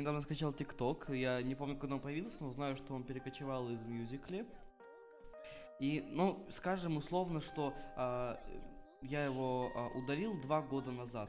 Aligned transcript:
Недавно 0.00 0.20
скачал 0.20 0.52
ТикТок, 0.52 1.08
я 1.08 1.42
не 1.42 1.56
помню, 1.56 1.76
когда 1.76 1.96
он 1.96 2.00
появился, 2.00 2.44
но 2.44 2.52
знаю, 2.52 2.76
что 2.76 2.94
он 2.94 3.02
перекочевал 3.02 3.68
из 3.68 3.82
Мюзикли. 3.82 4.46
И, 5.80 6.06
ну, 6.12 6.46
скажем 6.50 6.98
условно, 6.98 7.40
что 7.40 7.74
а, 7.96 8.38
я 9.02 9.24
его 9.24 9.72
а, 9.74 9.88
удалил 9.98 10.40
два 10.40 10.62
года 10.62 10.92
назад. 10.92 11.28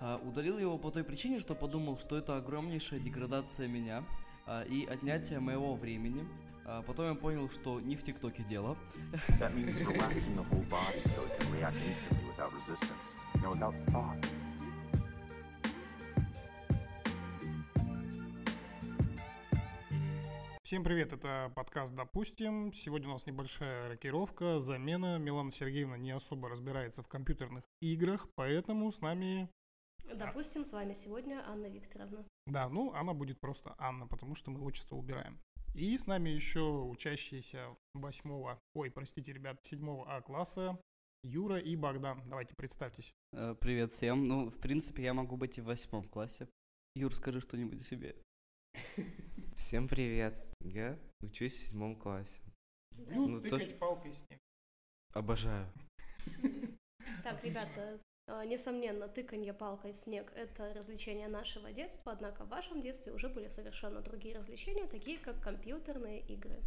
А, 0.00 0.16
удалил 0.24 0.58
его 0.58 0.78
по 0.78 0.90
той 0.90 1.04
причине, 1.04 1.38
что 1.38 1.54
подумал, 1.54 1.98
что 1.98 2.16
это 2.16 2.38
огромнейшая 2.38 2.98
деградация 2.98 3.68
меня 3.68 4.04
а, 4.46 4.62
и 4.62 4.86
отнятие 4.86 5.40
моего 5.40 5.74
времени. 5.74 6.26
А, 6.64 6.80
потом 6.80 7.08
я 7.10 7.14
понял, 7.14 7.50
что 7.50 7.78
не 7.78 7.94
в 7.94 8.02
ТикТоке 8.02 8.42
дело. 8.42 8.78
That 9.38 9.54
means. 9.54 9.76
Всем 20.70 20.84
привет, 20.84 21.12
это 21.12 21.50
подкаст 21.56 21.96
«Допустим». 21.96 22.72
Сегодня 22.72 23.08
у 23.08 23.12
нас 23.14 23.26
небольшая 23.26 23.88
рокировка, 23.88 24.60
замена. 24.60 25.18
Милана 25.18 25.50
Сергеевна 25.50 25.96
не 25.96 26.12
особо 26.12 26.48
разбирается 26.48 27.02
в 27.02 27.08
компьютерных 27.08 27.64
играх, 27.80 28.28
поэтому 28.36 28.92
с 28.92 29.00
нами... 29.00 29.50
Допустим, 30.14 30.64
с 30.64 30.72
вами 30.72 30.92
сегодня 30.92 31.42
Анна 31.44 31.66
Викторовна. 31.66 32.24
Да, 32.46 32.68
ну, 32.68 32.92
она 32.92 33.14
будет 33.14 33.40
просто 33.40 33.74
Анна, 33.78 34.06
потому 34.06 34.36
что 34.36 34.52
мы 34.52 34.64
отчество 34.64 34.94
убираем. 34.94 35.40
И 35.74 35.98
с 35.98 36.06
нами 36.06 36.30
еще 36.30 36.60
учащиеся 36.60 37.76
восьмого, 37.92 38.60
ой, 38.72 38.92
простите, 38.92 39.32
ребят, 39.32 39.58
седьмого 39.64 40.06
А 40.06 40.20
класса 40.20 40.78
Юра 41.24 41.58
и 41.58 41.74
Богдан. 41.74 42.22
Давайте 42.28 42.54
представьтесь. 42.54 43.12
Э, 43.32 43.56
Привет 43.60 43.90
всем. 43.90 44.28
Ну, 44.28 44.48
в 44.48 44.60
принципе, 44.60 45.02
я 45.02 45.14
могу 45.14 45.36
быть 45.36 45.58
и 45.58 45.62
в 45.62 45.64
восьмом 45.64 46.04
классе. 46.04 46.48
Юр, 46.94 47.12
скажи 47.12 47.40
что-нибудь 47.40 47.80
о 47.80 47.82
себе. 47.82 48.14
Всем 49.60 49.86
привет! 49.86 50.42
Я 50.62 50.98
учусь 51.20 51.52
в 51.52 51.58
седьмом 51.58 51.94
классе. 51.94 52.42
Ну, 52.96 53.38
то- 53.38 53.50
тыкать 53.50 53.78
палкой 53.78 54.10
в 54.10 54.14
снег. 54.14 54.38
Обожаю. 55.14 55.66
Так, 57.22 57.44
ребята, 57.44 58.00
э, 58.26 58.44
несомненно, 58.46 59.06
тыканье 59.06 59.52
палкой 59.52 59.92
в 59.92 59.98
снег– 59.98 60.32
это 60.34 60.72
развлечение 60.72 61.28
нашего 61.28 61.72
детства, 61.72 62.10
однако 62.12 62.44
в 62.44 62.48
вашем 62.48 62.80
детстве 62.80 63.12
уже 63.12 63.28
были 63.28 63.48
совершенно 63.48 64.00
другие 64.00 64.34
развлечения, 64.34 64.86
такие 64.86 65.18
как 65.18 65.40
компьютерные 65.42 66.20
игры. 66.22 66.58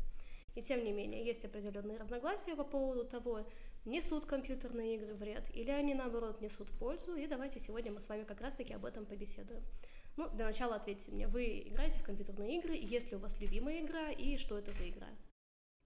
И 0.56 0.62
тем 0.62 0.84
не 0.84 0.94
менее, 0.94 1.26
есть 1.26 1.44
определенные 1.44 1.98
разногласия 1.98 2.56
по 2.56 2.64
поводу 2.64 3.06
того, 3.06 3.46
несут 3.86 4.26
компьютерные 4.26 4.96
игры 4.96 5.16
вред 5.16 5.44
или 5.56 5.72
они, 5.72 5.96
наоборот, 5.96 6.42
несут 6.42 6.70
пользу, 6.78 7.16
и 7.16 7.26
давайте 7.26 7.60
сегодня 7.60 7.92
мы 7.92 8.00
с 8.00 8.08
вами 8.08 8.24
как 8.24 8.40
раз-таки 8.40 8.74
об 8.74 8.86
этом 8.86 9.06
побеседуем. 9.06 9.64
Ну, 10.16 10.30
для 10.30 10.46
начала 10.46 10.76
ответьте 10.76 11.12
мне, 11.12 11.28
вы 11.28 11.64
играете 11.66 12.00
в 12.00 12.04
компьютерные 12.04 12.60
игры, 12.60 12.76
есть 12.76 13.10
ли 13.10 13.18
у 13.18 13.20
вас 13.20 13.40
любимая 13.40 13.82
игра, 13.82 14.12
и 14.12 14.38
что 14.38 14.58
это 14.58 14.72
за 14.72 14.88
игра? 14.88 15.08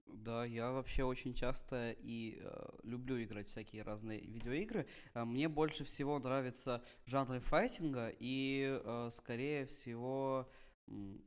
Да, 0.06 0.44
я 0.44 0.70
вообще 0.70 1.04
очень 1.04 1.34
часто 1.34 1.94
и 1.98 2.38
э, 2.40 2.68
люблю 2.82 3.22
играть 3.22 3.48
всякие 3.48 3.82
разные 3.82 4.20
видеоигры. 4.20 4.86
А 5.14 5.24
мне 5.24 5.48
больше 5.48 5.84
всего 5.84 6.18
нравятся 6.18 6.82
жанры 7.04 7.40
файтинга, 7.40 8.12
и, 8.18 8.80
э, 8.82 9.08
скорее 9.12 9.66
всего, 9.66 10.48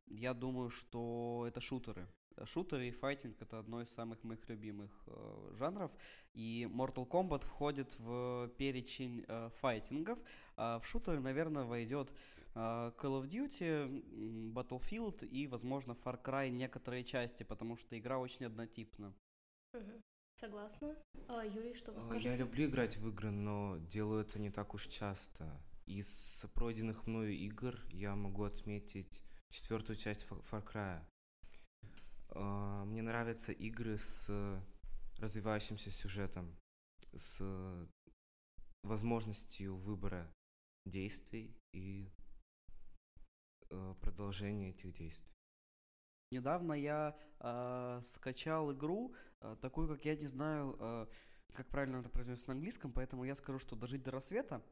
я 0.07 0.33
думаю, 0.33 0.69
что 0.69 1.45
это 1.47 1.61
шутеры. 1.61 2.07
Шутеры 2.45 2.87
и 2.87 2.91
файтинг 2.91 3.41
это 3.41 3.59
одно 3.59 3.81
из 3.81 3.89
самых 3.89 4.23
моих 4.23 4.47
любимых 4.49 4.91
э, 5.07 5.53
жанров. 5.53 5.91
И 6.33 6.67
Mortal 6.71 7.07
Kombat 7.07 7.45
входит 7.45 7.97
в 7.99 8.49
перечень 8.57 9.25
э, 9.27 9.49
файтингов. 9.59 10.17
А 10.55 10.79
в 10.79 10.87
шутеры, 10.87 11.19
наверное, 11.19 11.63
войдет 11.63 12.11
э, 12.11 12.40
Call 12.53 13.21
of 13.21 13.27
Duty, 13.27 14.51
Battlefield 14.53 15.25
и, 15.25 15.47
возможно, 15.47 15.93
Far 15.93 16.21
Cry 16.21 16.49
некоторые 16.49 17.03
части, 17.03 17.43
потому 17.43 17.77
что 17.77 17.97
игра 17.97 18.19
очень 18.19 18.45
однотипна. 18.45 19.13
Согласна. 20.35 20.95
А, 21.27 21.45
Юрий, 21.45 21.73
что 21.73 21.91
вы 21.91 22.01
скажете? 22.01 22.29
Я 22.29 22.37
люблю 22.37 22.65
играть 22.65 22.97
в 22.97 23.07
игры, 23.07 23.31
но 23.31 23.77
делаю 23.77 24.21
это 24.21 24.39
не 24.39 24.49
так 24.49 24.73
уж 24.73 24.87
часто. 24.87 25.45
Из 25.85 26.45
пройденных 26.55 27.07
мною 27.07 27.31
игр 27.31 27.79
я 27.91 28.15
могу 28.15 28.43
отметить 28.43 29.23
четвертую 29.49 29.95
часть 29.95 30.25
Far 30.25 30.63
Cry. 30.65 31.01
А, 32.29 32.85
Мне 32.85 33.01
нравятся 33.01 33.51
игры 33.51 33.97
с 33.97 34.29
развивающимся 35.19 35.91
сюжетом, 35.91 36.57
с 37.13 37.39
возможностью 38.83 39.77
выбора 39.77 40.33
действий 40.85 41.55
и 41.73 42.09
э, 43.71 43.95
продолжения 44.01 44.69
этих 44.69 44.93
действий. 44.93 45.33
Недавно 46.31 46.73
я 46.73 47.17
э, 47.39 48.01
скачал 48.03 48.71
игру, 48.73 49.13
э, 49.41 49.55
такую, 49.61 49.87
как 49.87 50.05
я 50.05 50.15
не 50.15 50.27
знаю, 50.27 50.77
э, 50.79 51.07
как 51.53 51.67
правильно 51.67 51.97
это 51.97 52.09
произносится 52.09 52.47
на 52.49 52.53
английском, 52.53 52.93
поэтому 52.93 53.23
я 53.25 53.35
скажу, 53.35 53.59
что 53.59 53.75
«Дожить 53.75 54.03
до 54.03 54.11
рассвета». 54.11 54.63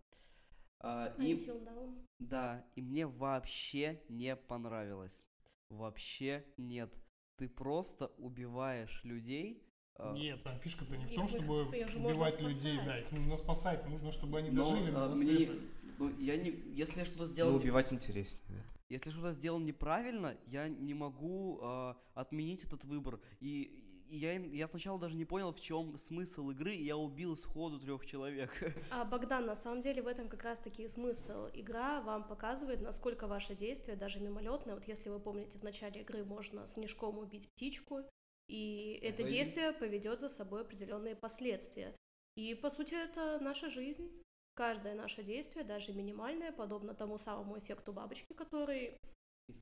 А, 0.82 1.14
и, 1.18 1.34
Dawn. 1.36 2.06
да, 2.20 2.66
и 2.76 2.82
мне 2.82 3.06
вообще 3.06 4.02
не 4.08 4.36
понравилось. 4.38 5.26
Вообще 5.70 6.46
нет. 6.58 6.98
Ты 7.36 7.50
просто 7.50 8.08
убиваешь 8.18 9.04
людей. 9.04 9.62
э, 9.98 10.14
Нет, 10.14 10.42
там 10.44 10.58
фишка-то 10.58 10.96
не 10.96 11.06
в 11.06 11.14
том, 11.14 11.28
чтобы 11.28 11.58
убивать 11.58 12.40
людей, 12.40 12.78
да, 12.86 12.98
их 12.98 13.12
нужно 13.12 13.36
спасать, 13.36 13.86
нужно, 13.90 14.14
чтобы 14.14 14.38
они 14.40 14.52
но, 14.52 14.64
дожили 14.64 14.92
до 14.92 15.06
э, 15.08 15.16
мне- 15.16 15.32
рассвета. 15.32 15.54
ну, 15.98 16.18
я 16.18 16.38
не, 16.38 16.52
если 16.76 17.00
я 17.00 17.06
что-то 17.06 17.26
сделал, 17.26 17.52
Но 17.52 17.58
не- 17.58 17.64
убивать 17.66 17.92
интереснее. 17.92 18.64
да. 18.64 18.79
Если 18.90 19.12
что-то 19.12 19.32
сделал 19.32 19.60
неправильно, 19.60 20.36
я 20.48 20.68
не 20.68 20.94
могу 20.94 21.60
э, 21.62 21.94
отменить 22.16 22.64
этот 22.64 22.84
выбор. 22.86 23.20
И, 23.40 23.86
и 24.10 24.18
я, 24.18 24.34
я 24.34 24.68
сначала 24.68 25.00
даже 25.00 25.16
не 25.16 25.26
понял, 25.26 25.54
в 25.54 25.62
чем 25.62 25.98
смысл 25.98 26.50
игры, 26.50 26.74
и 26.74 26.84
я 26.84 26.98
убил 26.98 27.38
сходу 27.38 27.80
трех 27.80 28.06
человек. 28.06 28.52
А, 28.92 29.06
Богдан, 29.06 29.46
на 29.46 29.56
самом 29.56 29.82
деле 29.82 30.02
в 30.02 30.08
этом 30.08 30.28
как 30.28 30.44
раз-таки 30.44 30.88
смысл. 30.88 31.48
Игра 31.54 32.02
вам 32.02 32.28
показывает, 32.28 32.82
насколько 32.82 33.28
ваше 33.28 33.56
действие, 33.56 33.96
даже 33.96 34.20
мимолетное, 34.20 34.74
вот 34.74 34.88
если 34.88 35.10
вы 35.10 35.20
помните, 35.20 35.60
в 35.60 35.64
начале 35.64 36.02
игры 36.02 36.26
можно 36.26 36.66
снежком 36.66 37.20
убить 37.20 37.48
птичку, 37.52 38.02
и 38.48 39.00
это 39.04 39.22
Ой. 39.22 39.30
действие 39.30 39.72
поведет 39.74 40.22
за 40.22 40.30
собой 40.30 40.62
определенные 40.62 41.16
последствия. 41.16 41.96
И, 42.36 42.56
по 42.56 42.72
сути, 42.72 42.96
это 42.96 43.38
наша 43.40 43.70
жизнь. 43.70 44.10
Каждое 44.60 44.94
наше 44.94 45.24
действие, 45.24 45.64
даже 45.64 45.94
минимальное, 45.94 46.52
подобно 46.52 46.94
тому 46.94 47.18
самому 47.18 47.58
эффекту 47.58 47.94
бабочки, 47.94 48.34
который 48.34 48.98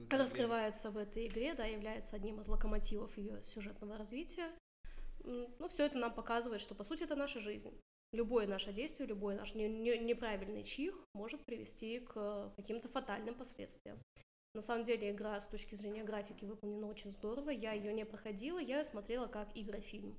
раскрывается 0.09 0.89
в 0.89 0.97
этой 0.97 1.27
игре, 1.27 1.53
да, 1.53 1.65
является 1.65 2.15
одним 2.15 2.39
из 2.39 2.47
локомотивов 2.47 3.15
ее 3.15 3.45
сюжетного 3.45 3.95
развития. 3.95 4.49
Ну, 5.19 5.67
все 5.69 5.85
это 5.85 5.99
нам 5.99 6.11
показывает, 6.11 6.61
что, 6.61 6.73
по 6.73 6.83
сути, 6.83 7.03
это 7.03 7.15
наша 7.15 7.39
жизнь. 7.39 7.79
Любое 8.11 8.47
наше 8.47 8.73
действие, 8.73 9.07
любой 9.07 9.35
наш 9.35 9.53
не- 9.53 9.69
не- 9.69 9.99
неправильный 9.99 10.63
чих 10.63 10.95
может 11.13 11.45
привести 11.45 11.99
к 11.99 12.51
каким-то 12.55 12.89
фатальным 12.89 13.35
последствиям. 13.35 14.01
На 14.55 14.61
самом 14.61 14.83
деле 14.83 15.11
игра 15.11 15.39
с 15.39 15.47
точки 15.47 15.75
зрения 15.75 16.03
графики 16.03 16.43
выполнена 16.43 16.87
очень 16.87 17.11
здорово. 17.11 17.51
Я 17.51 17.73
ее 17.73 17.93
не 17.93 18.03
проходила, 18.03 18.57
я 18.57 18.79
ее 18.79 18.83
смотрела 18.83 19.27
как 19.27 19.49
игрофильм. 19.53 20.17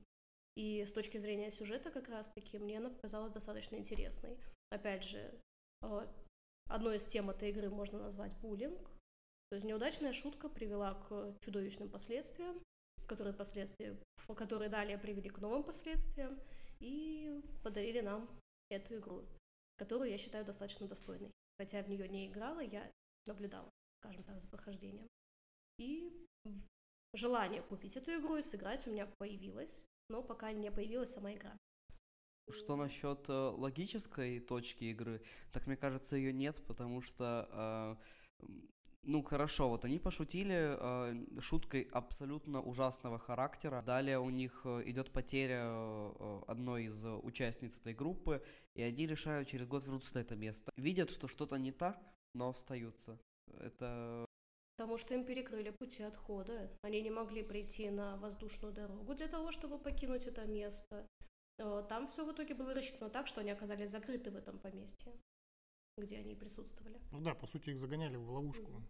И 0.54 0.86
с 0.86 0.92
точки 0.92 1.18
зрения 1.18 1.50
сюжета 1.50 1.90
как 1.90 2.08
раз-таки 2.08 2.58
мне 2.58 2.78
она 2.78 2.90
показалась 2.90 3.32
достаточно 3.32 3.74
интересной. 3.74 4.38
Опять 4.70 5.04
же, 5.04 5.34
э, 5.82 6.06
одной 6.68 6.96
из 6.96 7.06
тем 7.06 7.30
этой 7.30 7.50
игры 7.50 7.70
можно 7.70 7.98
назвать 7.98 8.32
буллинг. 8.40 8.90
То 9.50 9.56
есть 9.56 9.66
неудачная 9.66 10.12
шутка 10.12 10.48
привела 10.48 10.94
к 10.94 11.34
чудовищным 11.40 11.88
последствиям, 11.88 12.62
которые 13.06 13.34
последствия, 13.34 13.96
которые 14.36 14.68
далее 14.68 14.98
привели 14.98 15.30
к 15.30 15.38
новым 15.38 15.64
последствиям 15.64 16.38
и 16.80 17.42
подарили 17.62 18.00
нам 18.00 18.28
эту 18.68 18.98
игру, 18.98 19.24
которую 19.76 20.10
я 20.10 20.18
считаю 20.18 20.44
достаточно 20.44 20.86
достойной. 20.86 21.30
Хотя 21.58 21.82
в 21.82 21.88
нее 21.88 22.08
не 22.08 22.28
играла, 22.28 22.60
я 22.60 22.90
наблюдала, 23.26 23.70
скажем 24.00 24.22
так, 24.22 24.40
за 24.40 24.48
прохождением. 24.48 25.08
И 25.78 26.12
желание 27.14 27.62
купить 27.62 27.96
эту 27.96 28.12
игру 28.20 28.36
и 28.36 28.42
сыграть 28.42 28.86
у 28.86 28.90
меня 28.90 29.06
появилось, 29.18 29.86
но 30.10 30.22
пока 30.22 30.52
не 30.52 30.70
появилась 30.70 31.12
сама 31.12 31.32
игра. 31.32 31.56
Что 32.50 32.76
насчет 32.76 33.28
э, 33.28 33.32
логической 33.32 34.40
точки 34.40 34.84
игры? 34.84 35.20
Так 35.52 35.66
мне 35.66 35.76
кажется, 35.76 36.16
ее 36.16 36.32
нет, 36.32 36.62
потому 36.66 37.02
что, 37.02 37.48
э, 38.40 38.46
ну 39.02 39.22
хорошо, 39.22 39.68
вот 39.68 39.84
они 39.84 39.98
пошутили 39.98 40.76
э, 40.78 41.40
шуткой 41.40 41.88
абсолютно 41.92 42.60
ужасного 42.62 43.18
характера. 43.18 43.82
Далее 43.82 44.18
у 44.18 44.30
них 44.30 44.62
э, 44.64 44.82
идет 44.86 45.12
потеря 45.12 45.64
э, 45.64 46.42
одной 46.46 46.84
из 46.84 47.04
участниц 47.04 47.78
этой 47.78 47.94
группы, 47.94 48.42
и 48.74 48.82
они 48.82 49.06
решают 49.06 49.48
через 49.48 49.66
год 49.66 49.84
вернуться 49.84 50.14
на 50.14 50.20
это 50.20 50.36
место. 50.36 50.72
Видят, 50.76 51.10
что 51.10 51.28
что-то 51.28 51.56
не 51.56 51.72
так, 51.72 52.00
но 52.34 52.48
остаются. 52.48 53.18
Это 53.60 54.28
Потому 54.78 54.96
что 54.96 55.14
им 55.14 55.24
перекрыли 55.24 55.70
пути 55.70 56.04
отхода. 56.04 56.70
Они 56.82 57.02
не 57.02 57.10
могли 57.10 57.42
прийти 57.42 57.90
на 57.90 58.16
воздушную 58.16 58.72
дорогу 58.72 59.12
для 59.12 59.26
того, 59.26 59.50
чтобы 59.50 59.76
покинуть 59.76 60.28
это 60.28 60.46
место. 60.46 61.04
Э, 61.58 61.84
Там 61.88 62.06
все 62.08 62.24
в 62.24 62.32
итоге 62.32 62.54
было 62.54 62.74
рассчитано 62.74 63.10
так, 63.10 63.26
что 63.26 63.40
они 63.40 63.50
оказались 63.50 63.90
закрыты 63.90 64.30
в 64.30 64.36
этом 64.36 64.58
поместье, 64.58 65.12
где 65.96 66.18
они 66.18 66.34
присутствовали. 66.34 67.00
Ну 67.10 67.20
да, 67.20 67.34
по 67.34 67.46
сути, 67.46 67.70
их 67.70 67.78
загоняли 67.78 68.16
в 68.16 68.30
ловушку. 68.30 68.82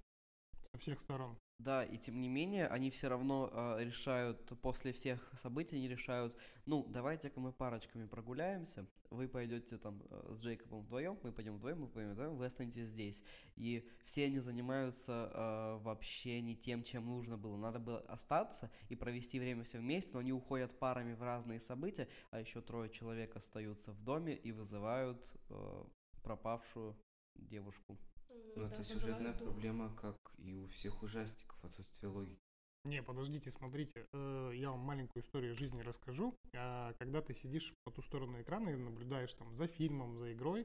Со 0.73 0.79
всех 0.79 1.01
сторон. 1.01 1.39
Да, 1.59 1.85
и 1.85 1.99
тем 1.99 2.21
не 2.21 2.29
менее, 2.29 2.69
они 2.69 2.89
все 2.89 3.09
равно 3.09 3.51
э, 3.53 3.85
решают, 3.85 4.47
после 4.61 4.93
всех 4.93 5.29
событий, 5.37 5.75
они 5.75 5.89
решают, 5.89 6.37
ну, 6.67 6.85
давайте-ка 6.89 7.41
мы 7.41 7.53
парочками 7.53 8.07
прогуляемся, 8.07 8.87
вы 9.11 9.27
пойдете 9.27 9.77
там 9.77 10.01
э, 10.09 10.35
с 10.37 10.41
Джейкобом 10.41 10.83
вдвоем, 10.83 11.19
мы 11.25 11.33
пойдем 11.33 11.57
вдвоем, 11.57 11.81
мы 11.81 11.89
пойдем 11.89 12.13
вдвоем, 12.13 12.37
вы 12.37 12.47
останетесь 12.47 12.87
здесь. 12.87 13.25
И 13.57 13.89
все 14.05 14.27
они 14.27 14.39
занимаются 14.39 15.33
э, 15.35 15.83
вообще 15.83 16.41
не 16.43 16.55
тем, 16.55 16.85
чем 16.85 17.07
нужно 17.07 17.37
было. 17.37 17.57
Надо 17.57 17.81
было 17.81 18.01
остаться 18.03 18.71
и 18.89 18.95
провести 18.95 19.41
время 19.41 19.65
все 19.65 19.79
вместе, 19.79 20.13
но 20.13 20.21
они 20.21 20.33
уходят 20.33 20.79
парами 20.79 21.15
в 21.15 21.23
разные 21.23 21.59
события, 21.59 22.07
а 22.31 22.39
еще 22.39 22.61
трое 22.61 22.89
человек 22.89 23.35
остаются 23.35 23.91
в 23.91 24.01
доме 24.05 24.37
и 24.37 24.53
вызывают 24.53 25.33
э, 25.51 25.85
пропавшую 26.23 26.97
девушку. 27.35 27.99
Ну, 28.29 28.63
Да, 28.63 28.67
это 28.69 28.85
сюжетная 28.85 29.33
дух. 29.35 29.49
проблема, 29.49 29.95
как 29.97 30.17
и 30.39 30.55
у 30.55 30.67
всех 30.69 31.03
ужастиков, 31.03 31.63
отсутствие 31.65 32.11
логики. 32.11 32.41
Не, 32.85 33.03
подождите, 33.03 33.51
смотрите, 33.51 34.07
э, 34.13 34.53
я 34.55 34.71
вам 34.71 34.81
маленькую 34.81 35.23
историю 35.23 35.55
жизни 35.55 35.81
расскажу. 35.83 36.35
А, 36.55 36.95
Когда 36.99 37.21
ты 37.21 37.35
сидишь 37.35 37.75
по 37.85 37.91
ту 37.91 38.03
сторону 38.03 38.41
экрана 38.41 38.71
и 38.71 38.77
наблюдаешь 38.77 39.35
там 39.35 39.55
за 39.55 39.67
фильмом, 39.67 40.17
за 40.17 40.33
игрой, 40.33 40.65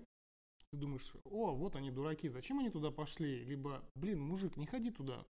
ты 0.71 0.77
думаешь, 0.77 1.13
о, 1.25 1.53
вот 1.55 1.75
они 1.75 1.91
дураки, 1.91 2.27
зачем 2.29 2.59
они 2.59 2.69
туда 2.69 2.91
пошли? 2.91 3.43
Либо, 3.43 3.83
блин, 3.95 4.21
мужик, 4.21 4.57
не 4.57 4.65
ходи 4.65 4.91
туда. 4.91 5.25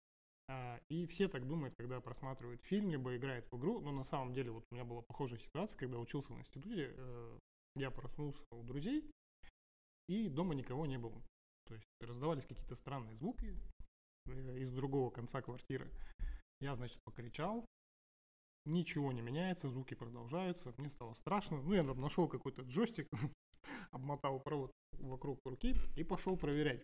А, 0.48 0.80
И 0.88 1.04
все 1.06 1.28
так 1.28 1.46
думают, 1.46 1.74
когда 1.76 2.00
просматривают 2.00 2.62
фильм, 2.64 2.90
либо 2.90 3.14
играют 3.16 3.46
в 3.50 3.56
игру. 3.58 3.80
Но 3.80 3.92
на 3.92 4.04
самом 4.04 4.32
деле 4.32 4.50
вот 4.50 4.64
у 4.70 4.74
меня 4.74 4.84
была 4.84 5.02
похожая 5.02 5.40
ситуация, 5.40 5.78
когда 5.78 5.98
учился 5.98 6.32
в 6.32 6.38
институте. 6.38 6.94
э, 6.96 7.38
Я 7.76 7.90
проснулся 7.90 8.42
у 8.52 8.62
друзей, 8.62 9.04
и 10.08 10.28
дома 10.28 10.54
никого 10.54 10.86
не 10.86 10.98
было. 10.98 11.20
То 11.68 11.74
есть 11.74 11.86
раздавались 12.00 12.46
какие-то 12.46 12.74
странные 12.74 13.14
звуки 13.14 13.54
э, 14.26 14.58
из 14.58 14.72
другого 14.72 15.10
конца 15.10 15.42
квартиры. 15.42 15.90
Я, 16.60 16.74
значит, 16.74 16.98
покричал, 17.04 17.64
ничего 18.64 19.12
не 19.12 19.20
меняется, 19.20 19.68
звуки 19.68 19.94
продолжаются, 19.94 20.74
мне 20.78 20.88
стало 20.88 21.14
страшно. 21.14 21.60
Ну, 21.62 21.74
я 21.74 21.84
там 21.84 22.00
нашел 22.00 22.26
какой-то 22.26 22.62
джойстик, 22.62 23.06
обмотал 23.90 24.40
провод 24.40 24.72
вокруг 24.92 25.40
руки 25.44 25.76
и 25.96 26.04
пошел 26.04 26.36
проверять. 26.36 26.82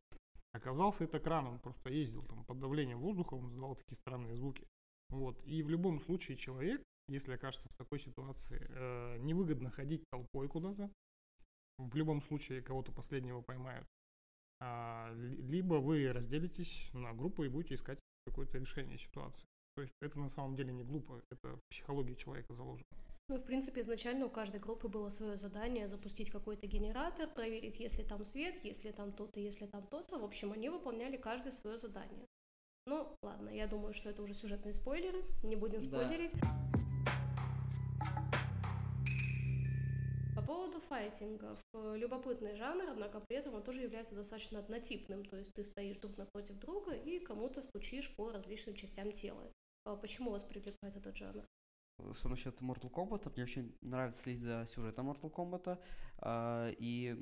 Оказался 0.53 1.05
это 1.05 1.19
кран, 1.19 1.47
он 1.47 1.59
просто 1.59 1.91
ездил 1.91 2.23
там 2.25 2.45
под 2.45 2.61
давлением 2.61 3.01
воздуха, 3.01 3.35
он 3.35 3.49
издавал 3.49 3.75
такие 3.75 3.97
странные 3.97 4.37
звуки. 4.37 4.67
Вот. 5.09 5.43
И 5.45 5.63
в 5.63 5.71
любом 5.71 5.99
случае 5.99 6.37
человек, 6.37 6.83
если 7.09 7.33
окажется 7.33 7.69
в 7.69 7.75
такой 7.75 7.99
ситуации, 7.99 8.65
э, 8.69 9.19
невыгодно 9.19 9.71
ходить 9.71 10.05
толпой 10.11 10.49
куда-то. 10.49 10.93
В 11.79 11.97
любом 11.97 12.23
случае 12.23 12.63
кого-то 12.63 12.93
последнего 12.93 13.41
поймают. 13.41 13.87
А, 14.61 15.13
ли- 15.15 15.37
либо 15.37 15.75
вы 15.75 16.13
разделитесь 16.13 16.91
на 16.95 17.13
группы 17.13 17.47
и 17.47 17.49
будете 17.49 17.75
искать 17.75 17.99
какое-то 18.27 18.59
решение 18.59 18.99
ситуации. 18.99 19.45
То 19.77 19.83
есть 19.83 19.95
это 20.01 20.19
на 20.19 20.29
самом 20.29 20.57
деле 20.57 20.73
не 20.73 20.85
глупо, 20.85 21.21
это 21.31 21.57
в 21.57 21.61
психологии 21.71 22.15
человека 22.15 22.55
заложено. 22.55 22.85
Ну, 23.29 23.37
в 23.39 23.43
принципе, 23.45 23.81
изначально 23.81 24.27
у 24.27 24.31
каждой 24.31 24.61
группы 24.61 24.87
было 24.89 25.09
свое 25.09 25.37
задание 25.37 25.89
запустить 25.89 26.31
какой-то 26.31 26.67
генератор, 26.67 27.29
проверить, 27.29 27.81
есть 27.81 27.99
ли 27.99 28.05
там 28.05 28.25
свет, 28.25 28.65
есть 28.65 28.85
ли 28.85 28.93
там 28.93 29.13
то-то, 29.13 29.41
если 29.41 29.67
там 29.67 29.87
то-то. 29.87 30.19
В 30.19 30.25
общем, 30.25 30.53
они 30.53 30.69
выполняли 30.69 31.17
каждое 31.17 31.51
свое 31.51 31.79
задание. 31.79 32.27
Ну, 32.87 33.17
ладно, 33.23 33.49
я 33.49 33.67
думаю, 33.67 33.95
что 33.95 34.11
это 34.11 34.23
уже 34.23 34.35
сюжетные 34.35 34.75
спойлеры, 34.75 35.25
не 35.43 35.57
будем 35.57 35.81
Да. 35.81 35.87
спойлерить. 35.87 36.33
По 36.33 36.94
поводу 40.47 40.81
файтингов. 40.89 41.59
э, 41.75 41.97
Любопытный 41.97 42.57
жанр, 42.57 42.91
однако 42.91 43.21
при 43.21 43.37
этом 43.37 43.55
он 43.55 43.63
тоже 43.63 43.83
является 43.83 44.15
достаточно 44.15 44.59
однотипным. 44.59 45.25
То 45.25 45.37
есть 45.37 45.53
ты 45.55 45.65
стоишь 45.65 45.97
друг 45.99 46.17
напротив 46.17 46.59
друга 46.59 46.93
и 46.93 47.19
кому-то 47.19 47.63
стучишь 47.63 48.15
по 48.17 48.33
различным 48.33 48.75
частям 48.75 49.13
тела. 49.13 49.53
А 49.85 49.97
Почему 49.97 50.31
вас 50.31 50.43
привлекает 50.43 50.97
этот 50.97 51.17
жанр? 51.17 51.45
Что 52.13 52.29
насчет 52.29 52.61
Mortal 52.61 52.91
Kombat, 52.91 53.33
мне 53.35 53.45
очень 53.45 53.77
нравится 53.81 54.23
следить 54.23 54.43
за 54.43 54.67
сюжетом 54.67 55.11
Mortal 55.11 55.31
Kombat. 55.31 55.79
а, 56.19 56.71
И 56.79 57.15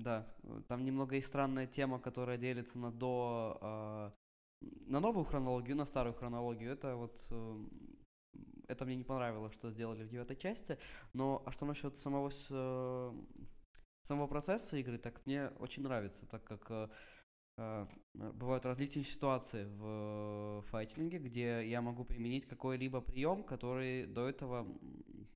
да, 0.00 0.26
э, 0.44 0.62
там 0.68 0.84
немного 0.84 1.16
и 1.16 1.20
странная 1.20 1.66
тема, 1.66 2.00
которая 2.00 2.38
делится 2.38 2.78
на 2.78 2.90
до 2.90 3.58
а, 3.60 4.12
на 4.60 5.00
новую 5.00 5.24
хронологию, 5.24 5.76
на 5.76 5.84
старую 5.86 6.14
хронологию. 6.14 6.72
Это 6.72 6.96
вот 6.96 7.24
эм, 7.30 7.70
это 8.68 8.84
мне 8.84 8.96
не 8.96 9.04
понравилось, 9.04 9.54
что 9.54 9.70
сделали 9.70 10.04
в 10.04 10.08
девятой 10.08 10.36
части. 10.36 10.78
Но 11.14 11.42
а 11.46 11.50
что 11.50 11.66
насчет 11.66 11.98
самого 11.98 12.30
с- 12.30 12.48
э, 12.50 13.12
самого 14.02 14.26
процесса 14.26 14.76
игры, 14.76 14.98
так 14.98 15.24
мне 15.26 15.48
очень 15.58 15.82
нравится, 15.82 16.26
так 16.26 16.44
как 16.44 16.70
э, 16.70 16.88
э, 17.56 17.86
бывают 18.14 18.66
различные 18.66 19.04
ситуации 19.04 19.64
в 19.64 20.62
файтинге, 20.68 21.18
где 21.18 21.68
я 21.68 21.80
могу 21.82 22.04
применить 22.04 22.46
какой-либо 22.46 23.00
прием, 23.00 23.42
который 23.42 24.06
до 24.06 24.28
этого, 24.28 24.66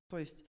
то 0.09 0.19
есть 0.19 0.45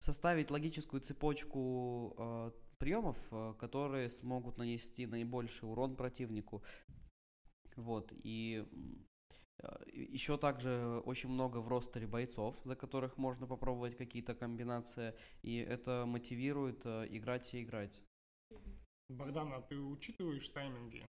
составить 0.00 0.50
логическую 0.50 1.00
цепочку 1.00 2.14
э, 2.18 2.50
приемов, 2.78 3.16
которые 3.58 4.10
смогут 4.10 4.58
нанести 4.58 5.06
наибольший 5.06 5.68
урон 5.68 5.96
противнику. 5.96 6.62
Вот, 7.76 8.12
и 8.22 8.66
еще 9.92 10.36
также 10.38 11.00
очень 11.04 11.28
много 11.30 11.58
в 11.58 11.68
ростере 11.68 12.06
бойцов, 12.06 12.60
за 12.64 12.76
которых 12.76 13.16
можно 13.16 13.46
попробовать 13.46 13.96
какие-то 13.96 14.34
комбинации, 14.34 15.14
и 15.42 15.58
это 15.58 16.04
мотивирует 16.06 16.84
э, 16.84 17.06
играть 17.10 17.52
и 17.54 17.62
играть. 17.62 18.00
Богдан, 19.08 19.52
а 19.52 19.62
ты 19.62 19.78
учитываешь 19.78 20.48
тайминги? 20.48 21.06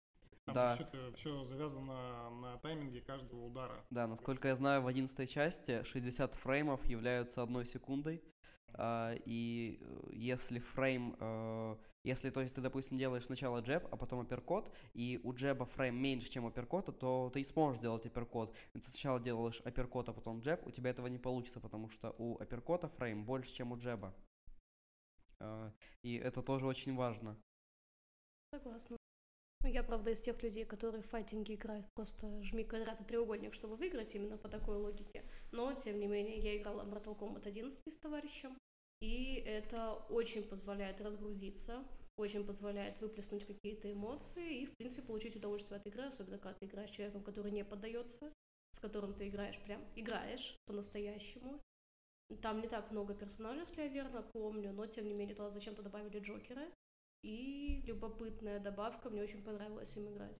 Там 0.46 0.54
Да. 0.54 0.74
все, 0.74 1.12
все 1.16 1.44
завязано 1.44 2.30
на 2.30 2.56
тайминге 2.58 3.00
каждого 3.00 3.44
удара. 3.46 3.84
Да, 3.90 4.06
насколько 4.06 4.48
я 4.48 4.54
знаю, 4.54 4.82
в 4.82 4.86
11 4.86 5.28
части 5.28 5.82
60 5.84 6.34
фреймов 6.34 6.84
являются 6.86 7.42
одной 7.42 7.66
секундой. 7.66 8.22
А, 8.74 9.14
и 9.24 9.78
э, 9.80 10.10
если 10.12 10.58
фрейм, 10.58 11.16
э, 11.18 11.76
если, 12.04 12.30
то 12.30 12.40
есть 12.40 12.54
ты, 12.54 12.60
допустим, 12.60 12.98
делаешь 12.98 13.26
сначала 13.26 13.60
джеб, 13.60 13.86
а 13.90 13.96
потом 13.96 14.20
апперкот, 14.20 14.72
и 14.94 15.20
у 15.22 15.32
джеба 15.32 15.66
фрейм 15.66 15.96
меньше, 15.96 16.30
чем 16.30 16.44
у 16.44 16.48
апперкота, 16.48 16.92
то 16.92 17.30
ты 17.32 17.44
сможешь 17.44 17.78
сделать 17.78 18.06
апперкот. 18.06 18.56
Ты 18.72 18.82
сначала 18.82 19.20
делаешь 19.20 19.60
апперкот, 19.64 20.08
а 20.08 20.12
потом 20.12 20.40
джеб, 20.40 20.66
у 20.66 20.70
тебя 20.70 20.90
этого 20.90 21.06
не 21.08 21.18
получится, 21.18 21.60
потому 21.60 21.88
что 21.90 22.14
у 22.18 22.38
апперкота 22.40 22.88
фрейм 22.88 23.24
больше, 23.24 23.52
чем 23.52 23.72
у 23.72 23.78
джеба. 23.78 24.14
А, 25.40 25.72
и 26.02 26.16
это 26.16 26.42
тоже 26.42 26.66
очень 26.66 26.94
важно. 26.94 27.36
Согласна. 28.52 28.96
Ну, 29.62 29.68
Я, 29.68 29.82
правда, 29.82 30.10
из 30.10 30.20
тех 30.20 30.42
людей, 30.42 30.64
которые 30.64 31.02
в 31.02 31.08
файтинге 31.08 31.54
играют 31.54 31.86
просто 31.94 32.42
жми 32.42 32.64
квадрат 32.64 33.00
и 33.00 33.04
треугольник, 33.04 33.52
чтобы 33.52 33.76
выиграть 33.76 34.14
именно 34.14 34.38
по 34.38 34.48
такой 34.48 34.76
логике. 34.76 35.22
Но, 35.52 35.72
тем 35.74 36.00
не 36.00 36.06
менее, 36.06 36.38
я 36.38 36.56
играла 36.56 36.82
Mortal 36.82 37.18
Kombat 37.18 37.46
11 37.46 37.92
с 37.92 37.96
товарищем, 37.98 38.56
и 39.02 39.34
это 39.46 39.94
очень 40.08 40.44
позволяет 40.44 41.02
разгрузиться, 41.02 41.84
очень 42.16 42.44
позволяет 42.44 43.00
выплеснуть 43.00 43.46
какие-то 43.46 43.92
эмоции 43.92 44.62
и, 44.62 44.66
в 44.66 44.74
принципе, 44.76 45.02
получить 45.02 45.36
удовольствие 45.36 45.78
от 45.78 45.86
игры, 45.86 46.04
особенно 46.04 46.38
когда 46.38 46.58
ты 46.58 46.66
играешь 46.66 46.90
с 46.90 46.94
человеком, 46.94 47.22
который 47.22 47.52
не 47.52 47.64
поддается, 47.64 48.32
с 48.72 48.78
которым 48.78 49.12
ты 49.12 49.28
играешь 49.28 49.58
прям, 49.64 49.84
играешь 49.94 50.56
по-настоящему. 50.66 51.60
Там 52.40 52.60
не 52.60 52.68
так 52.68 52.90
много 52.92 53.14
персонажей, 53.14 53.60
если 53.62 53.82
я 53.82 53.88
верно 53.88 54.22
помню, 54.22 54.72
но, 54.72 54.86
тем 54.86 55.06
не 55.06 55.14
менее, 55.14 55.34
туда 55.34 55.50
зачем-то 55.50 55.82
добавили 55.82 56.20
Джокера, 56.20 56.66
и 57.22 57.82
любопытная 57.86 58.60
добавка, 58.60 59.10
мне 59.10 59.22
очень 59.22 59.42
понравилось 59.42 59.96
им 59.96 60.08
играть. 60.08 60.38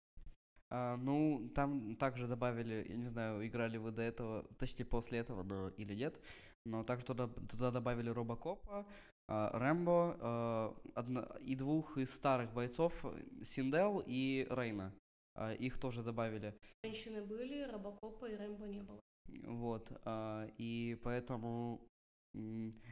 А, 0.70 0.96
ну, 0.96 1.50
там 1.54 1.96
также 1.96 2.28
добавили, 2.28 2.86
я 2.88 2.96
не 2.96 3.02
знаю, 3.02 3.46
играли 3.46 3.76
вы 3.76 3.90
до 3.90 4.02
этого, 4.02 4.44
точнее 4.56 4.84
после 4.84 5.18
этого, 5.18 5.42
но 5.42 5.68
или 5.70 5.94
нет, 5.94 6.20
но 6.64 6.84
также 6.84 7.06
туда, 7.06 7.26
туда 7.26 7.70
добавили 7.70 8.08
Робокопа, 8.10 8.86
а, 9.28 9.58
Рэмбо 9.58 10.16
а, 10.20 10.76
одно- 10.94 11.36
и 11.40 11.56
двух 11.56 11.98
из 11.98 12.14
старых 12.14 12.52
бойцов, 12.52 13.04
Синдел 13.42 14.02
и 14.06 14.46
Рейна. 14.50 14.94
А, 15.34 15.52
их 15.54 15.78
тоже 15.78 16.02
добавили. 16.02 16.54
Женщины 16.84 17.22
были, 17.22 17.62
Робокопа 17.62 18.26
и 18.26 18.36
Рэмбо 18.36 18.66
не 18.66 18.82
было. 18.82 19.00
Вот, 19.44 19.92
а, 20.04 20.46
и 20.58 20.98
поэтому 21.02 21.80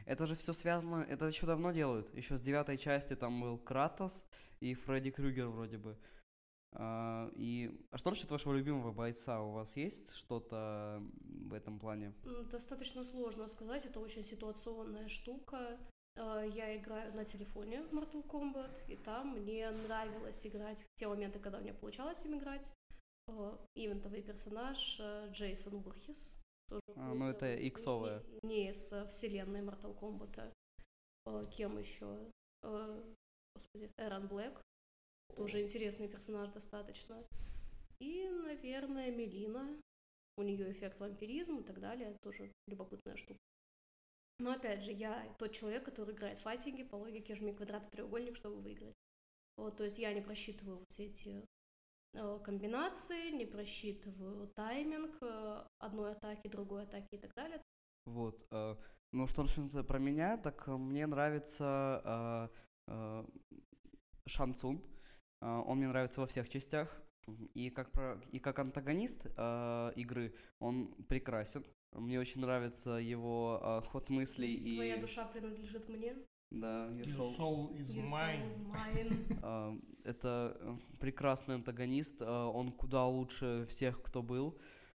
это 0.05 0.27
же 0.27 0.35
все 0.35 0.53
связано, 0.53 1.05
это 1.09 1.25
еще 1.25 1.45
давно 1.45 1.71
делают. 1.71 2.13
Еще 2.13 2.37
с 2.37 2.41
девятой 2.41 2.77
части 2.77 3.15
там 3.15 3.41
был 3.41 3.57
Кратос 3.57 4.25
и 4.59 4.73
Фредди 4.73 5.11
Крюгер 5.11 5.47
вроде 5.47 5.77
бы. 5.77 5.97
А, 6.73 7.31
и 7.35 7.71
а 7.91 7.97
что 7.97 8.11
насчет 8.11 8.29
вашего 8.29 8.53
любимого 8.53 8.91
бойца? 8.91 9.41
У 9.41 9.51
вас 9.51 9.75
есть 9.77 10.15
что-то 10.15 11.01
в 11.21 11.53
этом 11.53 11.79
плане? 11.79 12.13
Достаточно 12.51 13.03
сложно 13.03 13.47
сказать, 13.47 13.85
это 13.85 13.99
очень 13.99 14.23
ситуационная 14.23 15.07
штука. 15.07 15.79
Э, 16.15 16.45
Я 16.53 16.75
играю 16.77 17.13
на 17.15 17.25
телефоне 17.25 17.81
в 17.83 17.93
Mortal 17.93 18.25
Kombat, 18.27 18.71
и 18.87 18.95
там 18.97 19.29
мне 19.29 19.69
нравилось 19.71 20.45
играть 20.45 20.85
те 20.95 21.07
моменты, 21.07 21.39
когда 21.39 21.59
мне 21.59 21.73
получалось 21.73 22.23
им 22.25 22.37
играть. 22.37 22.71
Э, 23.27 23.57
Ивентовый 23.75 24.21
персонаж 24.21 24.97
э, 24.99 25.29
Джейсон 25.31 25.75
Урхис. 25.75 26.39
Тоже 26.69 26.81
А, 26.95 27.13
ну, 27.13 27.29
это 27.29 27.67
иксовая. 27.67 28.23
Не, 28.43 28.49
не 28.49 28.69
из 28.69 28.91
э, 28.91 29.07
вселенной 29.09 29.61
Mortal 29.61 29.97
Kombat. 29.99 30.53
Э, 31.25 31.43
Кем 31.51 31.77
еще? 31.77 32.31
Э, 32.63 33.03
Господи, 33.55 33.91
Эрон 33.97 34.27
Блэк. 34.27 34.61
Тоже 35.35 35.61
интересный 35.61 36.07
персонаж 36.07 36.49
достаточно. 36.51 37.23
И, 37.99 38.27
наверное, 38.29 39.11
Мелина. 39.11 39.81
У 40.37 40.43
нее 40.43 40.71
эффект 40.71 40.99
вампиризм 40.99 41.59
и 41.59 41.63
так 41.63 41.79
далее. 41.79 42.15
Тоже 42.21 42.51
любопытная 42.67 43.17
штука. 43.17 43.39
Но 44.39 44.51
опять 44.51 44.83
же, 44.83 44.91
я 44.93 45.27
тот 45.37 45.51
человек, 45.51 45.83
который 45.83 46.15
играет 46.15 46.39
файтинги 46.39 46.83
по 46.83 46.95
логике 46.95 47.35
жми 47.35 47.53
квадрат 47.53 47.85
и 47.87 47.89
треугольник, 47.89 48.37
чтобы 48.37 48.61
выиграть. 48.61 48.95
Вот, 49.57 49.75
то 49.75 49.83
есть 49.83 49.99
я 49.99 50.13
не 50.13 50.21
просчитываю 50.21 50.85
все 50.87 51.07
эти 51.07 51.45
комбинации, 52.43 53.31
не 53.31 53.45
просчитываю 53.45 54.47
тайминг 54.55 55.17
э, 55.21 55.63
одной 55.79 56.11
атаки, 56.11 56.47
другой 56.47 56.83
атаки 56.83 57.07
и 57.11 57.17
так 57.17 57.33
далее. 57.35 57.61
Вот. 58.05 58.45
э, 58.51 58.75
Ну, 59.11 59.27
что 59.27 59.43
начнется 59.43 59.83
про 59.83 59.99
меня, 59.99 60.37
так 60.37 60.67
э, 60.67 60.77
мне 60.77 61.07
нравится 61.07 62.49
э, 62.87 62.91
э, 62.91 63.25
Шан 64.27 64.53
Цун. 64.55 64.81
Э, 65.41 65.63
Он 65.67 65.77
мне 65.77 65.87
нравится 65.87 66.21
во 66.21 66.27
всех 66.27 66.49
частях. 66.49 67.01
И 67.53 67.69
как, 67.69 67.91
про, 67.91 68.19
и 68.31 68.39
как 68.39 68.57
антагонист 68.57 69.27
э, 69.37 69.91
игры 69.95 70.33
он 70.59 70.95
прекрасен. 71.07 71.63
Мне 71.91 72.19
очень 72.19 72.41
нравится 72.41 72.91
его 72.91 73.59
э, 73.61 73.87
ход 73.87 74.09
мыслей 74.09 74.53
и... 74.55 74.75
Твоя 74.75 74.97
душа 74.97 75.25
принадлежит 75.25 75.89
мне. 75.89 76.15
Да, 76.51 76.87
your 76.89 77.05
Your 77.05 77.11
soul. 77.17 77.35
soul 77.35 77.71
is 77.77 77.93
Your 77.93 78.07
soul 78.07 78.19
mine. 78.19 78.49
is 78.49 78.57
mine. 78.57 79.39
А, 79.43 79.77
Это 80.03 80.57
э, 80.59 80.77
прекрасный 80.99 81.55
антагонист, 81.55 82.21
а, 82.21 82.47
он 82.49 82.71
куда 82.71 83.05
лучше 83.05 83.65
всех, 83.69 84.01
кто 84.01 84.23
был, 84.23 84.57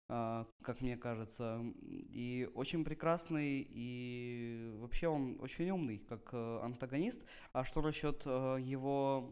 а, 0.08 0.46
как 0.62 0.82
мне 0.82 0.96
кажется, 0.98 1.60
и 1.82 2.48
очень 2.54 2.84
прекрасный, 2.86 3.68
и 3.68 4.72
вообще 4.78 5.08
он 5.08 5.38
очень 5.42 5.70
умный, 5.72 5.98
как 5.98 6.30
э, 6.34 6.60
антагонист. 6.62 7.26
А 7.54 7.64
что 7.66 7.82
насчет 7.82 8.24
э, 8.28 8.58
его 8.62 9.32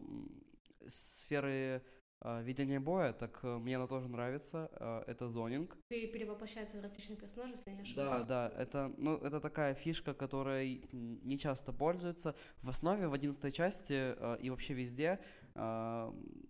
сферы 0.88 1.82
а, 2.20 2.42
ведения 2.42 2.80
боя, 2.80 3.12
так 3.12 3.38
э, 3.42 3.58
мне 3.58 3.76
она 3.76 3.86
тоже 3.86 4.08
нравится, 4.08 4.68
а, 4.72 5.04
это 5.06 5.28
зонинг. 5.28 5.76
Пере- 5.88 6.08
Перевоплощается 6.08 6.76
в 6.76 6.80
различных 6.82 7.18
персонажей, 7.18 7.56
если 7.56 7.70
я 7.70 7.76
не 7.76 7.82
Да, 7.82 8.02
ошибаюсь. 8.02 8.26
да, 8.26 8.52
это, 8.58 8.92
ну, 8.98 9.16
это 9.18 9.40
такая 9.40 9.74
фишка, 9.74 10.14
которой 10.14 10.82
не 10.92 11.38
часто 11.38 11.72
пользуются. 11.72 12.34
В 12.62 12.68
основе, 12.70 13.06
в 13.08 13.12
одиннадцатой 13.12 13.52
части 13.52 13.94
э, 14.16 14.38
и 14.42 14.50
вообще 14.50 14.74
везде 14.74 15.18
м, 15.54 16.47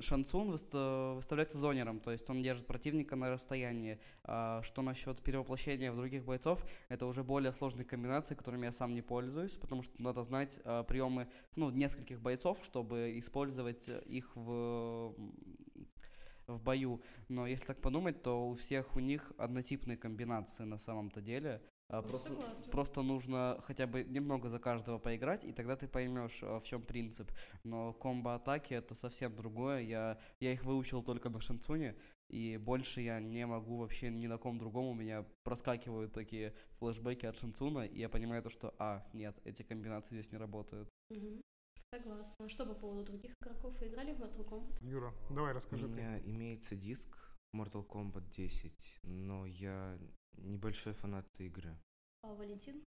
Шансун 0.00 0.50
выста- 0.50 1.14
выставляется 1.14 1.58
зонером, 1.58 2.00
то 2.00 2.10
есть 2.10 2.28
он 2.30 2.42
держит 2.42 2.66
противника 2.66 3.16
на 3.16 3.30
расстоянии. 3.30 3.98
А 4.24 4.62
что 4.62 4.82
насчет 4.82 5.20
перевоплощения 5.22 5.92
в 5.92 5.96
других 5.96 6.24
бойцов, 6.24 6.64
это 6.88 7.06
уже 7.06 7.22
более 7.22 7.52
сложные 7.52 7.84
комбинации, 7.84 8.34
которыми 8.34 8.66
я 8.66 8.72
сам 8.72 8.94
не 8.94 9.02
пользуюсь, 9.02 9.56
потому 9.56 9.82
что 9.82 9.92
надо 10.02 10.24
знать 10.24 10.60
э, 10.64 10.84
приемы 10.86 11.28
ну, 11.56 11.70
нескольких 11.70 12.20
бойцов, 12.20 12.58
чтобы 12.64 13.18
использовать 13.18 13.88
их 13.88 14.34
в, 14.34 15.14
в 16.46 16.62
бою. 16.62 17.02
Но 17.28 17.46
если 17.46 17.66
так 17.66 17.80
подумать, 17.80 18.22
то 18.22 18.48
у 18.48 18.54
всех 18.54 18.96
у 18.96 19.00
них 19.00 19.32
однотипные 19.38 19.96
комбинации 19.96 20.64
на 20.64 20.78
самом-то 20.78 21.20
деле. 21.20 21.62
А, 21.92 22.02
Ну, 22.02 22.08
Просто, 22.08 22.28
согласна. 22.28 22.70
просто 22.70 23.02
нужно 23.02 23.58
хотя 23.64 23.86
бы 23.86 24.04
немного 24.04 24.48
за 24.48 24.58
каждого 24.60 24.98
поиграть, 24.98 25.44
и 25.44 25.52
тогда 25.52 25.74
ты 25.76 25.88
поймешь, 25.88 26.38
а, 26.42 26.58
в 26.60 26.64
чем 26.64 26.82
принцип. 26.82 27.30
Но 27.64 27.92
комбо-атаки 27.92 28.74
это 28.74 28.94
совсем 28.94 29.34
другое. 29.34 29.80
Я, 29.80 30.18
я 30.40 30.52
их 30.52 30.64
выучил 30.64 31.02
только 31.02 31.30
на 31.30 31.40
Шанцуне, 31.40 31.96
и 32.28 32.56
больше 32.58 33.00
я 33.00 33.18
не 33.18 33.44
могу 33.44 33.78
вообще 33.78 34.08
ни 34.10 34.28
на 34.28 34.38
ком 34.38 34.58
другом. 34.58 34.86
У 34.86 34.94
меня 34.94 35.24
проскакивают 35.42 36.12
такие 36.12 36.54
флешбеки 36.78 37.26
от 37.26 37.36
Шанцуна, 37.36 37.80
и 37.86 37.98
я 37.98 38.08
понимаю 38.08 38.42
то, 38.42 38.50
что, 38.50 38.72
а, 38.78 39.04
нет, 39.12 39.36
эти 39.44 39.62
комбинации 39.64 40.14
здесь 40.14 40.30
не 40.32 40.38
работают. 40.38 40.88
Мгм. 41.10 41.40
Согласна. 41.92 42.48
Что 42.48 42.66
по 42.66 42.74
поводу 42.74 43.02
других 43.04 43.32
игроков? 43.42 43.74
Вы 43.80 43.88
играли 43.88 44.12
в 44.12 44.20
Mortal 44.20 44.48
Kombat? 44.48 44.78
Юра, 44.88 45.12
давай 45.28 45.50
У 45.50 45.54
расскажи 45.56 45.88
ты. 45.88 45.90
меня 46.00 46.18
имеется 46.20 46.76
диск 46.76 47.18
Mortal 47.52 47.84
Kombat 47.84 48.30
10, 48.30 49.00
но 49.02 49.44
я 49.46 49.98
небольшой 50.40 50.94
фанат 50.94 51.26
этой 51.34 51.46
игры. 51.46 51.76
А, 52.22 52.34
Валентин? 52.34 52.84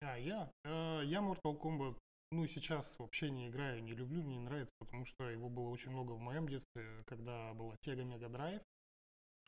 А, 0.00 0.16
я? 0.18 0.50
Э, 0.64 1.02
Я 1.04 1.20
Mortal 1.20 1.58
Kombat, 1.60 1.98
ну, 2.32 2.46
сейчас 2.46 2.98
вообще 2.98 3.30
не 3.30 3.48
играю, 3.48 3.82
не 3.82 3.94
люблю, 3.94 4.22
мне 4.22 4.36
не 4.36 4.44
нравится, 4.44 4.74
потому 4.78 5.04
что 5.04 5.28
его 5.28 5.48
было 5.48 5.68
очень 5.68 5.90
много 5.90 6.12
в 6.12 6.20
моем 6.20 6.48
детстве, 6.48 7.04
когда 7.06 7.52
была 7.54 7.74
Sega 7.84 8.04
Mega 8.04 8.30
Drive, 8.30 8.62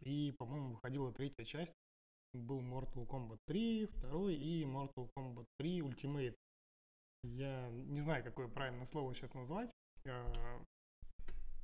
и, 0.03 0.33
по-моему, 0.39 0.75
выходила 0.75 1.13
третья 1.13 1.45
часть, 1.45 1.73
был 2.35 2.61
Mortal 2.61 3.07
Kombat 3.07 3.39
3, 3.47 3.87
второй 3.87 4.35
и 4.35 4.65
Mortal 4.65 5.09
Kombat 5.17 5.47
3 5.59 5.81
Ultimate. 5.81 6.35
Я 7.25 7.71
не 7.71 8.01
знаю, 8.01 8.23
какое 8.23 8.49
правильное 8.49 8.87
слово 8.87 9.15
сейчас 9.15 9.33
назвать 9.35 9.71
э, 10.05 10.61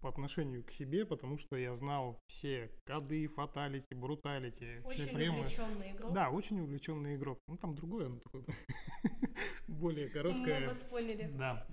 по 0.00 0.09
отношению 0.09 0.64
к 0.64 0.71
себе, 0.73 1.04
потому 1.07 1.38
что 1.38 1.57
я 1.57 1.75
знал 1.75 2.19
все 2.26 2.71
коды, 2.87 3.26
фаталити, 3.28 3.95
бруталити, 3.95 4.80
все 4.88 5.04
Очень 5.04 5.14
приемы. 5.14 5.38
увлеченный 5.40 5.90
игрок. 5.92 6.12
Да, 6.12 6.30
очень 6.30 6.61
увлеченный 6.61 7.16
игрок. 7.16 7.38
Ну, 7.49 7.57
там 7.57 7.75
другое, 7.75 8.07
оно 8.07 8.19
такое 8.21 8.45
более 9.69 10.07
Мы 10.07 10.12
короткое. 10.12 10.66
вас 10.69 10.83
поняли. 10.83 11.30
Да. 11.37 11.66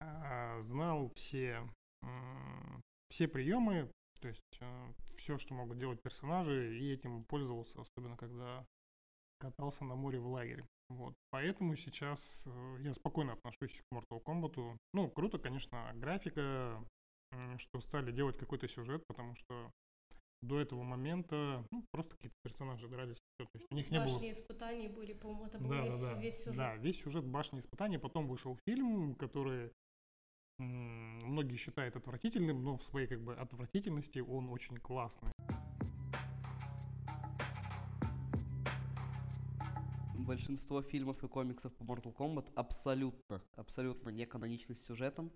А, 0.00 0.60
Знал 0.60 1.10
все, 1.14 1.62
все 3.08 3.28
приемы, 3.28 3.90
то 4.20 4.28
есть 4.28 4.60
все, 5.16 5.38
что 5.38 5.54
могут 5.54 5.78
делать 5.78 6.02
персонажи, 6.02 6.78
и 6.78 6.92
этим 6.92 7.24
пользовался, 7.24 7.80
особенно 7.80 8.16
когда 8.16 8.64
катался 9.38 9.84
на 9.84 9.94
море 9.94 10.18
в 10.18 10.26
лагере. 10.26 10.66
Вот. 10.90 11.14
Поэтому 11.30 11.76
сейчас 11.76 12.42
э, 12.46 12.76
я 12.80 12.92
спокойно 12.92 13.34
отношусь 13.34 13.80
к 13.80 13.94
Mortal 13.94 14.22
Kombat. 14.22 14.76
Ну, 14.92 15.08
круто, 15.08 15.38
конечно, 15.38 15.92
графика, 15.94 16.84
что 17.58 17.80
стали 17.80 18.12
делать 18.12 18.36
какой-то 18.36 18.68
сюжет, 18.68 19.06
потому 19.06 19.34
что 19.34 19.72
до 20.42 20.58
этого 20.58 20.82
момента 20.82 21.64
ну, 21.70 21.84
просто 21.90 22.16
какие-то 22.16 22.36
персонажи 22.42 22.88
дрались. 22.88 23.18
То 23.36 23.46
есть 23.54 23.66
у 23.70 23.74
них 23.74 23.90
не 23.90 23.98
было 23.98 24.14
Башни 24.14 24.30
испытаний 24.30 24.88
были, 24.88 25.12
по-моему, 25.12 25.46
это 25.46 25.58
был 25.58 25.70
да, 25.70 25.84
весь, 25.84 26.00
да, 26.00 26.14
да. 26.14 26.20
весь 26.20 26.38
сюжет. 26.38 26.56
Да, 26.56 26.76
весь 26.76 27.02
сюжет 27.02 27.26
башни 27.26 27.58
испытаний. 27.58 27.98
Потом 27.98 28.26
вышел 28.26 28.56
фильм, 28.64 29.14
который 29.14 29.70
м, 30.58 31.18
многие 31.26 31.56
считают 31.56 31.96
отвратительным, 31.96 32.64
но 32.64 32.76
в 32.76 32.82
своей 32.82 33.06
как 33.06 33.22
бы 33.22 33.34
отвратительности 33.34 34.20
он 34.20 34.48
очень 34.48 34.78
классный. 34.78 35.30
Большинство 40.14 40.80
фильмов 40.80 41.22
и 41.24 41.28
комиксов 41.28 41.74
по 41.74 41.82
Mortal 41.82 42.14
Kombat 42.14 42.52
абсолютно, 42.54 43.42
абсолютно 43.56 44.10
не 44.10 44.26
каноничны 44.26 44.74
с 44.74 44.84
сюжетом. 44.84 45.32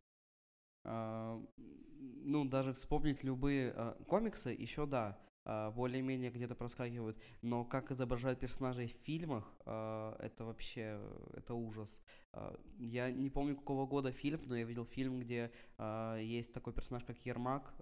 А, 0.85 1.43
ну, 1.99 2.45
даже 2.45 2.73
вспомнить 2.73 3.25
любые 3.25 3.73
а, 3.75 3.97
комиксы, 4.07 4.51
еще 4.51 4.87
да, 4.87 5.19
а, 5.45 5.71
более-менее 5.71 6.31
где-то 6.31 6.55
проскакивают, 6.55 7.19
но 7.43 7.65
как 7.65 7.91
изображают 7.91 8.39
персонажей 8.39 8.87
в 8.87 9.05
фильмах, 9.05 9.53
это 9.61 10.45
вообще, 10.45 11.01
это 11.35 11.55
ужас. 11.55 12.03
Я 12.79 13.11
не 13.11 13.31
помню, 13.31 13.57
какого 13.57 13.87
года 13.87 14.13
фильм, 14.13 14.41
но 14.47 14.57
я 14.57 14.65
видел 14.65 14.85
фильм, 14.85 15.21
где 15.21 15.51
есть 16.19 16.53
такой 16.53 16.73
персонаж, 16.73 17.05
как 17.05 17.19
Ермак. 17.27 17.75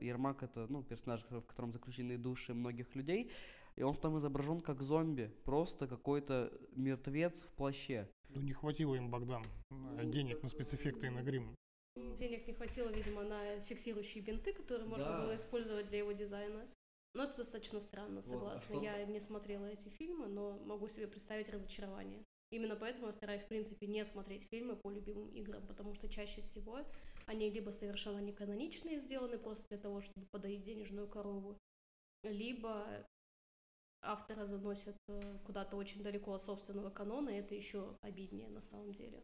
Ермак 0.00 0.42
это, 0.42 0.66
ну, 0.68 0.82
персонаж, 0.82 1.24
в 1.30 1.42
котором 1.42 1.72
заключены 1.72 2.18
души 2.18 2.54
многих 2.54 2.94
людей, 2.94 3.30
и 3.76 3.82
он 3.82 3.94
там 3.94 4.16
изображен 4.18 4.60
как 4.60 4.82
зомби, 4.82 5.30
просто 5.44 5.86
какой-то 5.86 6.50
мертвец 6.72 7.44
в 7.44 7.52
плаще. 7.52 8.08
Ну, 8.30 8.40
не 8.40 8.52
хватило 8.52 8.94
им, 8.94 9.10
Богдан, 9.10 9.44
э, 9.70 10.04
денег 10.06 10.42
на 10.42 10.48
спецэффекты 10.48 11.06
и 11.06 11.10
на 11.10 11.22
грим. 11.22 11.54
Денег 11.96 12.46
не 12.46 12.52
хватило, 12.52 12.88
видимо, 12.90 13.22
на 13.22 13.58
фиксирующие 13.60 14.22
бинты, 14.22 14.52
которые 14.52 14.86
можно 14.88 15.06
Да. 15.06 15.20
было 15.22 15.34
использовать 15.34 15.86
для 15.88 15.98
его 15.98 16.12
дизайна. 16.12 16.66
Но 17.14 17.24
это 17.24 17.36
достаточно 17.38 17.80
странно, 17.80 18.18
а 18.18 18.22
согласна. 18.22 18.74
что- 18.74 18.84
Я 18.84 19.02
не 19.06 19.20
смотрела 19.20 19.64
эти 19.66 19.88
фильмы, 19.88 20.28
но 20.28 20.58
могу 20.64 20.88
себе 20.88 21.06
представить 21.06 21.48
разочарование. 21.48 22.22
Именно 22.52 22.76
поэтому 22.76 23.06
я 23.06 23.12
стараюсь, 23.12 23.42
в 23.42 23.48
принципе, 23.48 23.86
не 23.86 24.04
смотреть 24.04 24.44
фильмы 24.50 24.76
по 24.76 24.90
любимым 24.90 25.30
играм, 25.30 25.66
потому 25.66 25.94
что 25.94 26.08
чаще 26.08 26.42
всего 26.42 26.78
они 27.26 27.50
либо 27.50 27.70
совершенно 27.70 28.18
не 28.20 28.32
каноничные, 28.32 29.00
сделаны 29.00 29.38
просто 29.38 29.66
для 29.68 29.78
того, 29.78 30.00
чтобы 30.02 30.26
подоить 30.30 30.62
денежную 30.62 31.08
корову, 31.08 31.58
либо 32.22 32.86
автора 34.02 34.44
заносят 34.44 34.96
э, 35.08 35.38
куда-то 35.44 35.76
очень 35.76 36.02
далеко 36.02 36.34
от 36.34 36.42
собственного 36.42 36.90
канона, 36.90 37.30
и 37.30 37.40
это 37.40 37.54
еще 37.54 37.96
обиднее 38.02 38.48
на 38.48 38.60
самом 38.60 38.92
деле. 38.92 39.22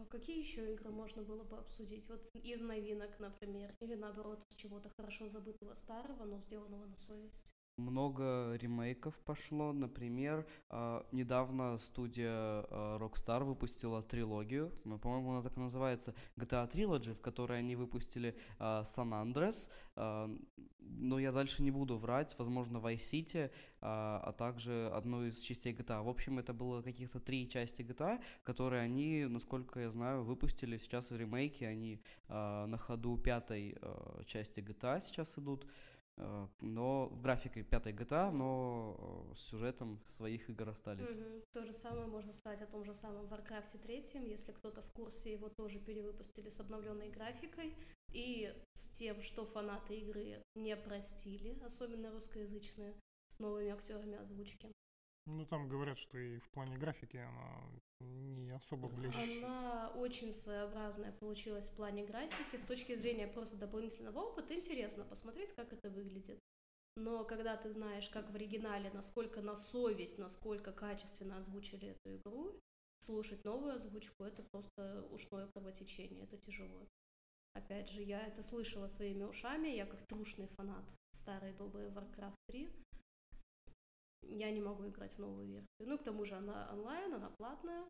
А 0.00 0.04
какие 0.04 0.38
еще 0.38 0.72
игры 0.72 0.90
можно 0.90 1.22
было 1.22 1.42
бы 1.42 1.58
обсудить? 1.58 2.08
Вот 2.08 2.30
из 2.32 2.60
новинок, 2.60 3.18
например, 3.18 3.74
или 3.80 3.94
наоборот, 3.96 4.40
с 4.48 4.54
чего-то 4.54 4.90
хорошо 4.96 5.28
забытого 5.28 5.74
старого, 5.74 6.24
но 6.24 6.38
сделанного 6.38 6.86
на 6.86 6.96
совесть. 6.96 7.57
Много 7.78 8.56
ремейков 8.56 9.14
пошло. 9.20 9.72
Например, 9.72 10.44
а, 10.68 11.06
недавно 11.12 11.78
студия 11.78 12.28
а, 12.32 12.98
Rockstar 12.98 13.44
выпустила 13.44 14.02
трилогию. 14.02 14.72
По-моему, 15.00 15.30
она 15.30 15.42
так 15.42 15.56
и 15.56 15.60
называется 15.60 16.12
GTA 16.36 16.68
Trilogy, 16.68 17.14
в 17.14 17.20
которой 17.20 17.60
они 17.60 17.76
выпустили 17.76 18.36
а, 18.58 18.82
San 18.82 19.12
Andreas. 19.12 19.70
Но 20.80 21.18
я 21.18 21.32
дальше 21.32 21.62
не 21.62 21.70
буду 21.70 21.96
врать. 21.98 22.34
Возможно, 22.38 22.78
Vice 22.78 22.96
City, 22.96 23.50
а 23.80 24.32
также 24.32 24.88
одну 24.94 25.26
из 25.26 25.38
частей 25.38 25.74
GTA. 25.74 26.02
В 26.02 26.08
общем, 26.08 26.38
это 26.38 26.54
было 26.54 26.80
каких-то 26.80 27.20
три 27.20 27.46
части 27.46 27.82
GTA, 27.82 28.22
которые 28.42 28.82
они, 28.82 29.26
насколько 29.26 29.80
я 29.80 29.90
знаю, 29.90 30.24
выпустили 30.24 30.78
сейчас 30.78 31.10
в 31.10 31.16
ремейке. 31.16 31.68
Они 31.68 32.00
на 32.28 32.78
ходу 32.78 33.18
пятой 33.18 33.76
части 34.24 34.60
GTA 34.60 35.00
сейчас 35.02 35.36
идут. 35.36 35.66
Э, 36.18 36.48
но 36.60 37.08
в 37.08 37.20
графике 37.20 37.62
пятой 37.62 37.92
GTA, 37.92 38.30
но 38.30 39.28
э, 39.30 39.34
с 39.34 39.40
сюжетом 39.40 40.00
своих 40.06 40.50
игр 40.50 40.68
остались. 40.68 41.16
Мгм. 41.16 41.42
То 41.52 41.64
же 41.64 41.72
самое 41.72 42.06
можно 42.06 42.32
сказать 42.32 42.60
о 42.62 42.66
том 42.66 42.84
же 42.84 42.94
самом 42.94 43.26
Warcraft 43.26 43.78
3. 43.78 44.28
Если 44.28 44.52
кто-то 44.52 44.82
в 44.82 44.90
курсе, 44.92 45.32
его 45.32 45.48
тоже 45.48 45.78
перевыпустили 45.78 46.50
с 46.50 46.60
обновленной 46.60 47.10
графикой 47.10 47.74
и 48.12 48.52
с 48.74 48.88
тем, 48.88 49.22
что 49.22 49.46
фанаты 49.46 49.96
игры 49.98 50.42
не 50.54 50.76
простили, 50.76 51.58
особенно 51.64 52.10
русскоязычные, 52.10 52.94
с 53.28 53.38
новыми 53.38 53.70
актерами 53.70 54.16
озвучки. 54.16 54.72
Ну, 55.26 55.44
там 55.46 55.68
говорят, 55.68 55.98
что 55.98 56.18
и 56.18 56.38
в 56.38 56.48
плане 56.50 56.78
графики 56.78 57.18
она 57.18 57.62
не 58.48 58.54
особо 58.54 58.88
блещет. 58.88 59.44
Она 59.44 59.92
очень 59.96 60.32
своеобразная 60.32 61.12
получилась 61.12 61.68
в 61.68 61.74
плане 61.74 62.04
графики. 62.04 62.56
С 62.56 62.64
точки 62.64 62.96
зрения 62.96 63.26
просто 63.26 63.56
дополнительного 63.56 64.20
опыта 64.20 64.54
интересно 64.54 65.04
посмотреть, 65.04 65.52
как 65.52 65.72
это 65.72 65.90
выглядит. 65.90 66.38
Но 66.96 67.24
когда 67.24 67.56
ты 67.56 67.70
знаешь, 67.70 68.08
как 68.08 68.30
в 68.30 68.34
оригинале, 68.34 68.90
насколько 68.90 69.40
на 69.40 69.54
совесть, 69.54 70.18
насколько 70.18 70.72
качественно 70.72 71.38
озвучили 71.38 71.88
эту 71.88 72.16
игру, 72.16 72.60
слушать 73.00 73.44
новую 73.44 73.74
озвучку 73.74 74.24
это 74.24 74.42
просто 74.42 75.06
ушное 75.12 75.46
кровотечение, 75.48 76.24
это 76.24 76.36
тяжело. 76.36 76.88
Опять 77.54 77.90
же, 77.90 78.02
я 78.02 78.26
это 78.26 78.42
слышала 78.42 78.88
своими 78.88 79.24
ушами, 79.24 79.68
я 79.68 79.86
как 79.86 80.06
трушный 80.06 80.48
фанат 80.56 80.94
старой 81.12 81.52
доброй 81.52 81.88
Warcraft 81.88 82.34
3. 82.48 82.68
Я 84.22 84.50
не 84.50 84.60
могу 84.60 84.86
играть 84.86 85.12
в 85.14 85.18
новую 85.18 85.46
версию. 85.46 85.68
Ну, 85.78 85.98
к 85.98 86.02
тому 86.02 86.24
же 86.24 86.34
она 86.34 86.68
онлайн, 86.72 87.14
она 87.14 87.30
платная. 87.30 87.84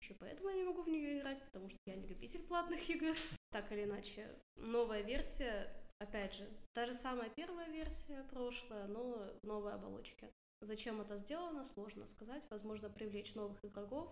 Еще 0.00 0.14
поэтому 0.14 0.48
я 0.48 0.56
не 0.56 0.64
могу 0.64 0.82
в 0.82 0.88
нее 0.88 1.18
играть, 1.18 1.44
потому 1.44 1.68
что 1.68 1.78
я 1.86 1.94
не 1.94 2.06
любитель 2.06 2.42
платных 2.42 2.90
игр. 2.90 3.16
Так 3.50 3.70
или 3.70 3.84
иначе, 3.84 4.28
новая 4.56 5.02
версия, 5.02 5.72
опять 6.00 6.34
же, 6.34 6.48
та 6.72 6.86
же 6.86 6.94
самая 6.94 7.30
первая 7.30 7.68
версия 7.68 8.24
прошлая, 8.30 8.86
но 8.88 9.30
в 9.42 9.46
новой 9.46 9.74
оболочке. 9.74 10.30
Зачем 10.60 11.00
это 11.00 11.16
сделано, 11.16 11.64
сложно 11.64 12.06
сказать. 12.06 12.46
Возможно, 12.50 12.88
привлечь 12.88 13.34
новых 13.34 13.64
игроков. 13.64 14.08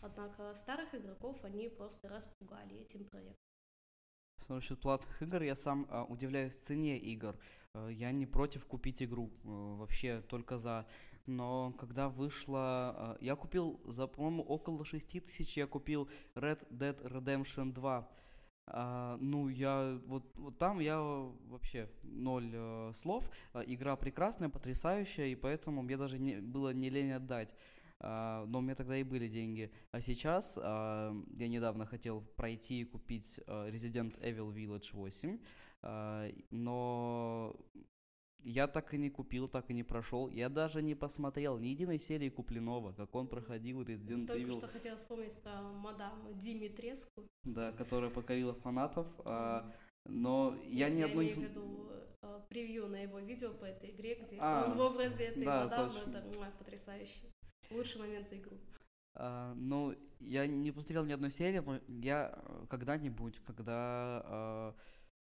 Однако 0.00 0.54
старых 0.54 0.94
игроков 0.94 1.44
они 1.44 1.68
просто 1.68 2.08
распугали 2.08 2.78
этим 2.78 3.04
проектом. 3.04 3.47
Насчет 4.48 4.80
платных 4.80 5.20
игр, 5.20 5.42
я 5.42 5.54
сам 5.54 5.86
а, 5.90 6.04
удивляюсь 6.04 6.56
цене 6.56 6.98
игр. 6.98 7.36
Э, 7.74 7.90
Я 7.92 8.12
не 8.12 8.24
против 8.24 8.64
купить 8.64 9.02
игру, 9.02 9.30
э, 9.44 9.48
вообще 9.78 10.22
только 10.22 10.56
за. 10.56 10.86
Но 11.26 11.72
когда 11.78 12.08
вышла... 12.08 13.18
Я 13.20 13.36
купил 13.36 13.78
за, 13.84 14.06
по-моему, 14.06 14.42
около 14.42 14.86
6 14.86 15.22
тысяч 15.22 15.58
я 15.58 15.66
купил 15.66 16.08
Red 16.34 16.66
Dead 16.70 16.98
Redemption 17.02 17.74
2. 17.74 18.08
А, 18.70 19.18
ну, 19.20 19.48
я 19.48 19.98
вот, 20.06 20.24
вот 20.36 20.56
там 20.58 20.80
я 20.80 20.98
вообще 21.00 21.90
ноль 22.02 22.50
э, 22.54 22.92
слов. 22.94 23.30
Игра 23.66 23.96
прекрасная, 23.96 24.48
потрясающая, 24.48 25.26
и 25.26 25.34
поэтому 25.34 25.82
мне 25.82 25.98
даже 25.98 26.18
не, 26.18 26.36
было 26.36 26.72
не 26.72 26.88
лень 26.88 27.12
отдать. 27.12 27.54
А, 28.00 28.44
но 28.46 28.58
у 28.58 28.62
меня 28.62 28.74
тогда 28.74 28.96
и 28.96 29.02
были 29.02 29.28
деньги. 29.28 29.70
А 29.90 30.00
сейчас 30.00 30.58
а, 30.62 31.12
я 31.36 31.48
недавно 31.48 31.86
хотел 31.86 32.20
пройти 32.36 32.80
и 32.82 32.84
купить 32.84 33.40
а, 33.46 33.68
Resident 33.70 34.18
Evil 34.20 34.52
Village 34.54 34.90
8, 34.92 35.38
а, 35.82 36.28
но 36.50 37.56
я 38.44 38.68
так 38.68 38.94
и 38.94 38.98
не 38.98 39.10
купил, 39.10 39.48
так 39.48 39.68
и 39.70 39.74
не 39.74 39.82
прошел. 39.82 40.28
Я 40.28 40.48
даже 40.48 40.80
не 40.80 40.94
посмотрел 40.94 41.58
ни 41.58 41.68
единой 41.68 41.98
серии 41.98 42.28
купленного, 42.28 42.92
как 42.92 43.14
он 43.14 43.26
проходил 43.26 43.82
Resident 43.82 44.26
Только 44.26 44.42
Evil, 44.42 44.58
что 44.58 44.68
хотела 44.68 44.96
вспомнить 44.96 45.36
про 45.42 45.60
мадам 45.62 46.38
Димитреску. 46.40 47.24
да, 47.44 47.72
которая 47.72 48.10
покорила 48.10 48.54
фанатов. 48.54 49.06
а, 49.24 49.70
но 50.04 50.56
я 50.68 50.88
ни 50.88 51.00
Я 51.00 51.06
одной 51.06 51.26
из... 51.26 51.36
имею 51.36 51.48
в 51.48 51.52
виду 51.52 51.88
превью 52.48 52.86
на 52.88 53.02
его 53.02 53.18
видео 53.18 53.52
по 53.52 53.64
этой 53.64 53.90
игре, 53.90 54.14
где 54.16 54.38
А, 54.40 54.66
он 54.70 54.76
в 54.78 54.80
образе 54.80 55.24
этой 55.24 55.44
да, 55.44 55.64
мадам, 55.64 55.90
точно. 55.90 56.10
это 56.10 56.36
муа, 56.36 56.50
потрясающе. 56.58 57.26
Лучший 57.70 58.00
момент 58.00 58.28
за 58.28 58.36
игру. 58.36 58.56
А, 59.14 59.54
ну, 59.54 59.94
я 60.20 60.46
не 60.46 60.72
посмотрел 60.72 61.04
ни 61.04 61.12
одной 61.12 61.30
серии, 61.30 61.58
но 61.58 61.80
я 61.88 62.32
э, 62.34 62.66
когда-нибудь, 62.68 63.40
когда, 63.46 64.22
а, 64.24 64.74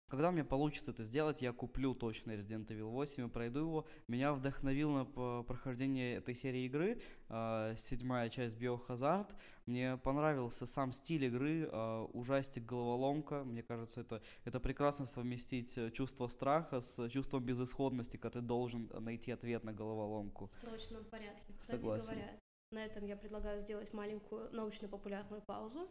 когда 0.08 0.30
меня 0.30 0.44
получится 0.44 0.92
это 0.92 1.02
сделать, 1.02 1.42
я 1.42 1.52
куплю 1.52 1.94
точно 1.94 2.32
Resident 2.32 2.66
Evil 2.68 2.90
8 2.90 3.26
и 3.26 3.28
пройду 3.28 3.60
его. 3.60 3.86
Меня 4.06 4.32
вдохновил 4.32 4.90
на 4.92 5.42
прохождение 5.42 6.16
этой 6.16 6.34
серии 6.34 6.64
игры, 6.66 7.00
а, 7.28 7.74
седьмая 7.76 8.28
часть 8.30 8.56
Biohazard. 8.56 9.34
Мне 9.66 9.96
понравился 9.96 10.64
сам 10.66 10.92
стиль 10.92 11.24
игры, 11.24 11.68
а, 11.72 12.04
ужастик, 12.12 12.64
головоломка. 12.64 13.42
Мне 13.42 13.62
кажется, 13.62 14.00
это, 14.00 14.22
это 14.44 14.60
прекрасно 14.60 15.06
совместить 15.06 15.76
э, 15.76 15.90
чувство 15.90 16.28
страха 16.28 16.80
с 16.80 17.08
чувством 17.08 17.44
безысходности, 17.44 18.16
когда 18.16 18.40
ты 18.40 18.46
должен 18.46 18.88
найти 19.00 19.32
ответ 19.32 19.64
на 19.64 19.72
головоломку. 19.72 20.48
В 20.48 20.54
срочном 20.54 21.04
порядке. 21.04 21.52
Кстати 21.58 21.80
Согласен. 21.80 22.14
говоря, 22.14 22.38
на 22.70 22.84
этом 22.84 23.04
я 23.04 23.16
предлагаю 23.16 23.60
сделать 23.60 23.92
маленькую 23.92 24.52
научно-популярную 24.52 25.42
паузу. 25.42 25.90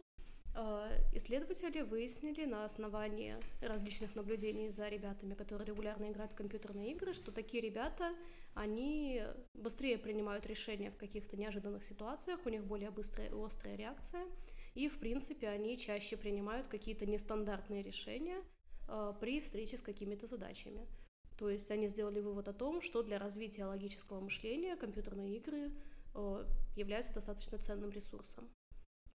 Э, 0.56 1.02
Исследователи 1.12 1.82
выяснили 1.82 2.46
на 2.46 2.64
основании 2.64 3.36
различных 3.60 4.14
наблюдений 4.14 4.70
за 4.70 4.88
ребятами, 4.88 5.34
которые 5.34 5.66
регулярно 5.66 6.10
играют 6.10 6.32
в 6.32 6.36
компьютерные 6.36 6.92
игры, 6.92 7.12
что 7.12 7.30
такие 7.30 7.62
ребята, 7.62 8.14
они 8.54 9.22
быстрее 9.52 9.98
принимают 9.98 10.46
решения 10.46 10.90
в 10.90 10.96
каких-то 10.96 11.36
неожиданных 11.36 11.84
ситуациях, 11.84 12.40
у 12.46 12.48
них 12.48 12.64
более 12.64 12.90
быстрая 12.90 13.28
и 13.28 13.44
острая 13.44 13.76
реакция, 13.76 14.24
и, 14.74 14.88
в 14.88 14.98
принципе, 14.98 15.48
они 15.48 15.78
чаще 15.78 16.16
принимают 16.16 16.68
какие-то 16.68 17.04
нестандартные 17.04 17.82
решения 17.82 18.42
э, 18.88 19.12
при 19.20 19.42
встрече 19.42 19.76
с 19.76 19.82
какими-то 19.82 20.26
задачами. 20.26 20.86
То 21.38 21.50
есть 21.50 21.70
они 21.70 21.88
сделали 21.88 22.20
вывод 22.20 22.48
о 22.48 22.54
том, 22.54 22.80
что 22.80 23.02
для 23.02 23.18
развития 23.18 23.66
логического 23.66 24.20
мышления 24.20 24.76
компьютерные 24.76 25.36
игры 25.36 25.70
э, 26.14 26.46
являются 26.76 27.12
достаточно 27.12 27.58
ценным 27.58 27.90
ресурсом. 27.90 28.48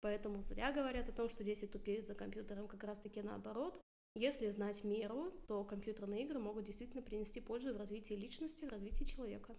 Поэтому 0.01 0.41
зря 0.41 0.71
говорят 0.71 1.09
о 1.09 1.11
том, 1.11 1.29
что 1.29 1.43
дети 1.43 1.65
тупеют 1.65 2.07
за 2.07 2.15
компьютером, 2.15 2.67
как 2.67 2.83
раз-таки 2.83 3.21
наоборот. 3.21 3.81
Если 4.15 4.49
знать 4.49 4.83
меру, 4.83 5.31
то 5.47 5.63
компьютерные 5.63 6.23
игры 6.23 6.39
могут 6.39 6.65
действительно 6.65 7.03
принести 7.03 7.39
пользу 7.39 7.73
в 7.73 7.77
развитии 7.77 8.13
личности, 8.13 8.65
в 8.65 8.69
развитии 8.69 9.03
человека. 9.03 9.55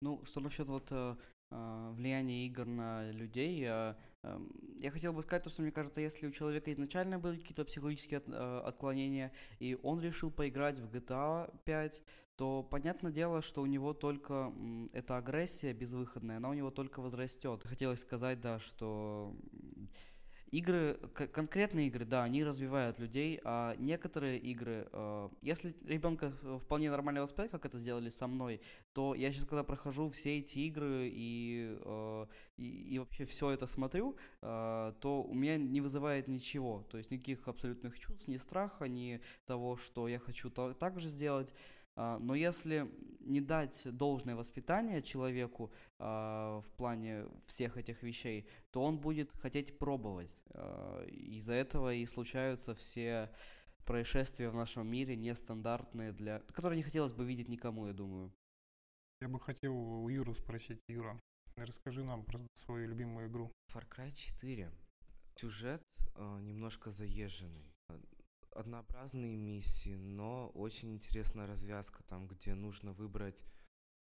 Ну, 0.00 0.24
что 0.24 0.40
насчет 0.40 0.68
вот 0.68 0.88
э, 0.90 1.16
э, 1.52 1.92
влияния 1.94 2.46
игр 2.46 2.66
на 2.66 3.10
людей, 3.10 3.64
э, 3.66 3.94
эм, 4.22 4.50
я 4.78 4.90
хотел 4.90 5.12
бы 5.12 5.22
сказать 5.22 5.44
то, 5.44 5.50
что 5.50 5.62
мне 5.62 5.70
кажется, 5.70 6.00
если 6.00 6.26
у 6.26 6.30
человека 6.30 6.72
изначально 6.72 7.18
были 7.18 7.38
какие-то 7.38 7.64
психологические 7.64 8.22
э, 8.26 8.62
отклонения, 8.64 9.32
и 9.60 9.78
он 9.82 10.00
решил 10.00 10.30
поиграть 10.30 10.78
в 10.78 10.88
GTA 10.90 11.52
5, 11.64 12.02
то 12.36 12.62
понятное 12.62 13.12
дело, 13.12 13.42
что 13.42 13.62
у 13.62 13.66
него 13.66 13.92
только 13.92 14.52
эта 14.92 15.16
агрессия 15.16 15.72
безвыходная, 15.72 16.38
она 16.38 16.48
у 16.48 16.54
него 16.54 16.70
только 16.70 17.00
возрастет. 17.00 17.62
Хотелось 17.64 18.00
сказать, 18.00 18.40
да, 18.40 18.58
что 18.58 19.36
игры, 20.52 20.98
конкретные 21.32 21.88
игры, 21.88 22.04
да, 22.04 22.22
они 22.22 22.44
развивают 22.44 22.98
людей, 22.98 23.40
а 23.42 23.74
некоторые 23.78 24.38
игры, 24.38 24.86
э, 24.92 25.28
если 25.40 25.74
ребенка 25.86 26.32
э, 26.42 26.58
вполне 26.62 26.90
нормально 26.90 27.22
воспитать, 27.22 27.50
как 27.50 27.64
это 27.64 27.78
сделали 27.78 28.10
со 28.10 28.26
мной, 28.26 28.60
то 28.92 29.14
я 29.14 29.32
сейчас, 29.32 29.46
когда 29.46 29.64
прохожу 29.64 30.10
все 30.10 30.38
эти 30.38 30.58
игры 30.60 31.08
и, 31.10 31.78
э, 31.80 32.26
и, 32.58 32.94
и 32.94 32.98
вообще 32.98 33.24
все 33.24 33.50
это 33.50 33.66
смотрю, 33.66 34.16
э, 34.42 34.92
то 35.00 35.22
у 35.22 35.34
меня 35.34 35.56
не 35.56 35.80
вызывает 35.80 36.28
ничего. 36.28 36.86
То 36.90 36.98
есть 36.98 37.10
никаких 37.10 37.48
абсолютных 37.48 37.98
чувств, 37.98 38.28
ни 38.28 38.36
страха, 38.36 38.86
ни 38.88 39.22
того, 39.46 39.78
что 39.78 40.06
я 40.06 40.18
хочу 40.18 40.50
то- 40.50 40.74
так 40.74 41.00
же 41.00 41.08
сделать. 41.08 41.52
А, 41.96 42.18
Но 42.18 42.34
если 42.34 42.90
не 43.20 43.40
дать 43.40 43.86
должное 43.96 44.34
воспитание 44.34 45.02
человеку 45.02 45.72
а, 45.98 46.60
в 46.60 46.70
плане 46.72 47.26
всех 47.46 47.76
этих 47.76 48.02
вещей, 48.02 48.46
то 48.70 48.82
он 48.82 48.98
будет 48.98 49.32
хотеть 49.32 49.78
пробовать. 49.78 50.42
А, 50.50 51.04
Из-за 51.06 51.54
этого 51.54 51.94
и 51.94 52.06
случаются 52.06 52.74
все 52.74 53.30
происшествия 53.84 54.48
в 54.50 54.54
нашем 54.54 54.86
мире 54.86 55.16
нестандартные 55.16 56.12
для... 56.12 56.40
которые 56.40 56.76
не 56.76 56.82
хотелось 56.82 57.12
бы 57.12 57.24
видеть 57.24 57.48
никому, 57.48 57.86
я 57.86 57.92
думаю. 57.92 58.32
Я 59.20 59.28
бы 59.28 59.38
хотел 59.38 59.74
у 59.74 60.08
Юры 60.08 60.34
спросить, 60.34 60.80
Юра, 60.88 61.20
расскажи 61.56 62.02
нам 62.02 62.24
про 62.24 62.40
свою 62.54 62.88
любимую 62.88 63.28
игру. 63.28 63.52
Far 63.72 63.88
Cry 63.88 64.10
4. 64.10 64.70
Сюжет 65.36 65.82
э, 66.16 66.40
немножко 66.40 66.90
заезженный. 66.90 67.71
Э, 68.52 68.60
Однообразные 68.60 69.36
миссии, 69.36 69.96
но 69.96 70.48
очень 70.54 70.94
интересная 70.94 71.46
развязка 71.46 72.02
там, 72.04 72.26
где 72.28 72.54
нужно 72.54 72.92
выбрать 72.92 73.44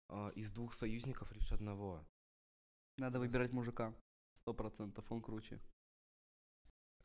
а, 0.10 0.30
из 0.36 0.52
двух 0.52 0.74
союзников 0.74 1.32
лишь 1.32 1.52
одного. 1.52 2.06
Надо 2.98 3.20
выбирать 3.20 3.52
мужика. 3.52 3.94
Сто 4.36 4.54
процентов, 4.54 5.12
он 5.12 5.22
круче. 5.22 5.60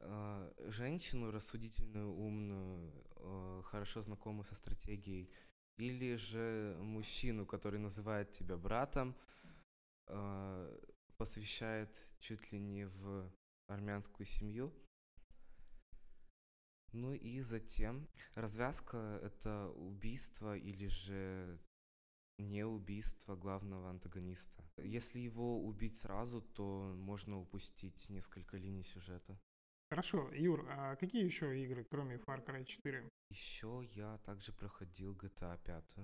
А, 0.01 0.53
Женщину 0.67 1.31
рассудительную, 1.31 2.13
умную, 2.13 2.93
а, 3.17 3.63
хорошо 3.63 4.03
знакомую 4.03 4.45
со 4.45 4.55
стратегией, 4.55 5.31
или 5.77 6.17
же 6.17 6.77
мужчину, 6.81 7.47
который 7.47 7.79
называет 7.79 8.33
тебя 8.33 8.57
братом, 8.57 9.17
а, 10.07 10.77
посвящает 11.17 11.97
чуть 12.19 12.53
ли 12.53 12.59
не 12.59 12.87
в 12.87 13.33
армянскую 13.69 14.27
семью. 14.27 14.73
Ну 16.93 17.13
и 17.13 17.41
затем 17.41 18.09
развязка 18.35 19.21
это 19.23 19.69
убийство 19.71 20.57
или 20.57 20.87
же 20.87 21.59
не 22.39 22.65
убийство 22.65 23.37
главного 23.37 23.91
антагониста. 23.91 24.65
Если 24.79 25.21
его 25.21 25.63
убить 25.63 25.97
сразу, 25.97 26.41
то 26.41 26.95
можно 26.97 27.41
упустить 27.41 28.09
несколько 28.09 28.57
линий 28.57 28.85
сюжета. 28.85 29.39
Хорошо, 29.91 30.31
Юр, 30.33 30.67
а 30.69 30.97
какие 30.97 31.25
еще 31.25 31.63
игры, 31.63 31.85
кроме 31.85 32.17
Far 32.17 32.45
Cry 32.45 32.65
4? 32.65 33.09
Еще 33.31 33.83
я 33.95 34.19
также 34.19 34.53
проходил 34.53 35.15
GTA 35.15 35.59
5. 35.65 35.97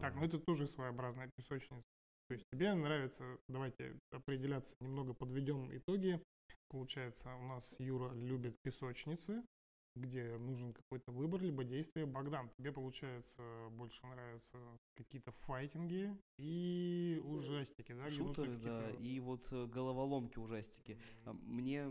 Так, 0.00 0.14
ну 0.14 0.24
это 0.24 0.38
тоже 0.38 0.66
своеобразная 0.66 1.30
песочница. 1.36 1.82
То 2.28 2.34
есть 2.34 2.46
тебе 2.50 2.74
нравится, 2.74 3.38
давайте 3.48 3.98
определяться, 4.10 4.74
немного 4.80 5.12
подведем 5.12 5.74
итоги. 5.76 6.22
Получается, 6.68 7.34
у 7.36 7.46
нас 7.46 7.78
Юра 7.78 8.12
любит 8.14 8.56
песочницы, 8.62 9.44
где 9.94 10.36
нужен 10.38 10.72
какой-то 10.72 11.12
выбор, 11.12 11.40
либо 11.42 11.64
действие. 11.64 12.06
Богдан, 12.06 12.50
тебе, 12.50 12.72
получается, 12.72 13.42
больше 13.72 14.04
нравятся 14.06 14.58
какие-то 14.94 15.30
файтинги 15.32 16.16
и 16.36 17.20
ужастики, 17.24 17.92
да? 17.92 18.10
Шутеры, 18.10 18.56
да, 18.56 18.90
и 18.90 19.20
вот 19.20 19.46
э, 19.52 19.66
головоломки 19.66 20.38
ужастики. 20.38 20.98
А, 21.24 21.32
Мне, 21.32 21.86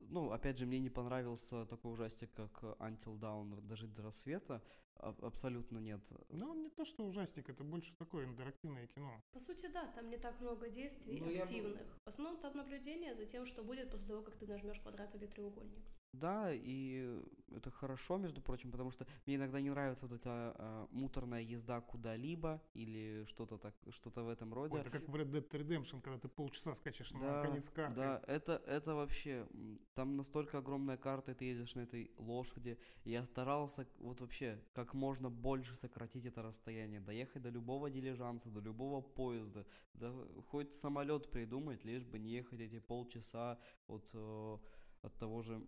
ну, 0.00 0.30
опять 0.32 0.58
же, 0.58 0.66
мне 0.66 0.78
не 0.80 0.90
понравился 0.90 1.66
такой 1.66 1.92
ужастик, 1.92 2.32
как 2.32 2.62
Until 2.80 3.18
Dawn, 3.18 3.60
Дожить 3.62 3.92
до 3.92 4.02
рассвета. 4.02 4.62
А- 4.96 5.14
Абсолютно 5.22 5.78
нет. 5.78 6.00
Ну, 6.28 6.54
не 6.54 6.68
то, 6.68 6.84
что 6.84 7.06
ужастик, 7.06 7.48
это 7.48 7.64
больше 7.64 7.94
такое 7.96 8.26
интерактивное 8.26 8.86
кино. 8.86 9.22
По 9.32 9.40
сути, 9.40 9.66
да, 9.72 9.86
там 9.94 10.10
не 10.10 10.18
так 10.18 10.38
много 10.40 10.68
действий 10.68 11.18
Ну, 11.20 11.30
я 11.30 11.38
бы- 11.38 11.44
активных. 11.44 11.98
В 12.04 12.08
основном 12.08 12.38
там 12.40 12.56
наблюдение 12.56 13.14
за 13.14 13.24
тем, 13.26 13.46
что 13.46 13.62
будет 13.62 13.90
после 13.90 14.06
того, 14.08 14.22
как 14.22 14.36
ты 14.36 14.46
нажмешь 14.46 14.80
квадрат 14.80 15.14
или 15.14 15.26
треугольник. 15.26 15.84
Да, 16.12 16.52
и 16.52 17.22
это 17.52 17.70
хорошо, 17.70 18.18
между 18.18 18.40
прочим, 18.40 18.72
потому 18.72 18.90
что 18.90 19.06
мне 19.26 19.36
иногда 19.36 19.60
не 19.60 19.70
нравится 19.70 20.06
вот 20.06 20.20
эта 20.20 20.54
а, 20.58 20.88
муторная 20.90 21.40
езда 21.40 21.80
куда-либо 21.80 22.60
или 22.74 23.24
что-то 23.28 23.58
так, 23.58 23.74
что-то 23.90 24.24
в 24.24 24.28
этом 24.28 24.52
роде. 24.52 24.74
Ой, 24.74 24.80
это 24.80 24.90
как 24.90 25.08
в 25.08 25.14
Red 25.14 25.30
Dead 25.30 25.48
Redemption, 25.48 26.00
когда 26.00 26.18
ты 26.18 26.28
полчаса 26.28 26.74
скачешь 26.74 27.12
на 27.12 27.20
Да, 27.20 27.42
конец 27.42 27.70
карты. 27.70 27.94
да, 27.94 28.22
это, 28.26 28.60
это 28.66 28.94
вообще, 28.94 29.46
там 29.94 30.16
настолько 30.16 30.58
огромная 30.58 30.96
карта, 30.96 31.30
и 31.32 31.34
ты 31.34 31.44
едешь 31.44 31.74
на 31.76 31.80
этой 31.80 32.10
лошади. 32.18 32.76
Я 33.04 33.24
старался 33.24 33.86
вот 33.98 34.20
вообще 34.20 34.60
как 34.74 34.94
можно 34.94 35.30
больше 35.30 35.76
сократить 35.76 36.26
это 36.26 36.42
расстояние, 36.42 37.00
доехать 37.00 37.42
до 37.42 37.50
любого 37.50 37.88
дилижанса, 37.88 38.50
до 38.50 38.60
любого 38.60 39.00
поезда, 39.00 39.64
да 39.94 40.12
хоть 40.48 40.74
самолет 40.74 41.30
придумать, 41.30 41.84
лишь 41.84 42.04
бы 42.04 42.18
не 42.18 42.30
ехать 42.30 42.60
эти 42.60 42.80
полчаса 42.80 43.58
от, 43.86 44.10
э, 44.12 44.58
от 45.02 45.16
того 45.18 45.42
же 45.42 45.64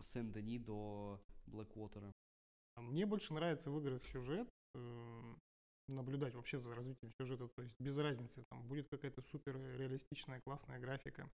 Сен-Дени 0.00 0.58
до 0.58 1.20
Блэквотера. 1.46 2.12
Мне 2.76 3.06
больше 3.06 3.34
нравится 3.34 3.70
в 3.70 3.78
играх 3.78 4.02
сюжет, 4.04 4.48
эм, 4.74 5.38
наблюдать 5.88 6.34
вообще 6.34 6.58
за 6.58 6.74
развитием 6.74 7.12
сюжета, 7.20 7.48
то 7.48 7.62
есть 7.62 7.78
без 7.78 7.98
разницы, 7.98 8.44
там 8.50 8.66
будет 8.66 8.88
какая-то 8.88 9.20
супер 9.20 9.56
реалистичная 9.76 10.40
классная 10.40 10.78
графика, 10.78 11.30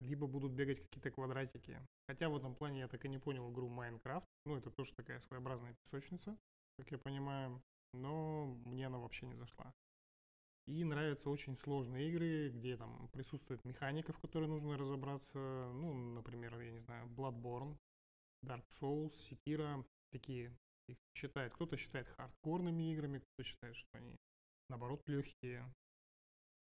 либо 0.00 0.26
будут 0.26 0.52
бегать 0.52 0.80
какие-то 0.80 1.10
квадратики. 1.10 1.80
Хотя 2.08 2.28
в 2.28 2.36
этом 2.36 2.54
плане 2.54 2.80
я 2.80 2.88
так 2.88 3.04
и 3.04 3.08
не 3.08 3.18
понял 3.18 3.50
игру 3.50 3.68
Майнкрафт, 3.68 4.26
ну 4.46 4.56
это 4.56 4.70
тоже 4.70 4.94
такая 4.94 5.18
своеобразная 5.18 5.74
песочница, 5.82 6.38
как 6.78 6.90
я 6.90 6.98
понимаю, 6.98 7.60
но 7.92 8.46
мне 8.64 8.86
она 8.86 8.98
вообще 8.98 9.26
не 9.26 9.34
зашла. 9.34 9.72
И 10.68 10.84
нравятся 10.84 11.30
очень 11.30 11.56
сложные 11.56 12.10
игры, 12.10 12.50
где 12.50 12.76
там 12.76 13.08
присутствует 13.08 13.64
механика, 13.64 14.12
в 14.12 14.18
которой 14.18 14.48
нужно 14.48 14.76
разобраться, 14.76 15.38
ну, 15.72 15.94
например, 15.94 16.60
я 16.60 16.70
не 16.70 16.80
знаю, 16.80 17.08
Bloodborne, 17.08 17.74
Dark 18.44 18.66
Souls, 18.68 19.12
Sekiro, 19.30 19.82
такие 20.10 20.54
их 20.86 20.98
считает. 21.16 21.54
Кто-то 21.54 21.78
считает 21.78 22.06
хардкорными 22.08 22.92
играми, 22.92 23.18
кто-то 23.18 23.48
считает, 23.48 23.76
что 23.76 23.88
они 23.94 24.14
наоборот 24.68 25.02
легкие. 25.06 25.64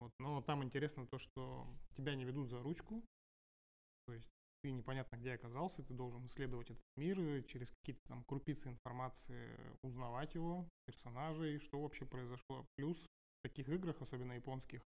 Вот. 0.02 0.12
Но 0.20 0.42
там 0.42 0.66
интересно 0.66 1.08
то, 1.08 1.18
что 1.18 1.66
тебя 1.96 2.16
не 2.16 2.26
ведут 2.26 2.50
за 2.50 2.62
ручку. 2.62 3.02
То 4.06 4.14
есть 4.14 4.30
ты 4.64 4.72
непонятно 4.72 5.16
где 5.16 5.34
оказался, 5.34 5.82
ты 5.82 5.94
должен 5.94 6.26
исследовать 6.26 6.72
этот 6.72 6.84
мир, 6.98 7.22
и 7.22 7.46
через 7.48 7.72
какие-то 7.72 8.02
там 8.10 8.26
крупицы 8.26 8.68
информации 8.68 9.58
узнавать 9.82 10.36
его, 10.36 10.68
персонажей, 10.86 11.60
что 11.60 11.82
вообще 11.82 12.06
произошло. 12.06 12.66
Плюс 12.76 13.06
таких 13.44 13.70
играх, 13.70 14.02
особенно 14.02 14.34
японских, 14.34 14.82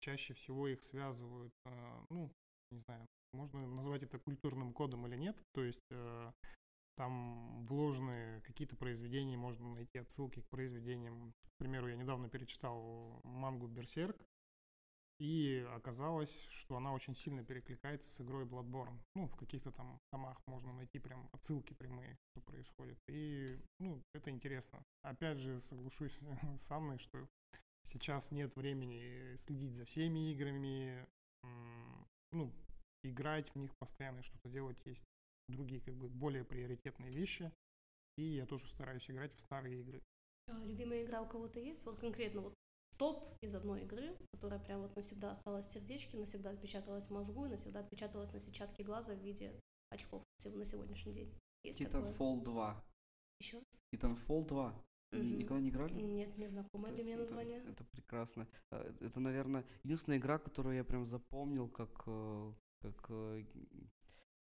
чаще 0.00 0.34
всего 0.34 0.68
их 0.68 0.82
связывают, 0.82 1.52
э, 1.66 2.04
ну, 2.10 2.32
не 2.70 2.78
знаю, 2.80 3.06
можно 3.32 3.66
назвать 3.66 4.02
это 4.02 4.18
культурным 4.18 4.72
кодом 4.72 5.06
или 5.06 5.16
нет, 5.16 5.36
то 5.52 5.62
есть 5.62 5.84
э, 5.90 6.32
там 6.96 7.66
вложены 7.66 8.40
какие-то 8.42 8.76
произведения, 8.76 9.36
можно 9.36 9.68
найти 9.74 9.98
отсылки 9.98 10.40
к 10.40 10.48
произведениям. 10.48 11.32
К 11.32 11.58
примеру, 11.58 11.88
я 11.88 11.96
недавно 11.96 12.28
перечитал 12.28 13.20
мангу 13.24 13.68
«Берсерк», 13.68 14.16
и 15.20 15.66
оказалось, 15.74 16.32
что 16.50 16.76
она 16.76 16.92
очень 16.92 17.14
сильно 17.14 17.44
перекликается 17.44 18.08
с 18.08 18.20
игрой 18.20 18.44
Bloodborne. 18.44 19.00
Ну, 19.16 19.26
в 19.26 19.36
каких-то 19.36 19.72
там 19.72 19.98
томах 20.12 20.40
можно 20.46 20.72
найти 20.72 21.00
прям 21.00 21.28
отсылки 21.32 21.74
прямые, 21.74 22.16
что 22.30 22.40
происходит. 22.42 22.98
И, 23.08 23.60
ну, 23.80 24.00
это 24.14 24.30
интересно. 24.30 24.84
Опять 25.02 25.38
же, 25.38 25.60
соглашусь 25.60 26.20
с 26.56 26.70
Анной, 26.70 26.98
что 26.98 27.28
сейчас 27.88 28.30
нет 28.30 28.54
времени 28.56 29.34
следить 29.36 29.74
за 29.74 29.84
всеми 29.84 30.32
играми, 30.32 31.06
ну, 32.32 32.52
играть 33.02 33.50
в 33.50 33.56
них 33.56 33.74
постоянно 33.78 34.20
и 34.20 34.22
что-то 34.22 34.48
делать. 34.48 34.80
Есть 34.84 35.04
другие, 35.48 35.80
как 35.80 35.94
бы, 35.96 36.08
более 36.08 36.44
приоритетные 36.44 37.10
вещи. 37.10 37.50
И 38.16 38.22
я 38.22 38.46
тоже 38.46 38.66
стараюсь 38.66 39.10
играть 39.10 39.32
в 39.32 39.40
старые 39.40 39.80
игры. 39.80 40.02
А 40.48 40.64
любимая 40.64 41.04
игра 41.04 41.22
у 41.22 41.28
кого-то 41.28 41.60
есть? 41.60 41.84
Вот 41.84 41.98
конкретно 41.98 42.40
вот 42.42 42.54
топ 42.96 43.36
из 43.42 43.54
одной 43.54 43.84
игры, 43.84 44.16
которая 44.32 44.58
прям 44.58 44.82
вот 44.82 44.96
навсегда 44.96 45.30
осталась 45.30 45.66
в 45.66 45.70
сердечке, 45.70 46.18
навсегда 46.18 46.50
отпечаталась 46.50 47.06
в 47.06 47.10
мозгу 47.10 47.46
и 47.46 47.48
навсегда 47.48 47.80
отпечаталась 47.80 48.32
на 48.32 48.40
сетчатке 48.40 48.82
глаза 48.82 49.14
в 49.14 49.20
виде 49.20 49.58
очков 49.90 50.24
на 50.44 50.64
сегодняшний 50.64 51.12
день. 51.12 51.38
Есть 51.64 51.78
такое? 51.78 52.12
Titanfall 52.12 52.42
2. 52.42 52.84
Еще 53.40 53.58
раз? 53.58 53.80
Titanfall 53.94 54.46
2. 54.46 54.84
Мгм. 55.12 55.38
Никогда 55.38 55.60
не 55.62 55.68
играли? 55.70 55.94
Нет, 55.94 56.36
не 56.38 56.46
знакомое 56.48 56.88
Это- 56.90 56.94
для 56.96 57.04
меня 57.04 57.14
это- 57.14 57.22
название. 57.22 57.62
Это, 57.66 57.84
прекрасно. 57.84 58.46
Э, 58.70 58.92
Это, 59.00 59.20
наверное, 59.20 59.64
единственная 59.84 60.18
игра, 60.18 60.38
которую 60.38 60.76
я 60.76 60.84
прям 60.84 61.06
запомнил 61.06 61.68
как, 61.68 62.02
э, 62.06 62.52
как, 62.82 63.10
э, 63.10 63.44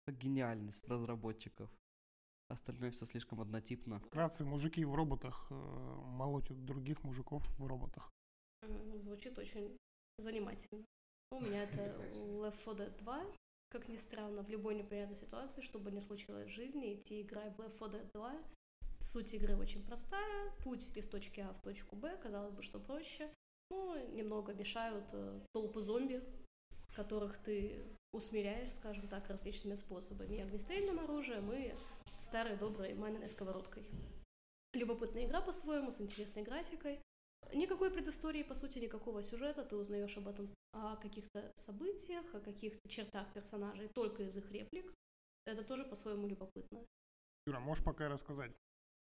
как 0.06 0.18
гениальность 0.18 0.88
разработчиков. 0.88 1.70
Остальное 2.50 2.90
все 2.90 3.06
слишком 3.06 3.42
однотипно. 3.42 4.00
Вкратце, 4.00 4.44
мужики 4.44 4.84
в 4.86 4.96
роботах 4.96 5.48
э, 5.52 5.54
молотят 5.54 6.66
других 6.66 7.04
мужиков 7.04 7.44
в 7.60 7.68
роботах. 7.68 8.10
Звучит 8.96 9.38
очень 9.38 9.78
занимательно. 10.18 10.84
У 11.32 11.40
меня 11.62 11.64
это 11.64 11.82
Left 12.42 12.58
4 12.66 12.76
Dead 12.90 12.98
2. 12.98 13.26
Как 13.70 13.88
ни 13.88 13.98
странно, 13.98 14.44
в 14.44 14.50
любой 14.50 14.74
неприятной 14.74 15.16
ситуации, 15.16 15.62
что 15.62 15.78
бы 15.80 15.92
ни 15.92 16.00
случилось 16.00 16.48
в 16.48 16.52
жизни, 16.52 16.96
идти 16.96 17.22
играть 17.22 17.56
в 17.56 17.60
Left 17.62 17.78
4 17.78 17.92
Dead 18.04 18.12
2. 18.14 18.42
Суть 19.02 19.34
игры 19.34 19.56
очень 19.56 19.86
простая. 19.86 20.52
Путь 20.64 20.88
из 20.96 21.08
точки 21.08 21.40
А 21.40 21.54
в 21.54 21.62
точку 21.62 21.96
Б, 21.96 22.18
казалось 22.18 22.52
бы, 22.52 22.62
что 22.62 22.80
проще. 22.80 23.34
Ну, 23.70 23.96
немного 24.16 24.54
мешают 24.54 25.06
э, 25.14 25.40
толпы 25.54 25.82
зомби, 25.82 26.24
которых 26.96 27.38
ты 27.38 27.86
усмиряешь, 28.12 28.74
скажем 28.74 29.08
так, 29.08 29.30
различными 29.30 29.76
способами. 29.76 30.36
И 30.36 30.42
огнестрельным 30.42 31.00
оружием, 31.00 31.52
и 31.54 31.74
старой 32.18 32.58
доброй 32.58 32.94
маминой 32.94 33.30
сковородкой. 33.30 33.86
Любопытная 34.74 35.26
игра 35.26 35.42
по-своему, 35.42 35.92
с 35.92 36.02
интересной 36.02 36.44
графикой. 36.44 37.00
Никакой 37.54 37.92
предыстории, 37.92 38.44
по 38.44 38.54
сути, 38.54 38.80
никакого 38.80 39.24
сюжета. 39.24 39.64
Ты 39.64 39.76
узнаешь 39.76 40.18
об 40.18 40.28
этом, 40.28 40.54
о 40.74 40.98
каких-то 40.98 41.52
событиях, 41.56 42.26
о 42.36 42.40
каких-то 42.40 42.88
чертах 42.90 43.32
персонажей 43.34 43.88
только 43.96 44.24
из 44.24 44.38
их 44.38 44.52
реплик. 44.52 44.94
Это 45.46 45.64
тоже 45.64 45.86
по-своему 45.86 46.28
любопытно. 46.28 46.86
Юра, 47.48 47.60
можешь 47.60 47.84
пока 47.84 48.10
рассказать? 48.10 48.52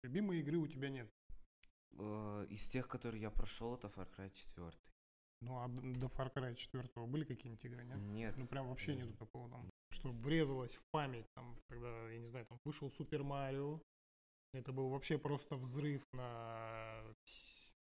Любимой 0.05 0.39
игры 0.39 0.57
у 0.57 0.67
тебя 0.67 0.89
нет. 0.89 1.09
Э, 1.97 2.45
Из 2.49 2.67
тех, 2.69 2.87
которые 2.87 3.21
я 3.23 3.31
прошел, 3.31 3.73
это 3.75 3.87
Far 3.87 4.07
Cry 4.15 4.29
4. 4.29 4.71
Ну, 5.41 5.57
а 5.57 5.67
до 5.67 6.05
Far 6.05 6.31
Cry 6.31 6.53
4 6.53 7.07
были 7.07 7.23
какие-нибудь 7.25 7.65
игры, 7.65 7.83
нет? 7.83 7.97
Нет. 7.97 8.35
Ну, 8.37 8.45
прям 8.47 8.69
вообще 8.69 8.95
нету 8.95 9.13
такого 9.17 9.49
там, 9.49 9.67
что 9.89 10.11
врезалось 10.11 10.75
в 10.75 10.83
память, 10.91 11.25
там, 11.35 11.59
когда, 11.69 12.09
я 12.09 12.19
не 12.19 12.27
знаю, 12.27 12.45
там 12.45 12.59
вышел 12.65 12.91
Супер 12.91 13.23
Марио. 13.23 13.81
Это 14.53 14.71
был 14.71 14.89
вообще 14.89 15.17
просто 15.17 15.55
взрыв 15.55 16.03
на 16.13 17.03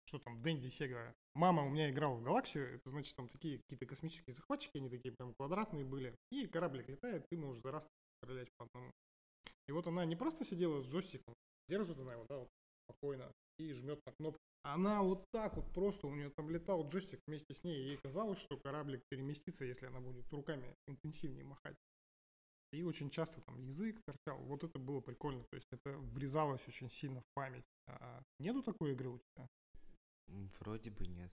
что 0.08 0.20
там 0.20 0.40
Дэнди 0.44 0.68
Сега. 0.68 1.12
Мама 1.34 1.64
у 1.64 1.70
меня 1.70 1.90
играла 1.90 2.16
в 2.16 2.22
Галаксию, 2.22 2.76
это 2.76 2.90
значит 2.92 3.16
там 3.16 3.28
такие 3.30 3.58
какие-то 3.58 3.88
космические 3.88 4.36
захватчики, 4.36 4.78
они 4.78 4.90
такие 4.90 5.12
прям 5.12 5.34
квадратные 5.34 5.84
были. 5.84 6.16
И 6.30 6.46
кораблик 6.46 6.88
летает, 6.88 7.26
ты 7.30 7.38
можешь 7.38 7.64
за 7.64 7.72
раз 7.72 7.90
стрелять 8.22 8.50
по 8.58 8.66
одному. 8.66 8.92
И 9.68 9.72
вот 9.72 9.88
она 9.88 10.06
не 10.06 10.16
просто 10.16 10.46
сидела 10.46 10.80
с 10.80 10.88
джойстиком, 10.88 11.34
держит 11.68 12.00
она 12.00 12.14
его, 12.14 12.26
да, 12.28 12.38
вот 12.40 12.50
спокойно, 12.84 13.32
и 13.58 13.74
жмет 13.74 14.00
на 14.06 14.14
кнопку. 14.14 14.40
Она 14.64 15.04
вот 15.04 15.26
так 15.32 15.56
вот 15.56 15.72
просто, 15.74 16.08
у 16.08 16.16
нее 16.16 16.32
там 16.32 16.50
летал 16.50 16.88
джойстик 16.88 17.20
вместе 17.28 17.54
с 17.54 17.64
ней, 17.64 17.78
и 17.78 17.88
ей 17.90 17.98
казалось, 17.98 18.40
что 18.40 18.58
кораблик 18.58 19.02
переместится, 19.10 19.66
если 19.66 19.86
она 19.86 20.00
будет 20.00 20.32
руками 20.34 20.76
интенсивнее 20.88 21.44
махать. 21.44 21.76
И 22.72 22.84
очень 22.84 23.10
часто 23.10 23.42
там 23.42 23.62
язык 23.62 24.02
торчал. 24.06 24.44
Вот 24.44 24.64
это 24.64 24.80
было 24.80 25.00
прикольно. 25.00 25.44
То 25.52 25.56
есть 25.56 25.68
это 25.72 25.98
врезалось 25.98 26.68
очень 26.68 26.90
сильно 26.90 27.22
в 27.22 27.34
память. 27.34 27.64
А 27.88 28.22
нету 28.40 28.64
такой 28.64 28.94
игры 28.94 29.10
у 29.10 29.20
тебя? 29.20 29.48
Вроде 30.60 30.92
бы 30.92 31.06
нет. 31.06 31.32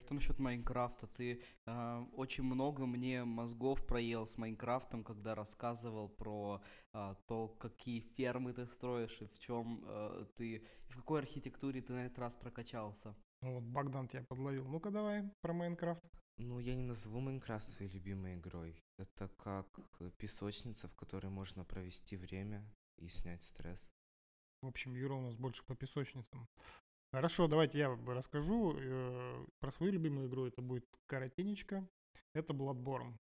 Что 0.00 0.14
насчет 0.14 0.38
Майнкрафта? 0.38 1.06
Ты 1.06 1.40
а, 1.66 2.04
очень 2.12 2.44
много 2.44 2.86
мне 2.86 3.24
мозгов 3.24 3.86
проел 3.86 4.26
с 4.26 4.38
Майнкрафтом, 4.38 5.04
когда 5.04 5.34
рассказывал 5.34 6.08
про 6.08 6.62
а, 6.92 7.14
то, 7.26 7.48
какие 7.48 8.00
фермы 8.00 8.52
ты 8.52 8.66
строишь 8.66 9.20
и 9.20 9.26
в 9.26 9.38
чем 9.38 9.84
ты, 10.36 10.64
в 10.88 10.96
какой 10.96 11.20
архитектуре 11.20 11.80
ты 11.80 11.92
на 11.92 12.06
этот 12.06 12.18
раз 12.18 12.34
прокачался. 12.34 13.14
Ну 13.42 13.54
вот 13.54 13.64
Богдан 13.64 14.08
тебя 14.08 14.24
подловил. 14.24 14.66
Ну-ка 14.68 14.90
давай 14.90 15.30
про 15.40 15.52
Майнкрафт. 15.52 16.04
Ну, 16.42 16.58
я 16.58 16.74
не 16.74 16.82
назову 16.82 17.20
Майнкрафт 17.20 17.66
своей 17.66 17.90
любимой 17.90 18.34
игрой. 18.34 18.82
Это 18.98 19.28
как 19.36 19.66
э, 19.98 20.10
песочница, 20.16 20.88
в 20.88 20.94
которой 20.94 21.28
можно 21.28 21.64
провести 21.64 22.16
время 22.16 22.64
и 22.96 23.08
снять 23.08 23.42
стресс. 23.42 23.90
В 24.62 24.66
общем, 24.66 24.94
Юра 24.94 25.14
у 25.14 25.20
нас 25.20 25.36
больше 25.36 25.64
по 25.66 25.74
песочницам. 25.74 26.48
Хорошо, 27.12 27.48
давайте 27.48 27.78
я 27.78 27.98
расскажу 28.06 28.76
э, 28.76 29.46
про 29.58 29.72
свою 29.72 29.92
любимую 29.92 30.28
игру. 30.28 30.46
Это 30.46 30.62
будет 30.62 30.86
коротенечко. 31.06 31.84
Это 32.34 32.52
Bloodborne. 32.52 33.16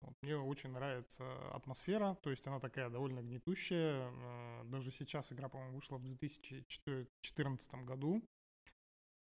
Вот, 0.00 0.14
мне 0.22 0.36
очень 0.36 0.70
нравится 0.70 1.24
атмосфера, 1.54 2.14
то 2.22 2.30
есть 2.30 2.46
она 2.46 2.60
такая 2.60 2.88
довольно 2.88 3.20
гнетущая. 3.20 4.10
Э, 4.10 4.64
даже 4.64 4.90
сейчас 4.90 5.30
игра, 5.30 5.50
по-моему, 5.50 5.76
вышла 5.76 5.98
в 5.98 6.02
2014 6.02 7.74
году. 7.84 8.22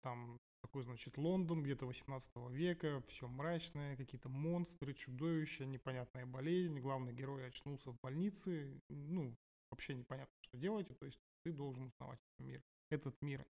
Там 0.03 0.41
такой, 0.63 0.83
значит, 0.83 1.17
Лондон, 1.17 1.63
где-то 1.63 1.87
18 1.87 2.51
века, 2.51 3.01
все 3.07 3.29
мрачное, 3.29 3.97
какие-то 3.97 4.29
монстры, 4.29 4.95
чудовища, 4.95 5.65
непонятная 5.65 6.27
болезнь. 6.27 6.81
Главный 6.81 7.13
герой 7.13 7.47
очнулся 7.47 7.93
в 7.93 8.01
больнице. 8.01 8.81
Ну, 8.89 9.37
вообще 9.71 9.95
непонятно, 9.95 10.35
что 10.41 10.59
делать. 10.59 10.89
То 10.99 11.07
есть 11.07 11.21
ты 11.45 11.53
должен 11.53 11.85
узнавать 11.87 12.21
этот 12.21 12.47
мир. 12.47 12.63
Этот 12.91 13.23
мир. 13.23 13.47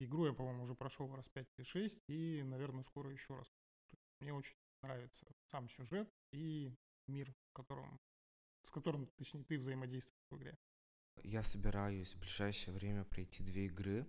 Игру 0.00 0.26
я, 0.26 0.32
по-моему, 0.32 0.62
уже 0.62 0.74
прошел 0.74 1.14
раз 1.14 1.28
5 1.28 1.46
или 1.56 1.64
6, 1.64 2.02
и, 2.08 2.42
наверное, 2.42 2.82
скоро 2.82 3.10
еще 3.10 3.36
раз. 3.36 3.52
Мне 4.20 4.32
очень 4.32 4.56
нравится 4.82 5.26
сам 5.46 5.68
сюжет 5.68 6.12
и 6.32 6.74
мир, 7.06 7.32
в 7.50 7.52
котором, 7.52 8.00
с 8.62 8.70
которым, 8.70 9.06
точнее, 9.16 9.44
ты 9.44 9.58
взаимодействуешь 9.58 10.26
в 10.30 10.36
игре. 10.36 10.58
Я 11.22 11.42
собираюсь 11.42 12.14
в 12.14 12.20
ближайшее 12.20 12.74
время 12.74 13.04
пройти 13.04 13.44
две 13.44 13.66
игры. 13.66 14.06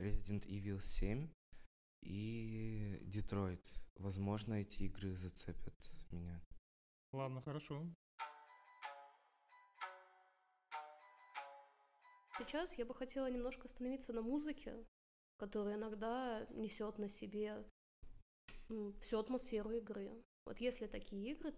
Resident 0.00 0.46
Evil 0.46 0.80
7 0.80 1.30
и 2.00 2.98
Детройт. 3.02 3.68
Возможно, 3.94 4.54
эти 4.54 4.84
игры 4.84 5.14
зацепят 5.14 5.74
меня. 6.10 6.42
Ладно, 7.12 7.40
хорошо. 7.42 7.86
Сейчас 12.38 12.76
я 12.78 12.84
бы 12.84 12.94
хотела 12.94 13.30
немножко 13.30 13.66
остановиться 13.66 14.12
на 14.12 14.22
музыке, 14.22 14.84
которая 15.42 15.74
иногда 15.74 16.46
несет 16.50 16.98
на 16.98 17.08
себе 17.08 17.64
всю 19.00 19.18
атмосферу 19.18 19.72
игры. 19.72 20.12
Вот 20.46 20.60
если 20.60 20.86
такие 20.86 21.32
игры 21.32 21.52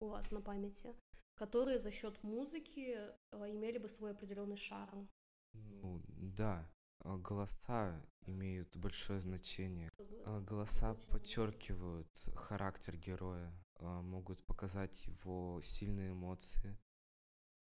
у 0.00 0.06
вас 0.06 0.30
на 0.30 0.40
памяти, 0.40 0.94
которые 1.34 1.78
за 1.78 1.90
счет 1.90 2.22
музыки 2.22 2.96
э, 2.96 3.50
имели 3.50 3.76
бы 3.76 3.88
свой 3.90 4.12
определенный 4.12 4.56
шарм. 4.56 5.06
Ну, 5.52 6.00
да, 6.06 6.66
а, 7.00 7.18
голоса 7.18 8.02
имеют 8.26 8.74
большое 8.76 9.20
значение. 9.20 9.90
А, 10.24 10.40
Голоса 10.40 10.94
подчеркивают 11.10 12.08
характер 12.34 12.96
героя, 12.96 13.52
а, 13.76 14.00
могут 14.00 14.42
показать 14.46 15.06
его 15.06 15.60
сильные 15.62 16.12
эмоции. 16.12 16.78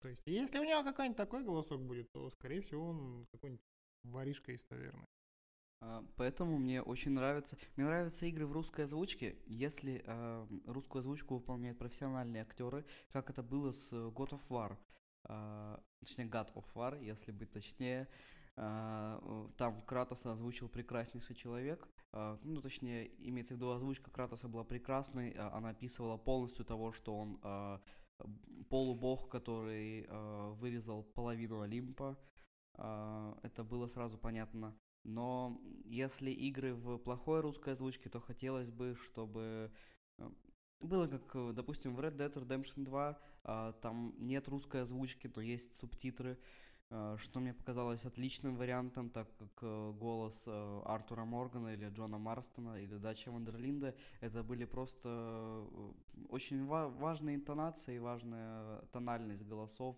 То 0.02 0.10
есть, 0.10 0.24
если 0.26 0.60
у 0.60 0.64
него 0.64 0.84
какой-нибудь 0.84 1.18
такой 1.18 1.44
голосок 1.44 1.82
будет, 1.82 2.12
то, 2.12 2.30
скорее 2.32 2.62
всего, 2.62 2.88
он 2.88 3.28
какой-нибудь 3.32 3.64
воришка 4.04 4.52
из 4.52 4.66
таверны. 4.66 5.06
А, 5.82 6.04
Поэтому 6.16 6.58
мне 6.58 6.82
очень 6.82 7.12
нравится. 7.12 7.58
Мне 7.76 7.86
нравятся 7.86 8.26
игры 8.26 8.46
в 8.48 8.52
русской 8.52 8.82
озвучке, 8.86 9.38
если 9.46 10.04
а, 10.06 10.48
русскую 10.66 11.02
озвучку 11.02 11.36
выполняют 11.36 11.78
профессиональные 11.78 12.42
актеры, 12.42 12.86
как 13.12 13.30
это 13.30 13.44
было 13.44 13.72
с 13.72 13.92
God 13.94 14.30
of 14.32 14.42
War. 14.50 14.78
А, 15.26 15.82
точнее, 16.00 16.26
God 16.26 16.54
of 16.56 16.66
War, 16.76 17.02
если 17.04 17.32
быть 17.32 17.52
точнее. 17.52 18.08
Э, 18.60 19.20
Там 19.58 19.84
Кратоса 19.84 20.32
озвучил 20.32 20.68
прекраснейший 20.68 21.36
человек. 21.36 21.88
А, 22.12 22.40
Ну, 22.44 22.60
точнее, 22.62 23.12
имеется 23.30 23.54
в 23.54 23.58
виду, 23.58 23.70
озвучка 23.72 24.10
Кратоса 24.10 24.48
была 24.48 24.64
прекрасной. 24.64 25.32
Она 25.32 25.70
описывала 25.70 26.18
полностью 26.18 26.66
того, 26.66 26.92
что 26.92 27.16
он 27.16 27.38
б- 27.38 28.64
полубог, 28.70 29.30
который 29.30 30.06
а, 30.10 30.54
вырезал 30.54 31.04
половину 31.04 31.62
Олимпа. 31.62 32.18
А, 32.76 33.38
Это 33.44 33.64
было 33.64 33.88
сразу 33.88 34.18
понятно. 34.18 34.76
Но 35.04 35.62
если 35.86 36.32
игры 36.32 36.74
в 36.74 36.98
плохой 36.98 37.42
русской 37.42 37.74
озвучке, 37.74 38.10
то 38.10 38.20
хотелось 38.20 38.70
бы, 38.70 38.96
чтобы 38.96 39.72
э, 40.18 40.30
было 40.82 41.08
как, 41.08 41.36
э, 41.36 41.54
допустим, 41.54 41.96
в 41.96 42.00
Red 42.02 42.18
Dead 42.18 42.34
Redemption 42.34 42.84
2, 42.84 43.20
а, 43.44 43.72
там 43.74 44.14
нет 44.18 44.48
русской 44.50 44.82
озвучки, 44.82 45.32
но 45.34 45.42
есть 45.42 45.76
субтитры, 45.76 46.38
э, 46.90 47.16
что 47.20 47.40
мне 47.40 47.54
показалось 47.54 48.06
отличным 48.06 48.58
вариантом, 48.58 49.10
так 49.10 49.30
как 49.38 49.98
голос 49.98 50.48
Артура 50.48 51.24
Моргана 51.26 51.70
или 51.74 51.90
Джона 51.90 52.18
Марстона 52.18 52.82
или 52.82 52.98
Дача 52.98 53.32
Вандерлинда 53.32 53.96
это 54.22 54.44
были 54.44 54.66
просто 54.66 55.66
очень 56.30 56.66
ва- 56.66 56.90
важные 56.90 57.36
интонации, 57.36 57.98
важная 58.00 58.82
тональность 58.92 59.44
голосов, 59.44 59.98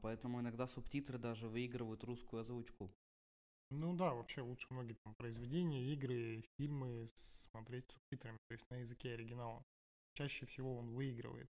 поэтому 0.00 0.40
иногда 0.40 0.66
субтитры 0.66 1.18
даже 1.18 1.48
выигрывают 1.48 2.04
русскую 2.04 2.42
озвучку. 2.42 2.92
Ну 3.74 3.94
да, 3.94 4.12
вообще 4.12 4.42
лучше 4.42 4.66
многие 4.70 4.94
там 5.02 5.14
произведения, 5.14 5.92
игры, 5.94 6.44
фильмы 6.58 7.08
смотреть 7.14 7.90
с 7.90 7.94
субтитрами, 7.94 8.36
то 8.48 8.52
есть 8.52 8.68
на 8.70 8.76
языке 8.76 9.14
оригинала. 9.14 9.64
Чаще 10.12 10.44
всего 10.44 10.76
он 10.76 10.90
выигрывает. 10.90 11.48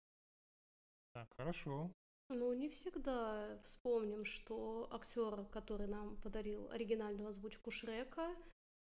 Так, 1.13 1.29
хорошо. 1.37 1.91
Ну, 2.27 2.53
не 2.53 2.69
всегда 2.69 3.57
вспомним, 3.63 4.25
что 4.25 4.89
актер, 4.91 5.45
который 5.45 5.87
нам 5.87 6.17
подарил 6.17 6.69
оригинальную 6.69 7.29
озвучку 7.29 7.71
Шрека, 7.71 8.35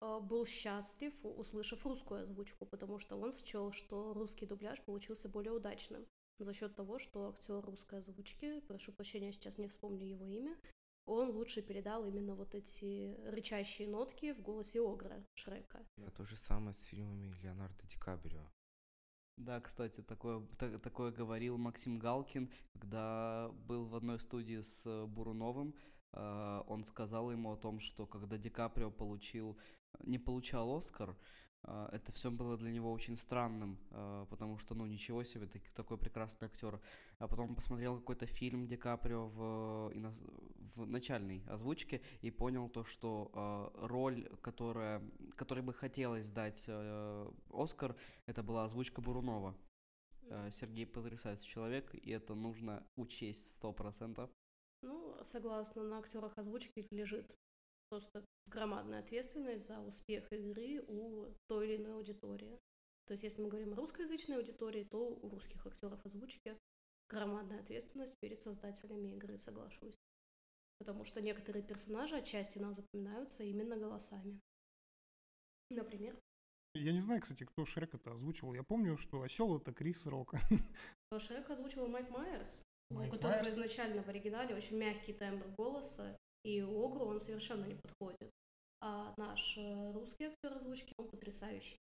э, 0.00 0.20
был 0.20 0.46
счастлив, 0.46 1.12
услышав 1.24 1.84
русскую 1.84 2.22
озвучку, 2.22 2.66
потому 2.66 3.00
что 3.00 3.16
он 3.16 3.32
счел, 3.32 3.72
что 3.72 4.14
русский 4.14 4.46
дубляж 4.46 4.80
получился 4.82 5.28
более 5.28 5.52
удачным 5.52 6.06
за 6.38 6.54
счет 6.54 6.76
того, 6.76 7.00
что 7.00 7.28
актер 7.28 7.60
русской 7.60 7.98
озвучки, 7.98 8.60
прошу 8.60 8.92
прощения, 8.92 9.32
сейчас 9.32 9.58
не 9.58 9.66
вспомню 9.66 10.06
его 10.06 10.26
имя, 10.26 10.56
он 11.06 11.30
лучше 11.30 11.62
передал 11.62 12.04
именно 12.06 12.34
вот 12.34 12.54
эти 12.54 13.14
рычащие 13.28 13.88
нотки 13.88 14.32
в 14.32 14.40
голосе 14.40 14.80
Огра 14.80 15.24
Шрека. 15.34 15.86
А 15.98 16.10
то 16.10 16.24
же 16.24 16.36
самое 16.36 16.72
с 16.72 16.82
фильмами 16.82 17.32
Леонардо 17.42 17.86
Ди 17.86 17.96
Каприо. 17.98 18.50
Да, 19.36 19.60
кстати, 19.60 20.00
такое, 20.00 20.46
та- 20.58 20.78
такое 20.78 21.10
говорил 21.10 21.58
Максим 21.58 21.98
Галкин, 21.98 22.50
когда 22.72 23.50
был 23.66 23.84
в 23.86 23.94
одной 23.96 24.20
студии 24.20 24.60
с 24.60 24.86
э, 24.86 25.06
Буруновым. 25.06 25.74
э, 26.12 26.62
Он 26.68 26.84
сказал 26.84 27.32
ему 27.32 27.52
о 27.52 27.56
том, 27.56 27.80
что 27.80 28.06
когда 28.06 28.38
Ди 28.38 28.48
Каприо 28.48 28.90
получил, 28.92 29.58
не 30.00 30.18
получал 30.18 30.76
Оскар, 30.76 31.10
э, 31.10 31.16
это 31.92 32.12
все 32.12 32.30
было 32.30 32.56
для 32.56 32.70
него 32.70 32.92
очень 32.92 33.16
странным, 33.16 33.78
э, 33.90 34.26
потому 34.30 34.58
что, 34.58 34.74
ну, 34.74 34.86
ничего 34.86 35.24
себе, 35.24 35.46
так- 35.46 35.70
такой 35.70 35.98
прекрасный 35.98 36.46
актер. 36.46 36.80
А 37.18 37.28
потом 37.28 37.54
посмотрел 37.54 37.98
какой-то 37.98 38.26
фильм 38.26 38.66
Ди 38.66 38.76
Каприо 38.76 39.28
в, 39.28 39.92
иноз- 39.94 40.22
в 40.76 40.86
начальной 40.86 41.42
озвучке 41.46 42.02
и 42.22 42.30
понял 42.30 42.68
то, 42.68 42.84
что 42.84 43.30
э, 43.34 43.86
роль, 43.86 44.28
которая, 44.42 45.02
которой 45.36 45.62
бы 45.62 45.72
хотелось 45.72 46.30
дать 46.30 46.64
э, 46.68 47.30
Оскар, 47.50 47.96
это 48.26 48.42
была 48.42 48.64
озвучка 48.64 49.00
Бурунова. 49.00 49.56
Э, 50.28 50.50
Сергей 50.50 50.86
потрясающий 50.86 51.46
человек, 51.48 51.94
и 51.94 52.10
это 52.10 52.34
нужно 52.34 52.86
учесть 52.96 53.52
сто 53.52 53.72
процентов. 53.72 54.30
Ну, 54.82 55.16
согласно, 55.22 55.82
на 55.82 55.98
актерах 55.98 56.36
озвучки 56.36 56.86
лежит 56.90 57.34
просто 57.88 58.24
громадная 58.46 59.00
ответственность 59.00 59.66
за 59.66 59.80
успех 59.80 60.32
игры 60.32 60.82
у 60.88 61.26
той 61.48 61.68
или 61.68 61.76
иной 61.82 61.94
аудитории. 61.94 62.58
То 63.06 63.12
есть, 63.12 63.22
если 63.24 63.42
мы 63.42 63.48
говорим 63.48 63.72
о 63.72 63.76
русскоязычной 63.76 64.36
аудитории, 64.36 64.84
то 64.84 64.98
у 65.08 65.28
русских 65.28 65.66
актеров 65.66 66.04
озвучки 66.06 66.56
громадная 67.10 67.60
ответственность 67.60 68.14
перед 68.20 68.40
создателями 68.42 69.10
игры, 69.14 69.36
соглашусь. 69.36 69.98
Потому 70.78 71.04
что 71.04 71.20
некоторые 71.20 71.62
персонажи 71.62 72.16
отчасти 72.16 72.58
нам 72.58 72.74
запоминаются 72.74 73.44
именно 73.44 73.76
голосами. 73.76 74.40
Например, 75.70 76.18
Я 76.74 76.92
не 76.92 77.00
знаю, 77.00 77.20
кстати, 77.20 77.44
кто 77.44 77.64
Шрек 77.64 77.94
это 77.94 78.12
озвучивал. 78.12 78.54
Я 78.54 78.62
помню, 78.64 78.96
что 78.96 79.22
осел 79.22 79.56
это 79.56 79.72
Крис 79.72 80.06
Рок. 80.06 80.34
Шрек 81.18 81.48
озвучивал 81.50 81.88
Майк 81.88 82.10
Майерс, 82.10 82.64
у 82.90 82.94
Майк 82.94 83.12
которого 83.12 83.32
Майерс? 83.36 83.54
изначально 83.54 84.02
в 84.02 84.08
оригинале 84.08 84.54
очень 84.54 84.76
мягкий 84.76 85.12
тембр 85.12 85.46
голоса, 85.56 86.16
и 86.44 86.60
Огру 86.60 87.06
он 87.06 87.20
совершенно 87.20 87.64
не 87.64 87.74
подходит. 87.74 88.30
А 88.80 89.14
наш 89.16 89.56
э, 89.56 89.92
русский 89.92 90.24
актер 90.24 90.52
озвучки, 90.52 90.92
он 90.98 91.08
потрясающий. 91.08 91.78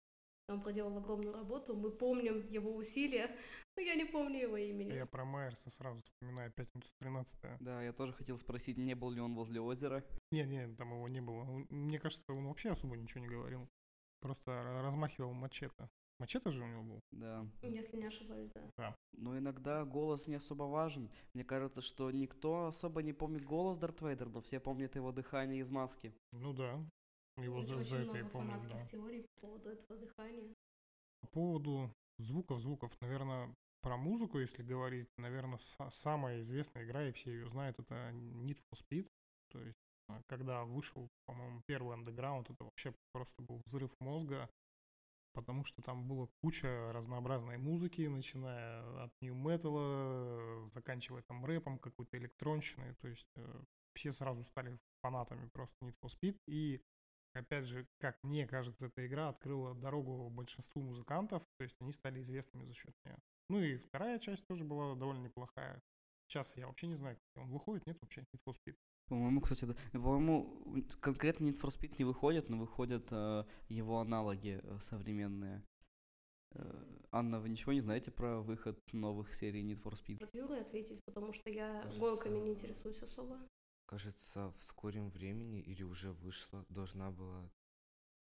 Он 0.48 0.62
проделал 0.62 0.96
огромную 0.96 1.34
работу, 1.34 1.76
мы 1.76 1.90
помним 1.90 2.46
его 2.48 2.74
усилия, 2.74 3.36
но 3.76 3.82
я 3.82 3.94
не 3.96 4.04
помню 4.04 4.40
его 4.40 4.56
имени. 4.56 4.94
Я 4.94 5.06
про 5.06 5.24
Майерса 5.24 5.70
сразу 5.70 6.00
вспоминаю 6.02 6.52
пятницу 6.52 6.88
13 7.00 7.58
Да, 7.60 7.82
я 7.82 7.92
тоже 7.92 8.12
хотел 8.12 8.38
спросить, 8.38 8.78
не 8.78 8.94
был 8.94 9.10
ли 9.10 9.20
он 9.20 9.34
возле 9.34 9.60
озера. 9.60 10.04
Не-не, 10.30 10.74
там 10.76 10.92
его 10.92 11.08
не 11.08 11.20
было. 11.20 11.44
Мне 11.68 11.98
кажется, 11.98 12.32
он 12.32 12.46
вообще 12.46 12.70
особо 12.70 12.96
ничего 12.96 13.20
не 13.20 13.28
говорил. 13.28 13.68
Просто 14.20 14.52
ра- 14.52 14.82
размахивал 14.82 15.32
мачете. 15.32 15.90
Мачете 16.18 16.50
же 16.50 16.62
у 16.62 16.66
него 16.66 16.82
был? 16.82 17.00
Да. 17.12 17.46
Если 17.62 17.98
не 17.98 18.06
ошибаюсь, 18.06 18.50
да. 18.76 18.96
Но 19.12 19.36
иногда 19.36 19.84
голос 19.84 20.26
не 20.26 20.36
особо 20.36 20.64
важен. 20.64 21.10
Мне 21.34 21.44
кажется, 21.44 21.82
что 21.82 22.10
никто 22.10 22.66
особо 22.66 23.02
не 23.02 23.12
помнит 23.12 23.44
голос 23.44 23.76
Дарт 23.78 24.00
Вейдера, 24.00 24.30
но 24.30 24.40
все 24.40 24.58
помнят 24.60 24.96
его 24.96 25.12
дыхание 25.12 25.60
из 25.60 25.70
маски. 25.70 26.14
Ну 26.32 26.52
да. 26.52 26.82
Его 27.36 27.58
Очень, 27.58 27.66
за, 27.68 27.76
очень 27.76 27.90
за 27.90 27.96
это 27.96 28.04
много 28.04 28.18
я 28.18 28.24
помню, 28.24 28.48
фанатских 28.48 28.80
да. 28.80 28.86
теорий 28.86 29.26
по 29.34 29.40
поводу 29.46 29.68
этого 29.70 30.00
дыхания. 30.00 30.54
По 31.20 31.26
поводу 31.28 31.90
звуков, 32.18 32.60
звуков, 32.60 32.96
наверное, 33.02 33.54
про 33.82 33.96
музыку, 33.98 34.38
если 34.38 34.62
говорить, 34.62 35.08
наверное, 35.18 35.58
самая 35.90 36.40
известная 36.40 36.84
игра, 36.84 37.06
и 37.06 37.12
все 37.12 37.32
ее 37.32 37.46
знают, 37.48 37.78
это 37.78 37.94
Need 38.10 38.58
for 38.72 38.80
Speed. 38.82 39.06
То 39.50 39.60
есть, 39.60 39.78
а, 40.08 40.22
когда 40.28 40.64
вышел, 40.64 41.08
по-моему, 41.26 41.62
первый 41.66 41.96
Underground, 41.96 42.46
это 42.48 42.64
вообще 42.64 42.94
просто 43.12 43.42
был 43.42 43.60
взрыв 43.66 43.94
мозга, 44.00 44.48
потому 45.36 45.64
что 45.64 45.82
там 45.82 46.08
была 46.08 46.28
куча 46.40 46.90
разнообразной 46.92 47.58
музыки, 47.58 48.08
начиная 48.08 49.04
от 49.04 49.12
нью 49.20 49.34
металла, 49.34 50.66
заканчивая 50.68 51.22
там 51.22 51.44
рэпом, 51.44 51.78
какой-то 51.78 52.16
электронщиной, 52.16 52.94
то 52.94 53.06
есть 53.06 53.28
э, 53.36 53.64
все 53.94 54.12
сразу 54.12 54.42
стали 54.44 54.74
фанатами 55.02 55.46
просто 55.52 55.76
Need 55.84 55.94
for 56.02 56.08
Speed, 56.08 56.40
и 56.46 56.82
опять 57.34 57.66
же, 57.66 57.86
как 58.00 58.18
мне 58.22 58.46
кажется, 58.46 58.86
эта 58.86 59.06
игра 59.06 59.28
открыла 59.28 59.74
дорогу 59.74 60.30
большинству 60.30 60.82
музыкантов, 60.82 61.46
то 61.58 61.64
есть 61.64 61.76
они 61.80 61.92
стали 61.92 62.20
известными 62.20 62.64
за 62.64 62.72
счет 62.72 62.94
нее. 63.04 63.18
Ну 63.50 63.60
и 63.60 63.76
вторая 63.76 64.18
часть 64.18 64.46
тоже 64.46 64.64
была 64.64 64.94
довольно 64.94 65.20
неплохая. 65.20 65.82
Сейчас 66.26 66.56
я 66.56 66.66
вообще 66.66 66.86
не 66.86 66.96
знаю, 66.96 67.20
он 67.34 67.50
выходит, 67.50 67.86
нет 67.86 67.98
вообще 68.00 68.22
Need 68.22 68.40
for 68.46 68.54
Speed. 68.54 68.76
По-моему, 69.08 69.40
кстати, 69.40 69.64
да. 69.66 69.74
По-моему, 69.92 70.84
конкретно 71.00 71.44
Need 71.44 71.60
for 71.60 71.70
Speed 71.70 71.94
не 71.98 72.04
выходит, 72.04 72.48
но 72.48 72.58
выходят 72.58 73.08
э, 73.12 73.44
его 73.68 74.00
аналоги 74.00 74.60
э, 74.62 74.78
современные. 74.80 75.64
Э, 76.54 76.84
Анна, 77.12 77.40
вы 77.40 77.48
ничего 77.48 77.72
не 77.72 77.80
знаете 77.80 78.10
про 78.10 78.40
выход 78.40 78.78
новых 78.92 79.32
серий 79.32 79.62
Need 79.62 79.82
for 79.82 79.92
Speed? 79.92 80.28
Юрой 80.32 80.60
ответить, 80.60 81.00
потому 81.04 81.32
что 81.32 81.50
я 81.50 81.82
Кажется, 81.82 82.00
гонками 82.00 82.38
не 82.38 82.52
интересуюсь 82.52 83.02
особо. 83.02 83.38
Кажется, 83.86 84.52
в 84.56 84.60
скором 84.60 85.10
времени 85.10 85.60
или 85.60 85.84
уже 85.84 86.12
вышла, 86.12 86.66
должна 86.68 87.12
была 87.12 87.48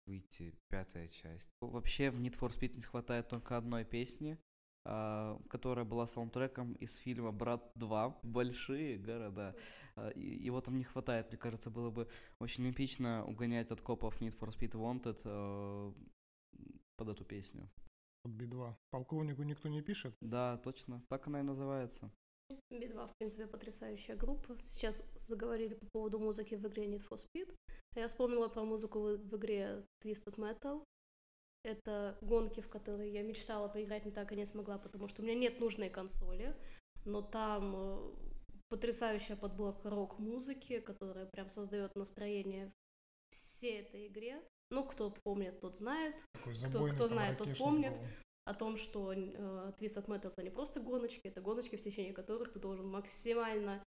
выйти 0.05 0.53
пятая 0.67 1.07
часть. 1.07 1.49
Вообще 1.61 2.11
в 2.11 2.19
Need 2.19 2.37
for 2.37 2.51
Speed 2.53 2.75
не 2.75 2.81
хватает 2.81 3.29
только 3.29 3.55
одной 3.55 3.85
песни, 3.85 4.37
которая 4.83 5.85
была 5.85 6.07
саундтреком 6.07 6.73
из 6.73 6.97
фильма 6.97 7.31
«Брат 7.31 7.71
2. 7.75 8.19
Большие 8.23 8.97
города». 8.97 9.55
А, 9.95 10.09
и 10.09 10.21
Его 10.47 10.61
там 10.61 10.77
не 10.77 10.83
хватает, 10.83 11.29
мне 11.29 11.37
кажется, 11.37 11.69
было 11.69 11.91
бы 11.91 12.07
очень 12.39 12.69
эпично 12.69 13.25
угонять 13.25 13.71
от 13.71 13.81
копов 13.81 14.21
Need 14.21 14.37
for 14.37 14.49
Speed 14.49 14.71
Wanted 14.71 15.21
э, 15.25 15.93
под 16.97 17.09
эту 17.09 17.23
песню. 17.25 17.69
Вот 18.23 18.33
Би-2. 18.33 18.75
Полковнику 18.89 19.43
никто 19.43 19.69
не 19.69 19.81
пишет. 19.81 20.15
Да, 20.21 20.57
точно, 20.57 21.03
так 21.09 21.27
она 21.27 21.41
и 21.41 21.43
называется. 21.43 22.11
Би-2, 22.71 23.07
в 23.07 23.17
принципе, 23.17 23.47
потрясающая 23.47 24.15
группа. 24.15 24.57
Сейчас 24.63 25.03
заговорили 25.15 25.75
по 25.75 25.85
поводу 25.91 26.19
музыки 26.19 26.55
в 26.55 26.67
игре 26.67 26.85
Need 26.85 27.07
for 27.07 27.17
Speed. 27.17 27.53
Я 27.95 28.07
вспомнила 28.07 28.47
про 28.47 28.63
музыку 28.63 28.99
в 28.99 29.17
в 29.17 29.37
игре 29.37 29.85
Twisted 30.03 30.35
Metal. 30.37 30.83
Это 31.63 32.17
гонки, 32.21 32.59
в 32.61 32.67
которые 32.69 33.11
я 33.11 33.23
мечтала 33.23 33.67
поиграть, 33.69 34.05
но 34.05 34.11
так 34.11 34.31
и 34.31 34.35
не 34.35 34.45
смогла, 34.45 34.77
потому 34.77 35.07
что 35.07 35.21
у 35.21 35.25
меня 35.25 35.35
нет 35.35 35.59
нужной 35.59 35.89
консоли. 35.89 36.55
Но 37.05 37.21
там 37.21 37.73
э, 37.75 38.11
потрясающая 38.69 39.35
подборка 39.35 39.89
рок-музыки, 39.89 40.79
которая 40.81 41.25
прям 41.27 41.49
создает 41.49 41.95
настроение 41.95 42.71
всей 43.29 43.81
этой 43.81 44.07
игре. 44.07 44.41
Ну, 44.71 44.83
кто 44.85 45.13
помнит, 45.23 45.59
тот 45.61 45.77
знает. 45.77 46.15
Такой 46.33 46.55
Кто- 46.89 46.95
кто 46.95 47.07
знает, 47.07 47.37
тот 47.37 47.57
помнит. 47.57 47.91
был. 47.93 48.07
о 48.45 48.53
том, 48.53 48.77
что 48.77 49.13
э, 49.13 49.17
Twisted 49.79 50.05
Metal 50.07 50.27
это 50.27 50.43
не 50.43 50.49
просто 50.49 50.81
гоночки, 50.81 51.21
это 51.27 51.39
гоночки, 51.39 51.77
в 51.77 51.81
течение 51.81 52.13
которых 52.13 52.51
ты 52.51 52.59
должен 52.59 52.87
максимально 52.87 53.81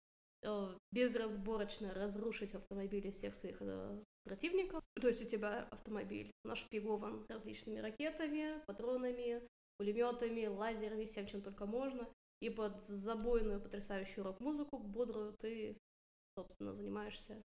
безразборочно 0.92 1.94
разрушить 1.94 2.54
автомобили 2.54 3.12
всех 3.12 3.36
своих 3.36 3.58
э, 3.62 4.04
противников. 4.26 4.84
То 5.00 5.08
есть 5.08 5.22
у 5.22 5.26
тебя 5.26 5.64
автомобиль 5.72 6.32
нашпигован 6.44 7.26
различными 7.30 7.80
ракетами, 7.80 8.64
патронами, 8.66 9.42
пулеметами, 9.78 10.46
лазерами, 10.48 11.06
всем, 11.06 11.28
чем 11.28 11.42
только 11.42 11.66
можно. 11.66 12.08
И 12.42 12.50
под 12.50 12.84
забойную 12.84 13.62
потрясающую 13.62 14.24
рок-музыку 14.24 14.78
бодрую 14.78 15.34
ты, 15.34 15.78
собственно, 16.38 16.74
занимаешься 16.74 17.42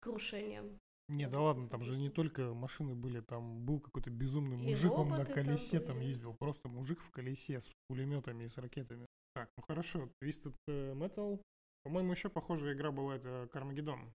крушением. 0.00 0.78
Не, 1.08 1.28
да 1.28 1.40
ладно, 1.40 1.68
там 1.68 1.82
же 1.82 1.96
не 1.98 2.08
только 2.08 2.54
машины 2.54 2.94
были, 2.94 3.20
там 3.20 3.64
был 3.64 3.80
какой-то 3.80 4.10
безумный 4.10 4.56
И 4.56 4.70
мужик, 4.70 4.92
он 4.92 5.10
на 5.10 5.24
там 5.24 5.34
колесе 5.34 5.80
там 5.80 5.96
были. 5.96 6.08
ездил, 6.08 6.34
просто 6.34 6.68
мужик 6.68 7.00
в 7.00 7.10
колесе 7.10 7.60
с 7.60 7.70
пулеметами 7.88 8.44
и 8.44 8.48
с 8.48 8.56
ракетами. 8.56 9.06
Так, 9.34 9.50
ну 9.56 9.64
хорошо, 9.66 10.08
Twisted 10.22 10.54
э, 10.68 10.94
Metal. 10.94 11.40
По-моему, 11.84 12.12
еще 12.12 12.30
похожая 12.30 12.74
игра 12.74 12.90
была, 12.90 13.16
это 13.16 13.48
Кармагеддон. 13.52 14.12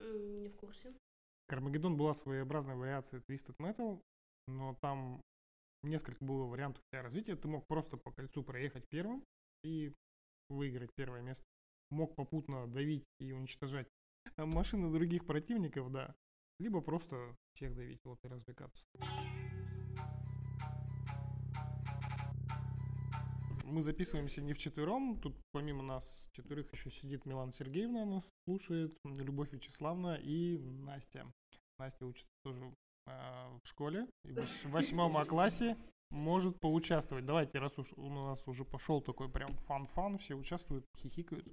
Не 0.00 0.48
в 0.48 0.56
курсе. 0.56 0.94
Кармагеддон 1.48 1.96
была 1.96 2.14
своеобразной 2.14 2.76
вариацией 2.76 3.22
Twisted 3.22 3.56
Metal, 3.58 4.02
но 4.46 4.74
там 4.80 5.20
несколько 5.82 6.24
было 6.24 6.44
вариантов 6.44 6.82
для 6.92 7.02
развития. 7.02 7.36
Ты 7.36 7.48
мог 7.48 7.66
просто 7.66 7.96
по 7.96 8.12
кольцу 8.12 8.42
проехать 8.42 8.86
первым 8.88 9.24
и 9.64 9.94
выиграть 10.48 10.94
первое 10.94 11.22
место. 11.22 11.44
Мог 11.90 12.14
попутно 12.14 12.66
давить 12.66 13.04
и 13.18 13.32
уничтожать 13.32 13.88
машины 14.36 14.92
других 14.92 15.26
противников, 15.26 15.90
да. 15.90 16.14
Либо 16.58 16.80
просто 16.80 17.36
всех 17.54 17.74
давить, 17.74 18.00
вот 18.04 18.18
и 18.24 18.28
развлекаться. 18.28 18.84
Мы 23.72 23.80
записываемся 23.80 24.42
не 24.42 24.52
вчетвером, 24.52 25.18
тут 25.18 25.34
помимо 25.50 25.82
нас 25.82 26.28
четверых 26.32 26.70
еще 26.74 26.90
сидит 26.90 27.24
Милана 27.24 27.52
Сергеевна, 27.54 28.04
нас 28.04 28.30
слушает, 28.44 28.94
Любовь 29.02 29.54
Вячеславна 29.54 30.16
и 30.16 30.58
Настя. 30.58 31.26
Настя 31.78 32.04
учится 32.04 32.28
тоже 32.44 32.70
а, 33.06 33.48
в 33.64 33.66
школе, 33.66 34.06
и 34.26 34.32
в 34.32 34.36
вось- 34.36 34.66
в 34.66 34.70
восьмом 34.72 35.16
А 35.16 35.24
классе 35.24 35.78
может 36.10 36.60
поучаствовать. 36.60 37.24
Давайте, 37.24 37.60
раз 37.60 37.78
уж 37.78 37.94
у 37.94 38.10
нас 38.10 38.46
уже 38.46 38.66
пошел 38.66 39.00
такой 39.00 39.30
прям 39.30 39.54
fun-fun, 39.54 40.18
все 40.18 40.34
участвуют, 40.34 40.84
хихикают, 40.98 41.50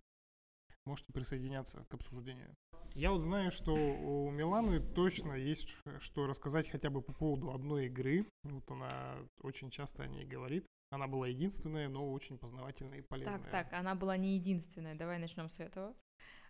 можете 0.85 1.13
присоединяться 1.13 1.85
к 1.85 1.93
обсуждению. 1.93 2.53
Я 2.95 3.13
вот 3.13 3.21
знаю, 3.21 3.49
что 3.49 3.73
у 3.73 4.29
Миланы 4.29 4.81
точно 4.81 5.35
есть 5.35 5.73
что 5.99 6.27
рассказать 6.27 6.67
хотя 6.67 6.89
бы 6.89 7.01
по 7.01 7.13
поводу 7.13 7.51
одной 7.51 7.85
игры. 7.85 8.25
Вот 8.43 8.69
она 8.69 9.15
очень 9.41 9.69
часто 9.69 10.03
о 10.03 10.07
ней 10.07 10.25
говорит. 10.25 10.65
Она 10.91 11.07
была 11.07 11.27
единственная, 11.27 11.87
но 11.87 12.11
очень 12.11 12.37
познавательная 12.37 12.99
и 12.99 13.01
полезная. 13.01 13.39
Так, 13.39 13.51
так, 13.51 13.73
она 13.73 13.95
была 13.95 14.17
не 14.17 14.35
единственная. 14.35 14.95
Давай 14.95 15.19
начнем 15.19 15.49
с 15.49 15.59
этого. 15.59 15.95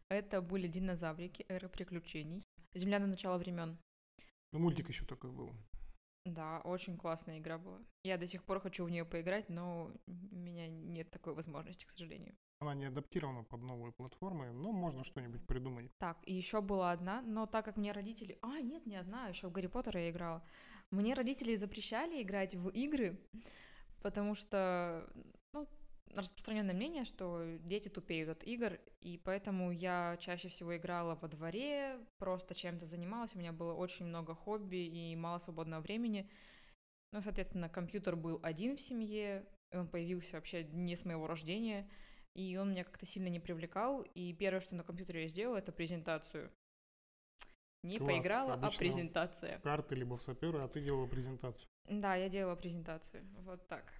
Это 0.09 0.41
были 0.41 0.67
динозаврики, 0.67 1.45
эры 1.49 1.67
приключений. 1.67 2.43
Земля 2.73 2.99
до 2.99 3.07
начала 3.07 3.37
времен. 3.37 3.77
Ну, 4.51 4.59
мультик 4.59 4.87
еще 4.89 5.05
такой 5.05 5.31
был. 5.31 5.53
Да, 6.25 6.61
очень 6.61 6.97
классная 6.97 7.39
игра 7.39 7.57
была. 7.57 7.79
Я 8.03 8.17
до 8.17 8.27
сих 8.27 8.43
пор 8.43 8.59
хочу 8.59 8.85
в 8.85 8.89
нее 8.89 9.05
поиграть, 9.05 9.49
но 9.49 9.91
у 10.07 10.35
меня 10.35 10.67
нет 10.67 11.09
такой 11.11 11.33
возможности, 11.33 11.85
к 11.85 11.89
сожалению. 11.89 12.35
Она 12.59 12.73
не 12.73 12.85
адаптирована 12.85 13.43
под 13.43 13.61
новые 13.61 13.93
платформы, 13.93 14.51
но 14.51 14.71
можно 14.71 15.03
что-нибудь 15.03 15.45
придумать. 15.47 15.91
Так, 15.97 16.17
и 16.23 16.33
еще 16.33 16.61
была 16.61 16.91
одна, 16.91 17.21
но 17.21 17.45
так 17.45 17.65
как 17.65 17.77
мне 17.77 17.91
родители... 17.91 18.37
А, 18.41 18.59
нет, 18.59 18.85
не 18.85 18.97
одна, 18.97 19.27
еще 19.27 19.47
в 19.47 19.51
Гарри 19.51 19.67
Поттера 19.67 20.01
я 20.01 20.09
играла. 20.09 20.43
Мне 20.91 21.13
родители 21.13 21.55
запрещали 21.55 22.21
играть 22.21 22.55
в 22.55 22.69
игры, 22.69 23.17
потому 24.01 24.35
что, 24.35 25.07
ну, 25.53 25.67
распространенное 26.13 26.73
мнение, 26.73 27.03
что 27.03 27.57
дети 27.59 27.89
тупеют 27.89 28.29
от 28.29 28.43
игр, 28.43 28.79
и 29.01 29.17
поэтому 29.17 29.71
я 29.71 30.17
чаще 30.19 30.49
всего 30.49 30.75
играла 30.75 31.15
во 31.15 31.27
дворе, 31.27 31.99
просто 32.17 32.55
чем-то 32.55 32.85
занималась, 32.85 33.35
у 33.35 33.39
меня 33.39 33.51
было 33.51 33.73
очень 33.73 34.05
много 34.05 34.33
хобби 34.33 34.77
и 34.77 35.15
мало 35.15 35.39
свободного 35.39 35.81
времени. 35.81 36.29
Ну, 37.11 37.21
соответственно, 37.21 37.69
компьютер 37.69 38.15
был 38.15 38.39
один 38.43 38.75
в 38.75 38.81
семье, 38.81 39.45
он 39.71 39.87
появился 39.87 40.35
вообще 40.35 40.63
не 40.63 40.95
с 40.95 41.05
моего 41.05 41.27
рождения, 41.27 41.89
и 42.35 42.57
он 42.57 42.71
меня 42.71 42.83
как-то 42.83 43.05
сильно 43.05 43.27
не 43.27 43.39
привлекал, 43.39 44.01
и 44.01 44.33
первое, 44.33 44.61
что 44.61 44.75
на 44.75 44.83
компьютере 44.83 45.23
я 45.23 45.27
сделала, 45.27 45.57
это 45.57 45.71
презентацию. 45.71 46.51
Не 47.83 47.97
Класс. 47.97 48.09
поиграла, 48.11 48.53
а 48.53 48.69
презентация. 48.69 49.57
В 49.59 49.61
карты 49.61 49.95
либо 49.95 50.17
в 50.17 50.21
саперы, 50.21 50.59
а 50.59 50.67
ты 50.67 50.81
делала 50.81 51.07
презентацию. 51.07 51.69
Да, 51.85 52.15
я 52.15 52.27
делала 52.27 52.55
презентацию. 52.55 53.25
Вот 53.39 53.67
так. 53.67 53.93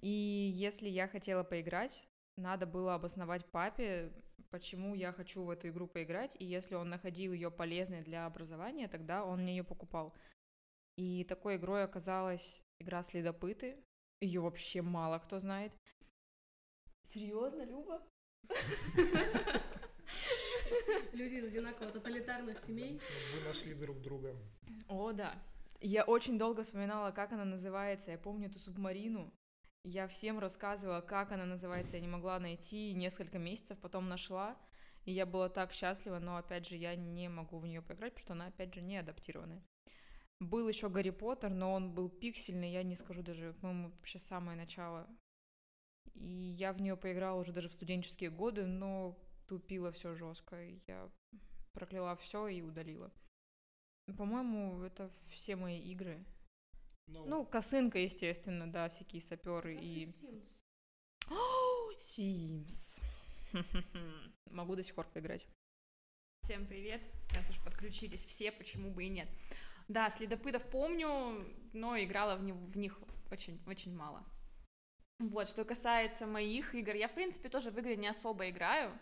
И 0.00 0.08
если 0.08 0.88
я 0.88 1.08
хотела 1.08 1.42
поиграть, 1.42 2.06
надо 2.36 2.66
было 2.66 2.94
обосновать 2.94 3.44
папе, 3.46 4.12
почему 4.50 4.94
я 4.94 5.12
хочу 5.12 5.42
в 5.42 5.50
эту 5.50 5.68
игру 5.68 5.88
поиграть, 5.88 6.36
и 6.38 6.44
если 6.44 6.74
он 6.74 6.88
находил 6.88 7.32
ее 7.32 7.50
полезной 7.50 8.02
для 8.02 8.26
образования, 8.26 8.88
тогда 8.88 9.24
он 9.24 9.42
мне 9.42 9.56
ее 9.56 9.64
покупал. 9.64 10.14
И 10.96 11.24
такой 11.24 11.56
игрой 11.56 11.84
оказалась 11.84 12.62
игра 12.78 13.02
«Следопыты». 13.02 13.82
Ее 14.20 14.40
вообще 14.40 14.82
мало 14.82 15.18
кто 15.18 15.38
знает. 15.40 15.72
Серьезно, 17.02 17.64
Люба? 17.64 18.02
Люди 21.12 21.34
из 21.34 21.44
одинаково 21.44 21.90
тоталитарных 21.90 22.58
семей. 22.60 23.00
Вы 23.34 23.40
нашли 23.48 23.74
друг 23.74 24.00
друга. 24.00 24.34
О, 24.88 25.12
да. 25.12 25.34
Я 25.80 26.04
очень 26.04 26.38
долго 26.38 26.62
вспоминала, 26.62 27.10
как 27.10 27.32
она 27.32 27.44
называется. 27.44 28.10
Я 28.10 28.18
помню 28.18 28.48
эту 28.48 28.58
субмарину. 28.58 29.32
Я 29.84 30.08
всем 30.08 30.38
рассказывала, 30.38 31.00
как 31.00 31.32
она 31.32 31.46
называется. 31.46 31.96
Я 31.96 32.02
не 32.02 32.08
могла 32.08 32.38
найти 32.38 32.92
несколько 32.92 33.38
месяцев, 33.38 33.78
потом 33.78 34.08
нашла. 34.08 34.56
И 35.04 35.12
я 35.12 35.24
была 35.24 35.48
так 35.48 35.72
счастлива, 35.72 36.18
но 36.18 36.36
опять 36.36 36.66
же 36.66 36.76
я 36.76 36.96
не 36.96 37.28
могу 37.28 37.58
в 37.58 37.66
нее 37.66 37.80
поиграть, 37.80 38.14
потому 38.14 38.24
что 38.24 38.32
она 38.32 38.46
опять 38.46 38.74
же 38.74 38.82
не 38.82 38.96
адаптированная. 38.96 39.62
Был 40.40 40.68
еще 40.68 40.88
Гарри 40.88 41.10
Поттер, 41.10 41.50
но 41.50 41.72
он 41.72 41.94
был 41.94 42.10
пиксельный, 42.10 42.72
я 42.72 42.82
не 42.82 42.96
скажу 42.96 43.22
даже, 43.22 43.54
по-моему, 43.54 43.90
вообще 43.90 44.18
самое 44.18 44.58
начало. 44.58 45.06
И 46.14 46.26
я 46.26 46.72
в 46.72 46.80
нее 46.80 46.96
поиграла 46.96 47.38
уже 47.38 47.52
даже 47.52 47.68
в 47.68 47.72
студенческие 47.72 48.30
годы, 48.30 48.66
но 48.66 49.16
тупила 49.46 49.92
все 49.92 50.14
жестко. 50.14 50.56
Я 50.86 51.10
прокляла 51.72 52.16
все 52.16 52.48
и 52.48 52.62
удалила. 52.62 53.12
По-моему, 54.16 54.82
это 54.82 55.10
все 55.30 55.56
мои 55.56 55.80
игры. 55.80 56.24
Ну, 57.08 57.44
косынка, 57.44 57.98
естественно, 57.98 58.70
да, 58.70 58.88
всякие 58.88 59.22
саперы 59.22 59.76
и... 59.76 60.08
Sims. 61.98 63.02
Могу 64.50 64.74
до 64.76 64.82
сих 64.82 64.94
пор 64.94 65.06
поиграть. 65.08 65.46
Всем 66.42 66.66
привет, 66.66 67.02
раз 67.34 67.48
уж 67.50 67.60
подключились 67.64 68.24
все, 68.24 68.52
почему 68.52 68.90
бы 68.90 69.04
и 69.04 69.08
нет. 69.08 69.28
Да, 69.88 70.10
следопытов 70.10 70.68
помню, 70.70 71.44
но 71.72 71.98
играла 71.98 72.36
в, 72.36 72.42
них, 72.42 72.54
в 72.54 72.76
них 72.76 73.00
очень, 73.30 73.60
очень 73.66 73.94
мало. 73.94 74.24
Вот, 75.18 75.48
что 75.48 75.64
касается 75.64 76.26
моих 76.26 76.74
игр, 76.74 76.94
я, 76.94 77.08
в 77.08 77.14
принципе, 77.14 77.48
тоже 77.48 77.70
в 77.70 77.78
игры 77.78 77.96
не 77.96 78.08
особо 78.08 78.50
играю. 78.50 78.96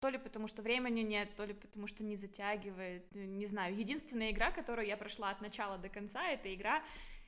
То 0.00 0.08
ли 0.08 0.18
потому, 0.18 0.48
что 0.48 0.62
времени 0.62 1.00
нет, 1.00 1.36
то 1.36 1.44
ли 1.44 1.52
потому, 1.52 1.86
что 1.86 2.02
не 2.02 2.16
затягивает, 2.16 3.04
не 3.14 3.46
знаю. 3.46 3.76
Единственная 3.76 4.30
игра, 4.30 4.50
которую 4.50 4.86
я 4.86 4.96
прошла 4.96 5.30
от 5.30 5.40
начала 5.42 5.76
до 5.76 5.88
конца, 5.88 6.26
это 6.26 6.52
игра 6.54 6.82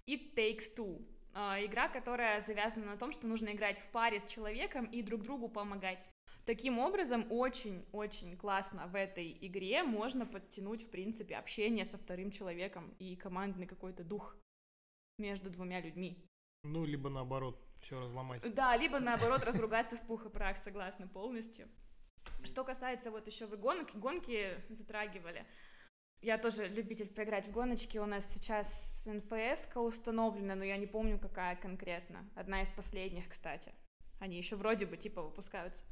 It 0.08 0.34
Takes 0.34 0.74
Two. 0.76 1.04
А, 1.34 1.58
Игра, 1.64 1.88
которая 1.88 2.40
завязана 2.40 2.86
на 2.86 2.96
том, 2.96 3.12
что 3.12 3.26
нужно 3.26 3.50
играть 3.50 3.78
в 3.78 3.90
паре 3.90 4.20
с 4.20 4.24
человеком 4.24 4.84
и 4.84 5.02
друг 5.02 5.22
другу 5.22 5.48
помогать. 5.48 6.06
Таким 6.44 6.78
образом, 6.78 7.26
очень-очень 7.30 8.36
классно 8.36 8.86
в 8.88 8.96
этой 8.96 9.38
игре 9.40 9.82
можно 9.82 10.26
подтянуть, 10.26 10.82
в 10.82 10.90
принципе, 10.90 11.36
общение 11.36 11.84
со 11.84 11.98
вторым 11.98 12.30
человеком 12.30 12.94
и 12.98 13.16
командный 13.16 13.66
какой-то 13.66 14.02
дух 14.02 14.36
между 15.18 15.50
двумя 15.50 15.80
людьми. 15.80 16.18
Ну, 16.64 16.84
либо 16.84 17.08
наоборот, 17.08 17.62
все 17.80 18.00
разломать. 18.00 18.42
Да, 18.54 18.76
либо 18.76 18.98
наоборот 18.98 19.44
разругаться 19.44 19.96
в 19.96 20.06
пух 20.06 20.26
и 20.26 20.28
прах, 20.28 20.58
согласна 20.58 21.06
полностью. 21.06 21.68
Что 22.44 22.64
касается 22.64 23.10
вот 23.10 23.26
еще 23.26 23.46
вы 23.46 23.56
гонок, 23.56 23.94
гонки 23.94 24.60
затрагивали. 24.68 25.46
Я 26.20 26.38
тоже 26.38 26.68
любитель 26.68 27.08
поиграть 27.08 27.46
в 27.46 27.50
гоночки. 27.50 27.98
У 27.98 28.06
нас 28.06 28.32
сейчас 28.32 29.08
НФС 29.12 29.68
установлена, 29.74 30.54
но 30.54 30.64
я 30.64 30.76
не 30.76 30.86
помню, 30.86 31.18
какая 31.18 31.56
конкретно. 31.56 32.24
Одна 32.36 32.62
из 32.62 32.70
последних, 32.70 33.28
кстати. 33.28 33.72
Они 34.20 34.36
еще 34.36 34.54
вроде 34.54 34.86
бы 34.86 34.96
типа 34.96 35.22
выпускаются. 35.22 35.84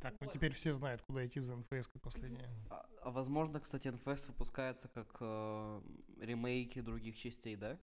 Так, 0.00 0.14
ну 0.20 0.30
теперь 0.30 0.52
все 0.52 0.72
знают, 0.72 1.00
куда 1.02 1.26
идти 1.26 1.40
за 1.40 1.56
НФС 1.56 1.88
последняя. 2.02 2.48
А, 2.68 2.86
а 3.00 3.10
возможно, 3.10 3.58
кстати, 3.60 3.88
NFS 3.88 4.28
выпускается 4.28 4.88
как 4.88 5.16
э, 5.20 5.80
ремейки 6.20 6.80
других 6.80 7.16
частей, 7.16 7.56
да? 7.56 7.78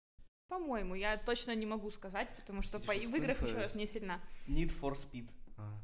По-моему, 0.49 0.97
я 0.97 1.17
точно 1.17 1.55
не 1.55 1.67
могу 1.67 1.93
сказать, 1.93 2.29
потому 2.37 2.63
что 2.63 2.81
по, 2.81 2.93
Что 2.95 3.09
в 3.09 3.15
играх 3.15 3.41
еще 3.41 3.55
NFS? 3.55 3.61
раз 3.61 3.75
не 3.77 3.87
сильна. 3.87 4.21
Need 4.49 4.77
for 4.81 4.95
Speed. 4.95 5.31
А, 5.57 5.81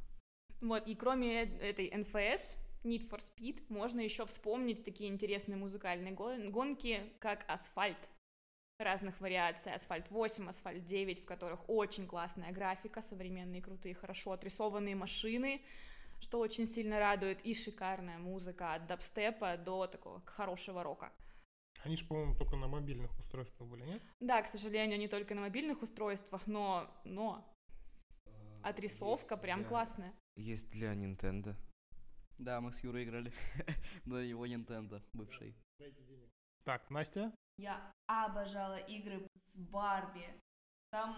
Вот, 0.61 0.86
и 0.86 0.94
кроме 0.94 1.42
э- 1.42 1.70
этой 1.70 1.88
NFS, 1.88 2.57
Need 2.84 3.09
for 3.09 3.18
Speed, 3.18 3.64
можно 3.68 4.00
еще 4.00 4.24
вспомнить 4.26 4.84
такие 4.84 5.11
интересные 5.11 5.57
музыкальные 5.57 6.12
гон- 6.14 6.50
гонки, 6.50 7.12
как 7.18 7.44
Асфальт. 7.48 8.09
Разных 8.78 9.20
вариаций. 9.20 9.72
Асфальт 9.72 10.11
8, 10.11 10.48
Асфальт 10.48 10.84
9, 10.84 11.20
в 11.20 11.24
которых 11.24 11.68
очень 11.68 12.07
классная 12.07 12.52
графика, 12.52 13.02
современные, 13.02 13.62
крутые, 13.62 13.94
хорошо 13.94 14.32
отрисованные 14.32 14.94
машины, 14.94 15.62
что 16.20 16.38
очень 16.38 16.66
сильно 16.66 16.98
радует, 16.98 17.44
и 17.44 17.54
шикарная 17.54 18.18
музыка 18.18 18.74
от 18.74 18.86
дабстепа 18.86 19.57
до 19.57 19.86
такого 19.86 20.20
хорошего 20.26 20.82
рока. 20.82 21.11
Они 21.84 21.96
же, 21.96 22.07
по-моему, 22.07 22.34
только 22.34 22.57
на 22.57 22.68
мобильных 22.68 23.18
устройствах 23.18 23.68
были, 23.68 23.84
нет? 23.84 24.02
Да, 24.20 24.42
к 24.42 24.46
сожалению, 24.46 24.98
не 24.98 25.09
только 25.09 25.34
на 25.34 25.42
мобильных 25.42 25.82
устройствах, 25.82 26.46
но, 26.46 26.90
но 27.04 27.44
отрисовка 28.62 29.34
есть 29.34 29.42
прям 29.42 29.61
для- 29.61 29.68
классная. 29.68 30.14
Есть 30.36 30.70
для 30.70 30.94
Nintendo. 30.94 31.54
Да, 32.38 32.61
мы 32.61 32.72
с 32.72 32.82
Юрой 32.84 33.04
играли 33.04 33.32
на 34.04 34.18
его 34.18 34.46
Nintendo 34.46 35.02
бывший. 35.14 35.54
Так, 36.64 36.90
Настя? 36.90 37.32
Я 37.59 37.92
обожала 38.07 38.76
игры 38.76 39.26
с 39.34 39.57
Барби. 39.57 40.26
Там 40.90 41.16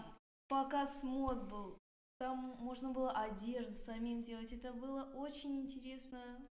показ 0.49 1.03
мод 1.03 1.49
был. 1.49 1.79
Там 2.21 2.57
можно 2.61 2.93
было 2.93 3.13
одежду 3.13 3.75
самим 3.75 4.23
делать. 4.23 4.53
Это 4.53 4.73
было 4.73 5.05
очень 5.15 5.61
интересно. 5.63 6.47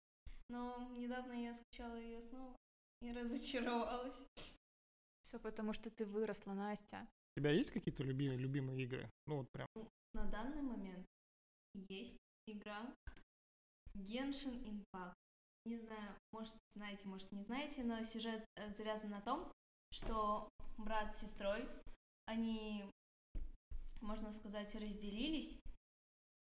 Но 0.49 0.89
недавно 0.97 1.33
я 1.33 1.53
скачала 1.53 1.95
ее 1.95 2.21
снова 2.21 2.55
и 3.01 3.11
разочаровалась. 3.11 4.25
Все 5.23 5.39
потому, 5.39 5.73
что 5.73 5.89
ты 5.89 6.05
выросла, 6.05 6.53
Настя. 6.53 7.07
У 7.35 7.39
тебя 7.39 7.51
есть 7.51 7.71
какие-то 7.71 8.03
люби- 8.03 8.35
любимые 8.37 8.83
игры? 8.83 9.09
Ну 9.25 9.37
вот 9.37 9.51
прям. 9.51 9.67
На 10.13 10.25
данный 10.25 10.61
момент 10.61 11.05
есть 11.89 12.17
игра 12.45 12.93
Genshin 13.95 14.63
Impact. 14.63 15.13
Не 15.65 15.77
знаю, 15.77 16.15
может 16.31 16.57
знаете, 16.75 17.07
может 17.07 17.31
не 17.31 17.43
знаете, 17.43 17.83
но 17.83 18.03
сюжет 18.03 18.45
э, 18.55 18.69
завязан 18.69 19.11
на 19.11 19.21
том, 19.21 19.51
что 19.91 20.49
брат 20.77 21.15
с 21.15 21.21
сестрой, 21.21 21.67
они, 22.25 22.83
можно 24.01 24.31
сказать, 24.31 24.75
разделились. 24.75 25.57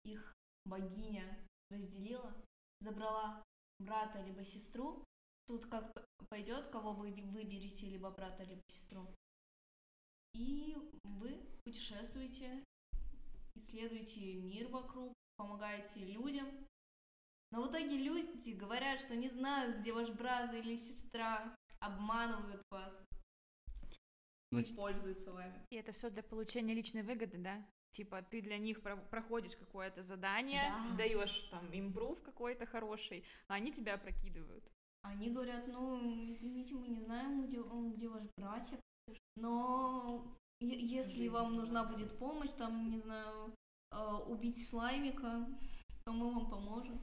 Их 0.03 0.33
богиня 0.65 1.23
разделила, 1.69 2.33
забрала 2.79 3.43
брата 3.79 4.21
либо 4.21 4.43
сестру. 4.43 5.03
Тут 5.45 5.65
как 5.67 5.91
пойдет, 6.29 6.67
кого 6.67 6.93
вы 6.93 7.11
выберете, 7.11 7.87
либо 7.87 8.09
брата, 8.09 8.43
либо 8.43 8.61
сестру. 8.67 9.07
И 10.33 10.75
вы 11.03 11.39
путешествуете 11.63 12.63
исследуете 13.55 14.35
мир 14.35 14.67
вокруг, 14.69 15.13
помогаете 15.37 16.05
людям. 16.05 16.47
Но 17.51 17.63
в 17.63 17.71
итоге 17.71 17.97
люди 17.97 18.51
говорят, 18.51 18.99
что 18.99 19.15
не 19.15 19.29
знают, 19.29 19.77
где 19.77 19.91
ваш 19.91 20.09
брат 20.09 20.53
или 20.53 20.77
сестра, 20.77 21.55
обманывают 21.79 22.61
вас 22.69 23.05
и 24.51 24.55
Значит, 24.55 24.75
пользуются 24.75 25.31
вами. 25.33 25.65
И 25.69 25.75
это 25.75 25.91
все 25.91 26.09
для 26.09 26.23
получения 26.23 26.73
личной 26.73 27.03
выгоды, 27.03 27.37
да? 27.37 27.65
Типа 27.91 28.21
ты 28.21 28.41
для 28.41 28.57
них 28.57 28.81
про- 28.81 28.95
проходишь 28.97 29.55
какое-то 29.57 30.01
задание, 30.03 30.63
Да. 30.69 30.95
даешь 30.97 31.49
там 31.51 31.69
импрув 31.73 32.21
какой-то 32.21 32.65
хороший, 32.65 33.25
а 33.47 33.55
они 33.55 33.71
тебя 33.73 33.95
опрокидывают. 33.95 34.63
Они 35.01 35.29
говорят, 35.31 35.67
ну, 35.67 36.31
извините, 36.31 36.75
мы 36.75 36.87
не 36.87 37.01
знаем, 37.01 37.43
где, 37.43 37.61
где 37.61 38.07
ваш 38.07 38.21
братик, 38.37 38.79
но 39.35 40.37
если 40.61 41.27
вам 41.27 41.55
нужна 41.55 41.83
будет 41.83 42.17
помощь, 42.17 42.51
там, 42.57 42.89
не 42.89 42.99
знаю, 42.99 43.53
э, 43.91 44.13
убить 44.27 44.69
слаймика, 44.69 45.47
то 46.05 46.13
мы 46.13 46.33
вам 46.33 46.49
поможем. 46.49 47.01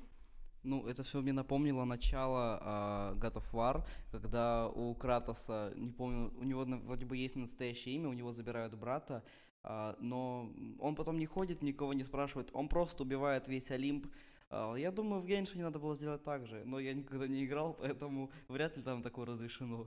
Ну, 0.64 0.86
это 0.86 1.02
все 1.02 1.20
мне 1.20 1.32
напомнило 1.32 1.84
начало 1.84 2.58
а, 2.60 3.14
God 3.14 3.34
of 3.34 3.52
War, 3.52 3.86
когда 4.10 4.68
у 4.68 4.94
Кратоса, 4.94 5.72
не 5.76 5.90
помню, 5.90 6.32
у 6.36 6.44
него 6.44 6.64
вроде 6.64 7.06
бы 7.06 7.16
есть 7.16 7.36
настоящее 7.36 7.94
имя, 7.94 8.08
у 8.08 8.12
него 8.12 8.32
забирают 8.32 8.74
брата, 8.74 9.22
а, 9.62 9.96
но 10.00 10.52
он 10.80 10.96
потом 10.96 11.18
не 11.18 11.26
ходит, 11.26 11.62
никого 11.62 11.94
не 11.94 12.04
спрашивает, 12.04 12.50
он 12.52 12.68
просто 12.68 13.04
убивает 13.04 13.48
весь 13.48 13.70
Олимп. 13.70 14.08
А, 14.50 14.74
я 14.74 14.90
думаю, 14.90 15.22
в 15.22 15.26
Геншине 15.26 15.62
надо 15.62 15.78
было 15.78 15.94
сделать 15.94 16.24
так 16.24 16.46
же, 16.46 16.64
но 16.64 16.80
я 16.80 16.92
никогда 16.92 17.28
не 17.28 17.44
играл, 17.44 17.74
поэтому 17.78 18.30
вряд 18.48 18.76
ли 18.76 18.82
там 18.82 19.02
такое 19.02 19.26
разрешено. 19.26 19.86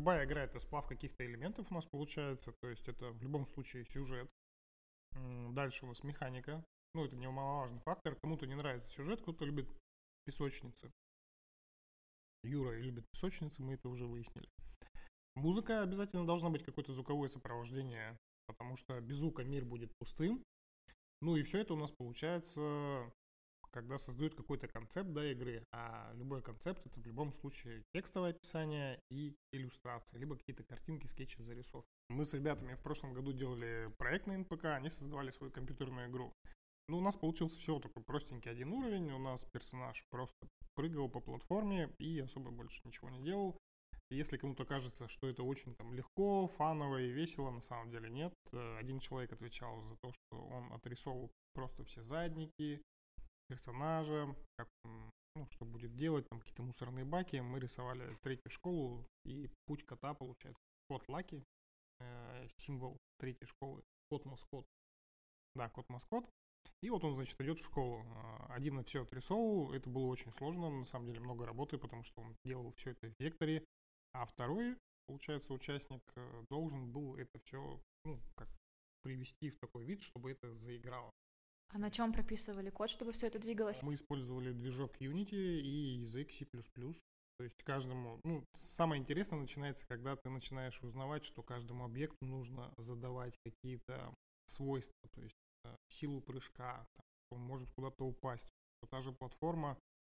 Любая 0.00 0.24
игра 0.24 0.44
это 0.44 0.58
сплав 0.60 0.86
каких-то 0.86 1.26
элементов 1.26 1.70
у 1.70 1.74
нас 1.74 1.84
получается. 1.84 2.52
То 2.62 2.70
есть 2.70 2.88
это 2.88 3.10
в 3.10 3.22
любом 3.22 3.46
случае 3.46 3.84
сюжет. 3.84 4.30
Дальше 5.50 5.84
у 5.84 5.88
нас 5.88 6.02
механика. 6.04 6.64
Ну, 6.94 7.04
это 7.04 7.16
немаловажный 7.16 7.80
фактор. 7.80 8.16
Кому-то 8.16 8.46
не 8.46 8.54
нравится 8.54 8.88
сюжет, 8.88 9.20
кто-то 9.20 9.44
любит 9.44 9.68
песочницы. 10.24 10.90
Юра 12.44 12.78
любит 12.78 13.04
песочницы, 13.12 13.62
мы 13.62 13.74
это 13.74 13.90
уже 13.90 14.06
выяснили. 14.06 14.48
Музыка 15.34 15.82
обязательно 15.82 16.24
должна 16.24 16.48
быть 16.48 16.64
какое-то 16.64 16.94
звуковое 16.94 17.28
сопровождение, 17.28 18.16
потому 18.46 18.78
что 18.78 18.98
без 19.02 19.18
звука 19.18 19.44
мир 19.44 19.66
будет 19.66 19.92
пустым. 19.98 20.42
Ну 21.20 21.36
и 21.36 21.42
все 21.42 21.58
это 21.58 21.74
у 21.74 21.76
нас 21.76 21.92
получается, 21.92 23.12
когда 23.72 23.98
создают 23.98 24.34
какой-то 24.34 24.68
концепт 24.68 25.12
да, 25.12 25.30
игры. 25.30 25.64
А 25.72 26.12
любой 26.14 26.42
концепт 26.42 26.84
это 26.86 27.00
в 27.00 27.06
любом 27.06 27.32
случае 27.32 27.84
текстовое 27.94 28.30
описание 28.30 29.00
и 29.10 29.36
иллюстрации, 29.52 30.18
либо 30.18 30.36
какие-то 30.36 30.64
картинки, 30.64 31.06
скетчи, 31.06 31.42
зарисовки. 31.42 31.90
Мы 32.08 32.24
с 32.24 32.34
ребятами 32.34 32.74
в 32.74 32.82
прошлом 32.82 33.14
году 33.14 33.32
делали 33.32 33.92
проект 33.98 34.26
на 34.26 34.36
НПК, 34.38 34.66
они 34.66 34.90
создавали 34.90 35.30
свою 35.30 35.52
компьютерную 35.52 36.08
игру. 36.08 36.34
Ну, 36.88 36.98
у 36.98 37.00
нас 37.00 37.16
получился 37.16 37.60
всего 37.60 37.78
такой 37.78 38.02
простенький 38.02 38.50
один 38.50 38.72
уровень, 38.72 39.12
у 39.12 39.18
нас 39.18 39.44
персонаж 39.44 40.04
просто 40.10 40.48
прыгал 40.74 41.08
по 41.08 41.20
платформе 41.20 41.94
и 41.98 42.18
особо 42.18 42.50
больше 42.50 42.80
ничего 42.84 43.10
не 43.10 43.22
делал. 43.22 43.56
Если 44.10 44.38
кому-то 44.38 44.64
кажется, 44.64 45.06
что 45.06 45.28
это 45.28 45.44
очень 45.44 45.76
там 45.76 45.94
легко, 45.94 46.48
фаново 46.48 47.00
и 47.00 47.10
весело, 47.10 47.50
на 47.50 47.60
самом 47.60 47.90
деле 47.92 48.10
нет. 48.10 48.34
Э, 48.52 48.78
один 48.78 48.98
человек 48.98 49.32
отвечал 49.32 49.80
за 49.82 49.94
то, 50.02 50.12
что 50.12 50.36
он 50.36 50.72
отрисовывал 50.72 51.30
просто 51.54 51.84
все 51.84 52.02
задники 52.02 52.82
персонажа, 53.50 54.34
как 54.56 54.68
ну, 55.34 55.46
что 55.50 55.64
будет 55.64 55.94
делать, 55.96 56.28
там 56.28 56.38
какие-то 56.38 56.62
мусорные 56.62 57.04
баки. 57.04 57.36
Мы 57.36 57.60
рисовали 57.60 58.16
третью 58.22 58.50
школу, 58.50 59.04
и 59.24 59.48
путь 59.66 59.84
кота 59.84 60.14
получается. 60.14 60.62
Кот 60.88 61.08
Лаки, 61.08 61.44
э, 62.00 62.48
символ 62.56 62.96
третьей 63.18 63.46
школы. 63.46 63.82
Кот-маскот. 64.10 64.64
Да, 65.54 65.68
кот-маскот. 65.68 66.28
И 66.82 66.90
вот 66.90 67.04
он, 67.04 67.14
значит, 67.14 67.40
идет 67.40 67.58
в 67.58 67.64
школу. 67.64 68.04
А, 68.14 68.46
один 68.54 68.76
на 68.76 68.82
все 68.82 69.02
отрисовывал. 69.02 69.72
Это 69.72 69.88
было 69.88 70.06
очень 70.06 70.32
сложно, 70.32 70.70
на 70.70 70.84
самом 70.84 71.06
деле 71.06 71.20
много 71.20 71.46
работы, 71.46 71.78
потому 71.78 72.02
что 72.02 72.22
он 72.22 72.36
делал 72.44 72.72
все 72.72 72.90
это 72.90 73.08
в 73.08 73.14
векторе. 73.20 73.64
А 74.12 74.26
второй, 74.26 74.76
получается, 75.06 75.52
участник 75.52 76.02
э, 76.16 76.44
должен 76.50 76.90
был 76.90 77.14
это 77.16 77.38
все, 77.44 77.80
ну, 78.04 78.20
как 78.36 78.48
привести 79.02 79.50
в 79.50 79.58
такой 79.58 79.84
вид, 79.84 80.02
чтобы 80.02 80.32
это 80.32 80.54
заиграло. 80.56 81.10
А 81.72 81.78
на 81.78 81.90
чем 81.90 82.12
прописывали 82.12 82.70
код, 82.70 82.90
чтобы 82.90 83.12
все 83.12 83.28
это 83.28 83.38
двигалось? 83.38 83.82
Мы 83.82 83.94
использовали 83.94 84.52
движок 84.52 84.96
Unity 85.00 85.60
и 85.60 86.00
язык 86.00 86.32
C++. 86.32 86.44
То 86.44 87.44
есть 87.44 87.62
каждому, 87.62 88.20
ну, 88.24 88.44
самое 88.54 89.00
интересное 89.00 89.38
начинается, 89.38 89.86
когда 89.86 90.16
ты 90.16 90.28
начинаешь 90.28 90.82
узнавать, 90.82 91.24
что 91.24 91.42
каждому 91.42 91.84
объекту 91.84 92.26
нужно 92.26 92.74
задавать 92.76 93.34
какие-то 93.44 94.14
свойства, 94.46 95.08
то 95.14 95.22
есть 95.22 95.36
э, 95.64 95.74
силу 95.88 96.20
прыжка, 96.20 96.84
там, 96.96 97.06
он 97.30 97.40
может 97.40 97.70
куда-то 97.70 98.04
упасть. 98.04 98.50
Та 98.90 99.00
же 99.00 99.12
платформа, 99.12 99.78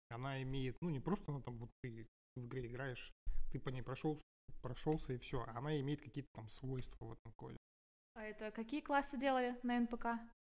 она 0.08 0.40
имеет, 0.42 0.76
ну, 0.80 0.88
не 0.88 1.00
просто 1.00 1.32
она 1.32 1.42
там, 1.42 1.58
вот 1.58 1.70
ты 1.82 2.06
в 2.36 2.46
игре 2.46 2.66
играешь, 2.66 3.12
ты 3.52 3.58
по 3.58 3.70
ней 3.70 3.82
прошел, 3.82 4.18
прошелся 4.62 5.12
и 5.12 5.18
все. 5.18 5.44
Она 5.48 5.78
имеет 5.80 6.00
какие-то 6.00 6.30
там 6.32 6.48
свойства 6.48 7.04
в 7.04 7.12
этом 7.12 7.32
коде. 7.36 7.56
А 8.14 8.22
это 8.22 8.50
какие 8.50 8.80
классы 8.80 9.18
делали 9.18 9.58
на 9.62 9.80
НПК? 9.80 10.06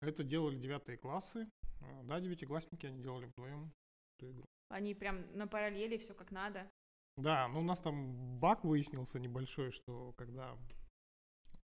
Это 0.01 0.23
делали 0.23 0.57
девятые 0.57 0.97
классы. 0.97 1.49
А, 1.81 2.03
да, 2.03 2.19
девятиклассники, 2.19 2.85
они 2.85 3.01
делали 3.01 3.25
вдвоем 3.25 3.71
эту 4.17 4.31
игру. 4.31 4.45
Они 4.69 4.93
прям 4.93 5.25
на 5.37 5.47
параллели, 5.47 5.97
все 5.97 6.13
как 6.13 6.31
надо. 6.31 6.69
Да, 7.17 7.47
ну 7.47 7.59
у 7.59 7.63
нас 7.63 7.79
там 7.79 8.39
баг 8.39 8.63
выяснился 8.63 9.19
небольшой, 9.19 9.71
что 9.71 10.13
когда 10.17 10.57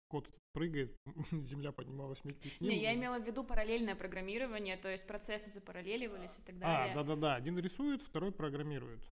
кот 0.09 0.30
прыгает, 0.53 0.95
земля 1.32 1.71
поднималась 1.71 2.21
вместе 2.23 2.49
с 2.49 2.59
ним. 2.59 2.71
Не, 2.71 2.82
я 2.82 2.93
имела 2.93 3.19
в 3.19 3.25
виду 3.25 3.43
параллельное 3.43 3.95
программирование, 3.95 4.78
то 4.78 4.89
есть 4.89 5.05
процессы 5.07 5.49
запараллеливались 5.49 6.39
и 6.39 6.41
так 6.41 6.55
А, 6.55 6.59
далее. 6.59 6.95
да-да-да, 6.95 7.36
один 7.36 7.57
рисует, 7.59 8.01
второй 8.01 8.32
программирует. 8.32 9.07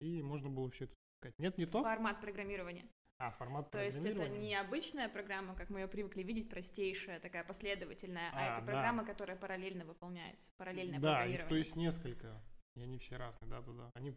И 0.00 0.22
можно 0.22 0.48
было 0.48 0.70
все 0.70 0.84
это. 0.84 1.32
Нет, 1.38 1.58
не 1.58 1.66
то? 1.66 1.82
Формат 1.82 2.20
программирования. 2.20 2.86
А, 3.20 3.30
формат 3.32 3.70
То 3.70 3.84
есть 3.84 3.98
это 3.98 4.28
не 4.30 4.54
обычная 4.54 5.06
программа, 5.10 5.54
как 5.54 5.68
мы 5.68 5.80
ее 5.80 5.88
привыкли 5.88 6.22
видеть, 6.22 6.48
простейшая, 6.48 7.20
такая 7.20 7.44
последовательная, 7.44 8.30
а, 8.32 8.38
А, 8.38 8.52
это 8.52 8.62
да. 8.62 8.72
программа, 8.72 9.04
которая 9.04 9.36
параллельно 9.36 9.84
выполняется. 9.84 10.50
Параллельное 10.56 10.98
Да, 11.00 11.26
их 11.26 11.46
то 11.46 11.54
есть 11.54 11.76
несколько. 11.76 12.42
И 12.76 12.82
они 12.82 12.96
все 12.96 13.16
разные, 13.16 13.50
да-да-да. 13.50 13.90
Они... 13.92 14.16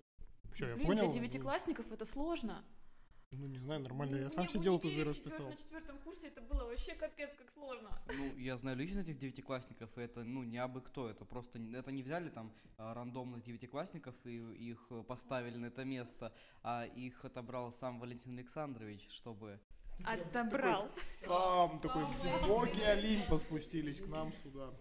Все, 0.53 0.69
я 0.69 0.75
Блин, 0.75 0.87
понял. 0.87 1.03
для 1.11 1.19
девятиклассников 1.19 1.91
это 1.91 2.05
сложно. 2.05 2.63
Ну, 3.37 3.47
не 3.47 3.57
знаю, 3.57 3.81
нормально. 3.81 4.15
Я 4.15 4.21
Мне 4.21 4.29
сам 4.29 4.47
сидел, 4.47 4.79
тоже 4.79 4.95
универе 4.95 5.11
в 5.11 5.17
расписал. 5.17 5.49
На 5.49 5.55
четвертом 5.55 5.97
курсе 5.99 6.27
это 6.27 6.41
было 6.41 6.65
вообще 6.65 6.93
капец 6.95 7.31
как 7.37 7.51
сложно. 7.51 7.89
Ну, 8.07 8.37
я 8.37 8.57
знаю 8.57 8.77
лично 8.77 8.99
этих 8.99 9.17
девятиклассников, 9.17 9.97
и 9.97 10.01
это, 10.01 10.23
ну, 10.23 10.43
не 10.43 10.57
абы 10.57 10.81
кто, 10.81 11.09
это 11.09 11.25
просто, 11.25 11.59
это 11.73 11.91
не 11.91 12.03
взяли 12.03 12.29
там 12.29 12.51
а, 12.77 12.93
рандомных 12.93 13.43
девятиклассников 13.43 14.15
и 14.25 14.37
их 14.71 14.91
поставили 15.07 15.57
на 15.57 15.67
это 15.67 15.85
место, 15.85 16.33
а 16.63 16.85
их 16.85 17.25
отобрал 17.25 17.71
сам 17.71 17.99
Валентин 17.99 18.33
Александрович, 18.33 19.07
чтобы... 19.09 19.59
Отобрал. 20.03 20.89
Сам 20.97 21.79
такой, 21.79 22.05
боги 22.47 22.81
Олимпа 22.81 23.37
спустились 23.37 24.01
к 24.01 24.07
нам 24.07 24.33
сюда, 24.43 24.73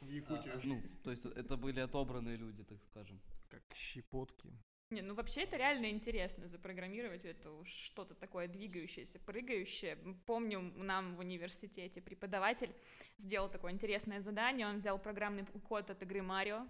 в 0.00 0.08
Якутию. 0.08 0.54
а, 0.54 0.60
ну, 0.64 0.82
то 1.04 1.10
есть 1.10 1.26
это 1.26 1.56
были 1.56 1.80
отобранные 1.80 2.36
люди, 2.36 2.64
так 2.64 2.78
скажем. 2.90 3.20
Как 3.48 3.62
щепотки. 3.74 4.48
Не, 4.90 5.02
ну 5.02 5.14
вообще 5.14 5.42
это 5.42 5.56
реально 5.56 5.88
интересно 5.90 6.48
запрограммировать 6.48 7.24
это 7.24 7.52
уж 7.52 7.68
что-то 7.68 8.14
такое 8.16 8.48
двигающееся, 8.48 9.20
прыгающее. 9.20 9.96
Помню, 10.26 10.60
нам 10.76 11.14
в 11.14 11.20
университете 11.20 12.02
преподаватель 12.02 12.74
сделал 13.16 13.48
такое 13.48 13.70
интересное 13.72 14.18
задание. 14.18 14.66
Он 14.66 14.78
взял 14.78 14.98
программный 14.98 15.46
код 15.46 15.90
от 15.90 16.02
игры 16.02 16.22
Марио, 16.22 16.66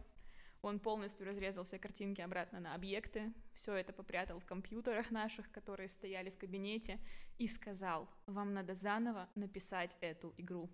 он 0.60 0.78
полностью 0.78 1.26
разрезал 1.26 1.64
все 1.64 1.78
картинки 1.78 2.20
обратно 2.20 2.60
на 2.60 2.74
объекты, 2.74 3.32
все 3.54 3.74
это 3.74 3.94
попрятал 3.94 4.38
в 4.38 4.44
компьютерах 4.44 5.10
наших, 5.10 5.50
которые 5.50 5.88
стояли 5.88 6.28
в 6.28 6.36
кабинете, 6.36 6.98
и 7.38 7.46
сказал, 7.46 8.06
вам 8.26 8.52
надо 8.52 8.74
заново 8.74 9.30
написать 9.34 9.96
эту 10.02 10.34
игру. 10.36 10.68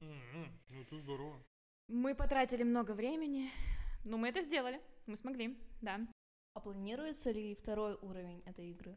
М-м, 0.00 0.60
Ну, 0.68 0.80
это 0.82 0.98
здорово. 1.00 1.42
Мы 1.88 2.14
потратили 2.14 2.62
много 2.62 2.92
времени, 2.92 3.50
но 4.04 4.16
мы 4.16 4.28
это 4.28 4.40
сделали, 4.42 4.80
мы 5.06 5.16
смогли, 5.16 5.58
да. 5.82 5.98
А 6.54 6.60
планируется 6.60 7.32
ли 7.32 7.54
второй 7.54 7.94
уровень 7.94 8.40
этой 8.46 8.70
игры? 8.70 8.96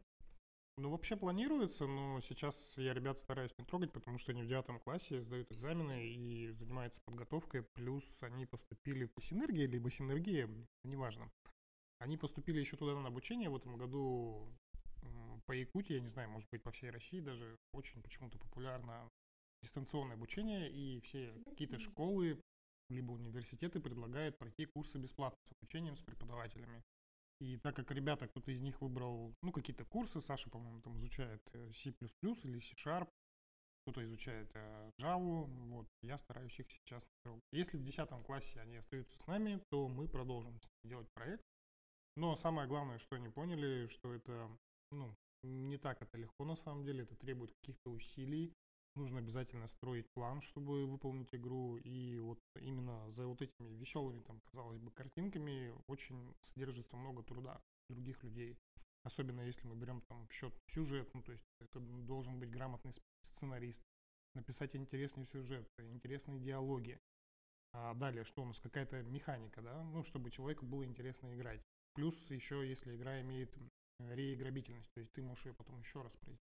Ну, 0.77 0.91
вообще 0.91 1.15
планируется, 1.15 1.87
но 1.87 2.21
сейчас 2.21 2.77
я 2.77 2.93
ребят 2.93 3.17
стараюсь 3.17 3.51
не 3.57 3.65
трогать, 3.65 3.91
потому 3.91 4.19
что 4.19 4.31
они 4.31 4.43
в 4.43 4.47
девятом 4.47 4.79
классе 4.79 5.21
сдают 5.21 5.51
экзамены 5.51 6.07
и 6.07 6.51
занимаются 6.51 7.01
подготовкой, 7.03 7.63
плюс 7.63 8.21
они 8.21 8.45
поступили 8.45 9.05
по 9.05 9.19
синергии, 9.19 9.65
либо 9.65 9.89
синергия, 9.89 10.47
неважно. 10.83 11.31
Они 11.97 12.15
поступили 12.15 12.59
еще 12.59 12.77
туда 12.77 12.93
на 12.99 13.07
обучение 13.07 13.49
в 13.49 13.55
этом 13.55 13.75
году 13.75 14.47
по 15.47 15.51
Якутии, 15.51 15.93
я 15.93 15.99
не 15.99 16.09
знаю, 16.09 16.29
может 16.29 16.47
быть, 16.51 16.61
по 16.61 16.69
всей 16.69 16.91
России 16.91 17.21
даже 17.21 17.57
очень 17.73 18.03
почему-то 18.03 18.37
популярно 18.37 19.09
дистанционное 19.63 20.15
обучение, 20.15 20.69
и 20.69 20.99
все 20.99 21.33
какие-то 21.45 21.79
школы 21.79 22.39
либо 22.89 23.13
университеты 23.13 23.79
предлагают 23.79 24.37
пройти 24.37 24.65
курсы 24.65 24.99
бесплатно 24.99 25.39
с 25.43 25.51
обучением, 25.53 25.95
с 25.95 26.03
преподавателями. 26.03 26.83
И 27.39 27.57
так 27.57 27.75
как 27.75 27.91
ребята, 27.91 28.27
кто-то 28.27 28.51
из 28.51 28.61
них 28.61 28.81
выбрал, 28.81 29.35
ну, 29.43 29.51
какие-то 29.51 29.85
курсы, 29.85 30.21
Саша, 30.21 30.49
по-моему, 30.49 30.81
там 30.81 30.97
изучает 30.97 31.41
э, 31.53 31.71
C++ 31.73 31.89
или 31.91 32.59
C-Sharp, 32.59 33.09
кто-то 33.83 34.03
изучает 34.03 34.49
э, 34.55 34.91
Java, 34.99 35.45
вот, 35.69 35.87
я 36.01 36.17
стараюсь 36.17 36.59
их 36.59 36.69
сейчас 36.69 37.07
трогать. 37.23 37.43
Если 37.51 37.77
в 37.77 37.83
10 37.83 38.09
классе 38.25 38.59
они 38.59 38.77
остаются 38.77 39.17
с 39.19 39.27
нами, 39.27 39.61
то 39.69 39.87
мы 39.87 40.07
продолжим 40.07 40.59
делать 40.83 41.07
проект. 41.13 41.45
Но 42.15 42.35
самое 42.35 42.67
главное, 42.67 42.97
что 42.97 43.15
они 43.15 43.29
поняли, 43.29 43.87
что 43.87 44.13
это, 44.13 44.49
ну, 44.91 45.15
не 45.43 45.77
так 45.77 46.01
это 46.01 46.17
легко 46.17 46.43
на 46.43 46.55
самом 46.55 46.83
деле, 46.83 47.03
это 47.03 47.15
требует 47.15 47.53
каких-то 47.61 47.91
усилий, 47.91 48.53
нужно 48.97 49.19
обязательно 49.19 49.67
строить 49.67 50.09
план, 50.11 50.41
чтобы 50.41 50.85
выполнить 50.85 51.33
игру, 51.33 51.77
и 51.77 52.19
вот 52.19 52.39
именно 52.59 53.09
за 53.11 53.27
вот 53.27 53.41
этими 53.41 53.69
веселыми, 53.75 54.21
там, 54.21 54.41
казалось 54.41 54.79
бы, 54.79 54.91
картинками 54.91 55.73
очень 55.87 56.35
содержится 56.41 56.97
много 56.97 57.23
труда 57.23 57.61
других 57.89 58.23
людей. 58.23 58.57
Особенно 59.03 59.41
если 59.41 59.67
мы 59.67 59.75
берем 59.75 60.01
там 60.01 60.27
в 60.27 60.33
счет 60.33 60.53
сюжет, 60.67 61.09
ну, 61.13 61.21
то 61.21 61.31
есть 61.31 61.45
это 61.59 61.79
должен 61.79 62.39
быть 62.39 62.49
грамотный 62.49 62.91
сценарист, 63.21 63.81
написать 64.35 64.75
интересный 64.75 65.25
сюжет, 65.25 65.69
интересные 65.79 66.39
диалоги. 66.39 66.99
А 67.73 67.93
далее, 67.93 68.23
что 68.23 68.41
у 68.41 68.45
нас, 68.45 68.59
какая-то 68.59 69.03
механика, 69.03 69.61
да, 69.61 69.83
ну, 69.83 70.03
чтобы 70.03 70.31
человеку 70.31 70.65
было 70.65 70.83
интересно 70.85 71.33
играть. 71.33 71.61
Плюс 71.93 72.31
еще, 72.31 72.67
если 72.67 72.95
игра 72.95 73.21
имеет 73.21 73.57
реиграбительность, 73.99 74.91
то 74.93 74.99
есть 74.99 75.11
ты 75.13 75.21
можешь 75.21 75.45
ее 75.45 75.53
потом 75.53 75.79
еще 75.79 76.01
раз 76.01 76.15
пройти 76.17 76.46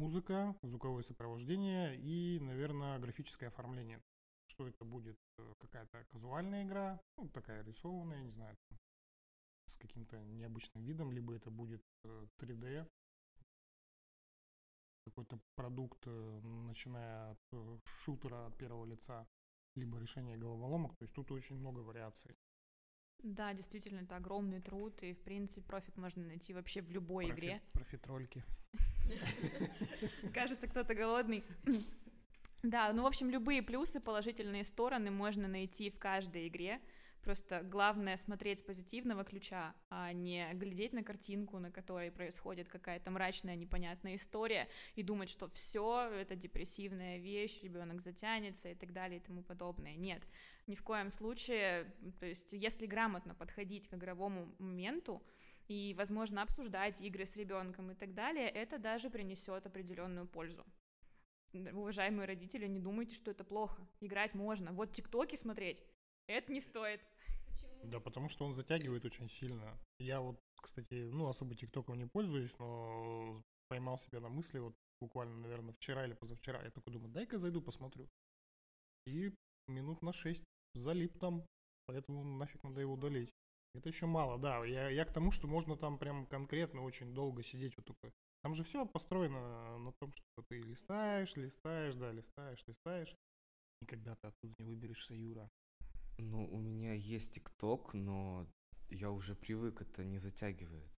музыка, 0.00 0.56
звуковое 0.62 1.02
сопровождение 1.02 1.94
и, 1.98 2.38
наверное, 2.40 2.98
графическое 2.98 3.48
оформление. 3.48 4.00
Что 4.46 4.66
это 4.66 4.84
будет? 4.84 5.18
Э, 5.38 5.52
Какая-то 5.58 6.04
казуальная 6.10 6.64
игра, 6.64 6.98
ну, 7.18 7.28
такая 7.28 7.62
рисованная, 7.64 8.20
не 8.22 8.30
знаю, 8.30 8.56
там, 8.68 8.78
с 9.66 9.76
каким-то 9.76 10.16
необычным 10.24 10.84
видом, 10.84 11.12
либо 11.12 11.34
это 11.34 11.50
будет 11.50 11.82
э, 12.04 12.26
3D, 12.38 12.88
какой-то 15.04 15.38
продукт, 15.54 16.02
э, 16.06 16.40
начиная 16.66 17.32
от 17.32 17.38
э, 17.52 17.78
шутера 17.84 18.46
от 18.46 18.56
первого 18.56 18.86
лица, 18.86 19.26
либо 19.76 19.98
решение 19.98 20.36
головоломок. 20.38 20.96
То 20.96 21.04
есть 21.04 21.14
тут 21.14 21.30
очень 21.30 21.56
много 21.56 21.80
вариаций. 21.80 22.34
Да, 23.22 23.52
действительно, 23.52 24.00
это 24.00 24.16
огромный 24.16 24.62
труд, 24.62 25.02
и, 25.02 25.12
в 25.12 25.22
принципе, 25.22 25.66
профит 25.66 25.96
можно 25.98 26.24
найти 26.24 26.54
вообще 26.54 26.80
в 26.80 26.90
любой 26.90 27.26
Профи- 27.26 27.34
игре. 27.38 27.62
Профитрольки. 27.72 28.42
Кажется, 30.34 30.66
кто-то 30.66 30.94
голодный. 30.94 31.44
Да, 32.62 32.92
ну, 32.92 33.04
в 33.04 33.06
общем, 33.06 33.30
любые 33.30 33.62
плюсы, 33.62 34.00
положительные 34.00 34.64
стороны 34.64 35.10
можно 35.10 35.48
найти 35.48 35.88
в 35.88 35.98
каждой 35.98 36.46
игре. 36.46 36.78
Просто 37.22 37.62
главное 37.62 38.16
смотреть 38.16 38.60
с 38.60 38.62
позитивного 38.62 39.24
ключа, 39.24 39.74
а 39.90 40.12
не 40.12 40.52
глядеть 40.54 40.94
на 40.94 41.02
картинку, 41.02 41.58
на 41.58 41.70
которой 41.70 42.10
происходит 42.10 42.68
какая-то 42.68 43.10
мрачная, 43.10 43.56
непонятная 43.56 44.16
история, 44.16 44.68
и 44.94 45.02
думать, 45.02 45.28
что 45.28 45.48
все 45.48 46.10
это 46.10 46.34
депрессивная 46.34 47.18
вещь, 47.18 47.60
ребенок 47.62 48.00
затянется 48.00 48.70
и 48.70 48.74
так 48.74 48.92
далее 48.92 49.20
и 49.20 49.22
тому 49.22 49.42
подобное. 49.42 49.96
Нет, 49.96 50.22
ни 50.66 50.74
в 50.74 50.82
коем 50.82 51.10
случае. 51.10 51.92
То 52.20 52.26
есть, 52.26 52.52
если 52.52 52.86
грамотно 52.86 53.34
подходить 53.34 53.88
к 53.88 53.94
игровому 53.94 54.54
моменту 54.58 55.22
и, 55.70 55.94
возможно, 55.94 56.42
обсуждать 56.42 57.00
игры 57.00 57.24
с 57.24 57.36
ребенком 57.36 57.92
и 57.92 57.94
так 57.94 58.12
далее, 58.12 58.48
это 58.48 58.76
даже 58.76 59.08
принесет 59.08 59.66
определенную 59.66 60.26
пользу. 60.26 60.66
Уважаемые 61.52 62.26
родители, 62.26 62.66
не 62.66 62.80
думайте, 62.80 63.14
что 63.14 63.30
это 63.30 63.44
плохо. 63.44 63.86
Играть 64.00 64.34
можно. 64.34 64.72
Вот 64.72 64.90
тиктоки 64.90 65.36
смотреть, 65.36 65.80
это 66.26 66.52
не 66.52 66.60
стоит. 66.60 67.00
Да, 67.84 68.00
потому 68.00 68.28
что 68.28 68.44
он 68.44 68.52
затягивает 68.52 69.04
очень 69.04 69.28
сильно. 69.28 69.78
Я 70.00 70.20
вот, 70.20 70.40
кстати, 70.60 71.08
ну, 71.08 71.28
особо 71.28 71.54
ТикТоком 71.54 71.98
не 71.98 72.06
пользуюсь, 72.06 72.58
но 72.58 73.40
поймал 73.68 73.96
себя 73.96 74.18
на 74.18 74.28
мысли 74.28 74.58
вот 74.58 74.74
буквально, 75.00 75.36
наверное, 75.36 75.72
вчера 75.72 76.04
или 76.04 76.14
позавчера. 76.14 76.64
Я 76.64 76.70
такой 76.72 76.92
думаю, 76.92 77.12
дай-ка 77.12 77.38
зайду 77.38 77.62
посмотрю. 77.62 78.08
И 79.06 79.32
минут 79.68 80.02
на 80.02 80.12
шесть 80.12 80.42
залип 80.74 81.16
там, 81.20 81.46
поэтому 81.86 82.24
нафиг 82.24 82.60
надо 82.64 82.80
его 82.80 82.94
удалить. 82.94 83.30
Это 83.74 83.88
еще 83.88 84.06
мало, 84.06 84.38
да. 84.38 84.64
Я, 84.64 84.88
я 84.90 85.04
к 85.04 85.12
тому, 85.12 85.30
что 85.30 85.46
можно 85.46 85.76
там 85.76 85.98
прям 85.98 86.26
конкретно 86.26 86.82
очень 86.82 87.14
долго 87.14 87.42
сидеть 87.42 87.76
вот 87.76 87.86
такой. 87.86 88.12
Там 88.42 88.54
же 88.54 88.64
все 88.64 88.86
построено 88.86 89.78
на 89.78 89.92
том, 89.92 90.12
что 90.12 90.42
ты 90.48 90.60
листаешь, 90.60 91.36
листаешь, 91.36 91.94
да, 91.94 92.10
листаешь, 92.10 92.64
листаешь. 92.66 93.14
Никогда 93.82 94.16
ты 94.16 94.28
оттуда 94.28 94.54
не 94.58 94.64
выберешься, 94.64 95.14
Юра. 95.14 95.48
Ну, 96.18 96.46
у 96.52 96.58
меня 96.58 96.94
есть 96.94 97.34
ТикТок, 97.34 97.94
но 97.94 98.46
я 98.88 99.10
уже 99.10 99.34
привык, 99.34 99.82
это 99.82 100.04
не 100.04 100.18
затягивает. 100.18 100.90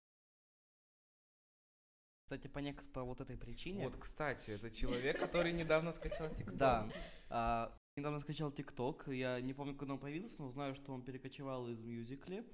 Кстати, 2.25 2.47
по, 2.47 2.59
нек- 2.59 2.91
по 2.91 3.03
вот 3.03 3.21
этой 3.21 3.37
причине... 3.37 3.85
Вот, 3.85 3.97
кстати, 3.97 4.51
это 4.51 4.71
человек, 4.71 5.19
который 5.19 5.53
недавно 5.53 5.91
скачал 5.91 6.29
ТикТок. 6.33 6.57
Да. 6.57 6.89
а, 7.29 7.77
недавно 7.97 8.19
скачал 8.19 8.51
ТикТок. 8.51 9.07
Я 9.07 9.39
не 9.41 9.53
помню, 9.53 9.75
когда 9.75 9.93
он 9.93 9.99
появился, 9.99 10.41
но 10.41 10.49
знаю, 10.49 10.73
что 10.75 10.93
он 10.93 11.03
перекочевал 11.03 11.67
из 11.67 11.83
Мюзикли. 11.83 12.45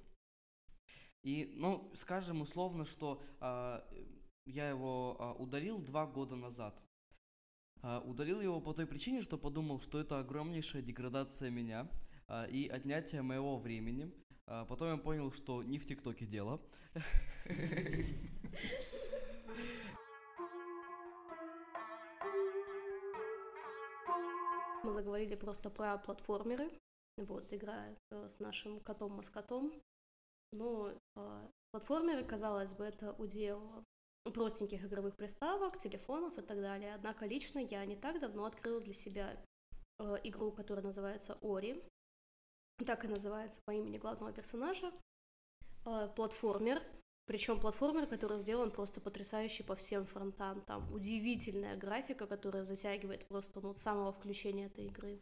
И, 1.24 1.53
ну, 1.55 1.91
скажем 1.95 2.41
условно, 2.41 2.86
что 2.86 3.22
а, 3.39 3.86
я 4.45 4.70
его 4.70 5.15
а, 5.20 5.34
удалил 5.34 5.82
два 5.82 6.05
года 6.05 6.36
назад. 6.36 6.82
А, 7.82 8.01
удалил 8.01 8.41
его 8.41 8.59
по 8.61 8.74
той 8.74 8.86
причине, 8.86 9.22
что 9.22 9.38
подумал, 9.38 9.80
что 9.80 9.99
это 9.99 10.20
огромнейшая 10.20 10.82
деградация 10.82 11.49
меня 11.49 11.89
а, 12.28 12.45
и 12.45 12.67
отнятие 12.67 13.22
моего 13.22 13.57
времени. 13.57 14.11
А, 14.47 14.65
потом 14.65 14.91
я 14.91 14.97
понял, 14.97 15.32
что 15.32 15.63
не 15.63 15.78
в 15.78 15.86
ТикТоке 15.86 16.26
дело. 16.26 16.61
Мы 24.84 24.93
заговорили 24.93 25.36
просто 25.36 25.70
про 25.70 25.97
платформеры. 25.97 26.72
Вот, 27.17 27.51
игра 27.53 27.88
э, 28.11 28.30
с 28.30 28.39
нашим 28.39 28.80
котом-маскотом. 28.80 29.74
Но 30.52 30.93
э, 31.16 31.47
платформеры, 31.72 32.24
казалось 32.24 32.74
бы, 32.74 32.84
это 32.86 33.14
удел 33.14 33.84
простеньких 34.34 34.84
игровых 34.84 35.16
приставок, 35.16 35.78
телефонов 35.78 36.38
и 36.38 36.41
так 36.41 36.60
далее. 36.62 36.93
Однако 36.95 37.26
лично 37.26 37.60
я 37.60 37.86
не 37.86 37.95
так 37.95 38.20
давно 38.20 38.45
открыла 38.45 38.80
для 38.82 38.93
себя 38.93 39.38
э, 40.00 40.16
игру, 40.24 40.52
которая 40.52 40.84
называется 40.86 41.38
Ори. 41.41 41.84
Так 42.86 43.06
и 43.06 43.08
называется 43.08 43.62
по 43.66 43.72
имени 43.72 43.97
главного 43.97 44.32
персонажа. 44.34 44.91
Э, 45.86 46.10
платформер. 46.16 46.82
Причем 47.26 47.60
платформер, 47.60 48.08
который 48.08 48.39
сделан 48.39 48.72
просто 48.72 49.02
потрясающий 49.02 49.64
по 49.64 49.76
всем 49.76 50.06
фронтам. 50.06 50.62
Там 50.62 50.91
удивительная 50.91 51.78
графика, 51.78 52.26
которая 52.26 52.64
затягивает 52.64 53.28
просто 53.28 53.62
ну, 53.62 53.76
с 53.76 53.82
самого 53.82 54.12
включения 54.12 54.66
этой 54.66 54.86
игры. 54.86 55.20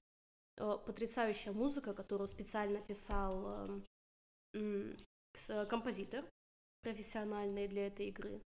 Э, 0.57 0.77
Потрясающая 0.85 1.51
музыка, 1.51 1.93
которую 1.93 2.27
специально 2.27 2.81
писал 2.81 3.81
с- 4.53 4.97
композитор 5.69 6.25
профессиональный 6.81 7.67
для 7.67 7.87
этой 7.87 8.07
игры. 8.07 8.41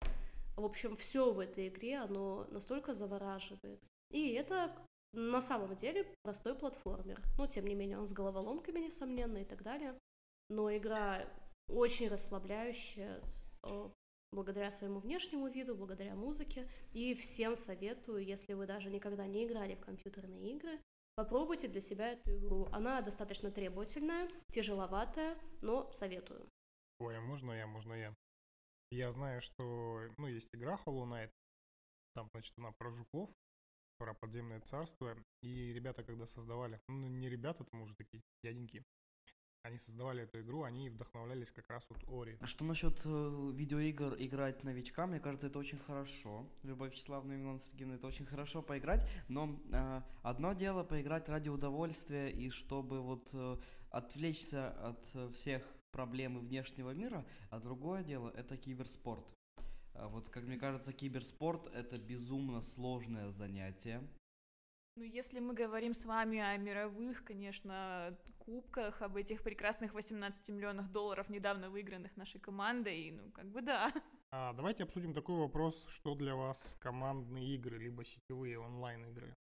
В 0.57 0.65
общем, 0.65 0.97
все 0.97 1.33
в 1.33 1.39
этой 1.39 1.69
игре, 1.69 1.99
оно 1.99 2.47
настолько 2.51 2.95
завораживает. 2.95 3.81
И 4.11 4.33
это 4.33 4.75
на 5.13 5.41
самом 5.41 5.75
деле 5.77 6.07
простой 6.23 6.55
платформер. 6.55 7.21
Но, 7.39 7.47
тем 7.47 7.67
не 7.67 7.75
менее, 7.75 7.99
он 7.99 8.07
с 8.07 8.13
головоломками, 8.13 8.81
несомненно, 8.81 9.39
и 9.39 9.45
так 9.45 9.63
далее. 9.63 9.99
Но 10.49 10.75
игра 10.77 11.25
очень 11.69 12.09
расслабляющая, 12.09 13.21
э, 13.63 13.91
благодаря 14.33 14.71
своему 14.71 15.01
внешнему 15.01 15.49
виду, 15.49 15.75
благодаря 15.75 16.15
музыке. 16.15 16.69
И 16.93 17.15
всем 17.15 17.57
советую, 17.57 18.25
если 18.25 18.55
вы 18.55 18.67
даже 18.67 18.91
никогда 18.91 19.27
не 19.27 19.47
играли 19.47 19.75
в 19.75 19.81
компьютерные 19.81 20.53
игры, 20.53 20.81
попробуйте 21.15 21.69
для 21.69 21.81
себя 21.81 22.13
эту 22.13 22.37
игру. 22.37 22.69
Она 22.73 23.01
достаточно 23.01 23.51
требовательная, 23.51 24.29
тяжеловатая, 24.53 25.37
но 25.61 25.91
советую. 25.93 26.47
А 27.09 27.21
можно 27.21 27.53
я, 27.53 27.67
можно 27.67 27.95
я? 27.95 28.15
Я 28.91 29.11
знаю, 29.11 29.41
что, 29.41 30.01
ну, 30.19 30.27
есть 30.27 30.49
игра 30.53 30.79
Hollow 30.85 31.07
Knight, 31.07 31.33
там, 32.15 32.29
значит, 32.33 32.53
она 32.59 32.73
про 32.73 32.91
жуков, 32.91 33.31
про 33.99 34.15
подземное 34.15 34.61
царство, 34.61 35.17
и 35.43 35.73
ребята, 35.73 36.03
когда 36.03 36.27
создавали, 36.27 36.81
ну, 36.89 37.09
не 37.09 37.29
ребята, 37.29 37.65
там 37.65 37.83
уже 37.83 37.95
такие 37.95 38.23
дяденьки, 38.43 38.85
они 39.63 39.79
создавали 39.79 40.23
эту 40.23 40.41
игру, 40.41 40.63
они 40.63 40.89
вдохновлялись 40.89 41.53
как 41.53 41.69
раз 41.69 41.87
вот 41.91 42.03
Ори. 42.09 42.39
А 42.41 42.47
Что 42.47 42.65
насчет 42.65 43.01
э, 43.05 43.51
видеоигр 43.55 44.17
играть 44.19 44.65
новичкам, 44.65 45.11
мне 45.11 45.21
кажется, 45.21 45.49
это 45.49 45.59
очень 45.59 45.79
хорошо. 45.79 46.49
Любовь 46.63 46.93
Вячеславовна 46.93 47.35
Милана 47.35 47.59
Сергеевна, 47.59 47.97
это 47.97 48.07
очень 48.07 48.25
хорошо 48.25 48.63
поиграть, 48.63 49.07
но 49.29 49.61
э, 49.71 50.03
одно 50.23 50.55
дело 50.55 50.83
поиграть 50.83 51.29
ради 51.29 51.51
удовольствия 51.51 52.31
и 52.31 52.51
чтобы 52.51 53.03
вот 53.03 53.29
э, 53.35 53.59
отвлечься 53.91 54.71
от 54.89 55.11
э, 55.15 55.31
всех 55.35 55.63
проблем 55.91 56.39
и 56.39 56.41
внешнего 56.41 56.91
мира, 56.91 57.25
а 57.51 57.61
другое 57.61 58.03
дело 58.03 58.31
это 58.31 58.57
киберспорт. 58.57 59.27
А 59.95 60.09
вот, 60.09 60.29
как 60.29 60.45
мне 60.45 60.57
кажется, 60.57 60.93
киберспорт 60.93 61.67
это 61.75 61.99
безумно 61.99 62.61
сложное 62.61 63.31
занятие. 63.31 64.01
Ну, 64.97 65.05
если 65.05 65.41
мы 65.41 65.55
говорим 65.55 65.95
с 65.95 66.05
вами 66.05 66.39
о 66.39 66.57
мировых, 66.57 67.25
конечно, 67.25 68.17
кубках, 68.39 69.03
об 69.03 69.17
этих 69.17 69.43
прекрасных 69.43 69.95
18 69.95 70.49
миллионах 70.51 70.91
долларов, 70.91 71.29
недавно 71.29 71.71
выигранных 71.71 72.17
нашей 72.17 72.41
командой, 72.41 73.11
ну, 73.13 73.31
как 73.31 73.47
бы 73.51 73.63
да. 73.63 73.93
А 74.33 74.53
давайте 74.53 74.85
обсудим 74.85 75.13
такой 75.13 75.37
вопрос, 75.37 75.87
что 75.89 76.15
для 76.15 76.35
вас 76.35 76.77
командные 76.81 77.55
игры, 77.55 77.79
либо 77.79 78.05
сетевые 78.05 78.59
онлайн-игры. 78.59 79.35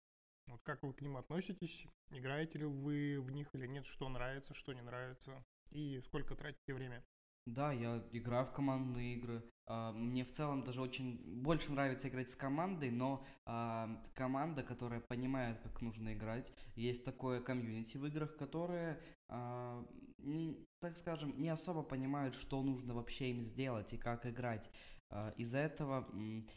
Вот 0.49 0.62
как 0.62 0.82
вы 0.82 0.92
к 0.94 1.01
ним 1.01 1.16
относитесь? 1.16 1.86
Играете 2.11 2.59
ли 2.61 2.66
вы 2.66 3.20
в 3.20 3.30
них 3.30 3.49
или 3.55 3.66
нет? 3.66 3.84
Что 3.84 4.09
нравится, 4.09 4.55
что 4.55 4.72
не 4.72 4.82
нравится? 4.82 5.44
И 5.71 6.01
сколько 6.01 6.35
тратите 6.35 6.75
время? 6.75 7.05
Да, 7.47 7.73
я 7.73 8.05
играю 8.12 8.45
в 8.47 8.53
командные 8.53 9.14
игры. 9.14 9.45
А, 9.67 9.93
Мне 9.93 10.25
в 10.25 10.33
целом 10.33 10.64
даже 10.64 10.81
очень 10.81 11.43
больше 11.43 11.73
нравится 11.73 12.09
играть 12.09 12.31
с 12.31 12.37
командой, 12.37 12.91
но 12.91 13.25
а, 13.45 14.03
команда, 14.14 14.64
которая 14.64 15.01
понимает, 15.01 15.61
как 15.61 15.81
нужно 15.81 16.12
играть. 16.12 16.53
Есть 16.75 17.05
такое 17.05 17.41
комьюнити 17.41 17.99
в 17.99 18.07
играх, 18.07 18.37
которые, 18.37 19.01
а, 19.29 19.87
так 20.81 20.97
скажем, 20.97 21.41
не 21.41 21.49
особо 21.49 21.83
понимают, 21.85 22.35
что 22.35 22.62
нужно 22.62 22.95
вообще 22.95 23.31
им 23.31 23.41
сделать 23.41 23.93
и 23.93 23.99
как 23.99 24.27
играть. 24.27 24.69
А, 25.11 25.32
Из-за 25.36 25.59
этого 25.59 26.09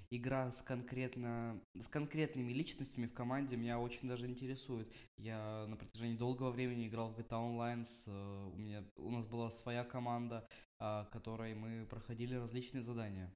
игра 0.09 0.51
с 0.51 0.61
конкретно 0.61 1.61
с 1.73 1.87
конкретными 1.87 2.51
личностями 2.51 3.05
в 3.05 3.13
команде 3.13 3.57
меня 3.57 3.79
очень 3.79 4.07
даже 4.07 4.25
интересует. 4.25 4.91
Я 5.17 5.65
на 5.67 5.77
протяжении 5.77 6.17
долгого 6.17 6.51
времени 6.51 6.87
играл 6.87 7.11
в 7.11 7.17
GTA 7.17 7.37
Online. 7.37 7.85
С, 7.85 8.07
э, 8.07 8.49
у 8.53 8.57
меня 8.57 8.83
у 8.97 9.11
нас 9.11 9.25
была 9.27 9.51
своя 9.51 9.83
команда, 9.83 10.47
а, 10.79 11.05
которой 11.05 11.53
мы 11.53 11.85
проходили 11.85 12.35
различные 12.35 12.81
задания. 12.81 13.31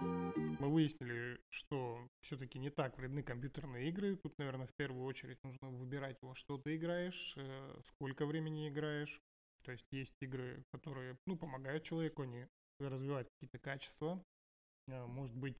Мы 0.00 0.68
выяснили, 0.68 1.40
что 1.48 2.08
все-таки 2.20 2.58
не 2.58 2.70
так 2.70 2.98
вредны 2.98 3.22
компьютерные 3.22 3.88
игры. 3.88 4.16
Тут, 4.16 4.36
наверное, 4.38 4.66
в 4.66 4.74
первую 4.74 5.04
очередь 5.04 5.38
нужно 5.44 5.70
выбирать, 5.70 6.18
во 6.22 6.34
что 6.34 6.58
ты 6.58 6.76
играешь, 6.76 7.34
э, 7.36 7.80
сколько 7.84 8.26
времени 8.26 8.68
играешь. 8.68 9.20
То 9.64 9.72
есть 9.72 9.86
есть 9.92 10.16
игры, 10.20 10.64
которые, 10.72 11.16
ну, 11.26 11.36
помогают 11.36 11.84
человеку, 11.84 12.22
они 12.22 12.46
развивают 12.80 13.28
какие-то 13.30 13.58
качества. 13.58 14.22
Э, 14.88 15.04
Может 15.06 15.36
быть, 15.36 15.56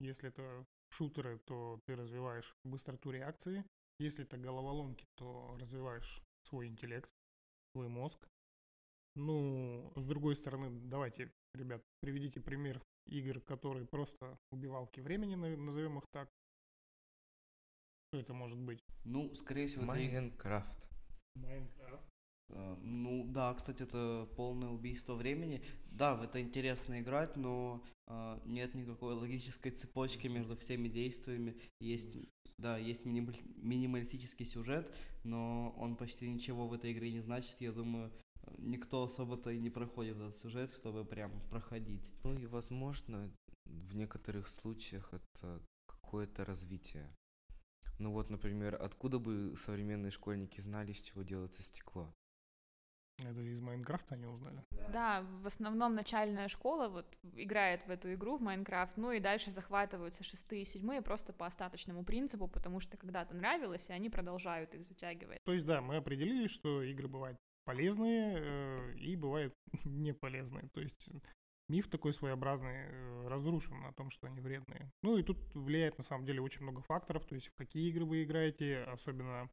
если 0.00 0.28
это 0.28 0.64
шутеры, 0.90 1.38
то 1.38 1.80
ты 1.86 1.96
развиваешь 1.96 2.54
быстроту 2.64 3.10
реакции. 3.10 3.64
Если 3.98 4.24
это 4.24 4.36
головоломки, 4.38 5.06
то 5.16 5.56
развиваешь 5.60 6.22
свой 6.48 6.66
интеллект, 6.68 7.08
свой 7.74 7.88
мозг. 7.88 8.18
Ну, 9.14 9.92
с 9.96 10.06
другой 10.06 10.34
стороны, 10.36 10.70
давайте, 10.88 11.30
ребят, 11.54 11.82
приведите 12.00 12.40
пример 12.40 12.82
игр, 13.06 13.40
которые 13.40 13.86
просто 13.86 14.38
убивалки 14.50 15.00
времени, 15.00 15.34
на- 15.34 15.56
назовем 15.56 15.98
их 15.98 16.04
так. 16.12 16.28
Что 18.10 18.20
это 18.20 18.34
может 18.34 18.58
быть? 18.58 18.80
Ну, 19.04 19.34
скорее 19.34 19.66
всего, 19.66 19.84
Майнкрафт. 19.84 20.90
Майнкрафт. 21.34 22.11
Э, 22.52 22.76
Ну 22.82 23.24
да, 23.26 23.54
кстати, 23.54 23.82
это 23.82 24.28
полное 24.36 24.68
убийство 24.68 25.14
времени. 25.14 25.62
Да, 25.90 26.14
в 26.14 26.22
это 26.22 26.40
интересно 26.40 27.00
играть, 27.00 27.36
но 27.36 27.82
э, 28.06 28.40
нет 28.46 28.74
никакой 28.74 29.14
логической 29.14 29.72
цепочки 29.72 30.26
между 30.28 30.56
всеми 30.56 30.88
действиями. 30.88 31.56
Есть, 31.80 32.16
да, 32.58 32.78
есть 32.78 33.04
минималь- 33.06 33.40
минималистический 33.56 34.46
сюжет, 34.46 34.94
но 35.24 35.74
он 35.78 35.96
почти 35.96 36.28
ничего 36.28 36.68
в 36.68 36.72
этой 36.72 36.92
игре 36.92 37.12
не 37.12 37.20
значит. 37.20 37.60
Я 37.60 37.72
думаю, 37.72 38.12
никто 38.58 39.04
особо-то 39.04 39.50
и 39.50 39.58
не 39.58 39.70
проходит 39.70 40.16
этот 40.16 40.36
сюжет, 40.36 40.70
чтобы 40.70 41.04
прям 41.04 41.30
проходить. 41.50 42.10
Ну 42.24 42.34
и, 42.38 42.46
возможно, 42.46 43.30
в 43.64 43.94
некоторых 43.94 44.48
случаях 44.48 45.12
это 45.14 45.62
какое-то 45.86 46.44
развитие. 46.44 47.14
Ну 47.98 48.12
вот, 48.12 48.30
например, 48.30 48.74
откуда 48.80 49.18
бы 49.18 49.54
современные 49.56 50.10
школьники 50.10 50.60
знали, 50.60 50.92
из 50.92 51.00
чего 51.00 51.22
делается 51.22 51.62
стекло? 51.62 52.14
Это 53.18 53.40
из 53.40 53.60
Майнкрафта 53.60 54.14
они 54.14 54.26
узнали. 54.26 54.64
Да, 54.92 55.24
в 55.42 55.46
основном 55.46 55.94
начальная 55.94 56.48
школа 56.48 56.88
вот 56.88 57.06
играет 57.34 57.86
в 57.86 57.90
эту 57.90 58.12
игру, 58.14 58.36
в 58.36 58.42
Майнкрафт, 58.42 58.96
ну 58.96 59.12
и 59.12 59.20
дальше 59.20 59.50
захватываются 59.50 60.24
шестые 60.24 60.62
и 60.62 60.64
седьмые 60.64 61.02
просто 61.02 61.32
по 61.32 61.46
остаточному 61.46 62.04
принципу, 62.04 62.48
потому 62.48 62.80
что 62.80 62.96
когда-то 62.96 63.34
нравилось, 63.34 63.88
и 63.90 63.92
они 63.92 64.10
продолжают 64.10 64.74
их 64.74 64.84
затягивать. 64.84 65.38
То 65.44 65.52
есть, 65.52 65.66
да, 65.66 65.80
мы 65.80 65.96
определили, 65.96 66.48
что 66.48 66.82
игры 66.82 67.08
бывают 67.08 67.38
полезные 67.64 68.38
э, 68.38 68.94
и 68.96 69.16
бывают 69.16 69.54
не 69.84 70.12
полезные. 70.12 70.68
То 70.72 70.80
есть 70.80 71.10
миф 71.68 71.88
такой 71.88 72.12
своеобразный 72.12 72.86
э, 72.86 73.28
разрушен 73.28 73.84
о 73.84 73.92
том, 73.92 74.10
что 74.10 74.26
они 74.26 74.40
вредные. 74.40 74.90
Ну 75.02 75.16
и 75.16 75.22
тут 75.22 75.38
влияет 75.54 75.98
на 75.98 76.04
самом 76.04 76.24
деле 76.24 76.40
очень 76.40 76.62
много 76.62 76.82
факторов, 76.82 77.24
то 77.24 77.34
есть 77.34 77.48
в 77.48 77.54
какие 77.54 77.88
игры 77.88 78.04
вы 78.04 78.24
играете, 78.24 78.82
особенно 78.84 79.48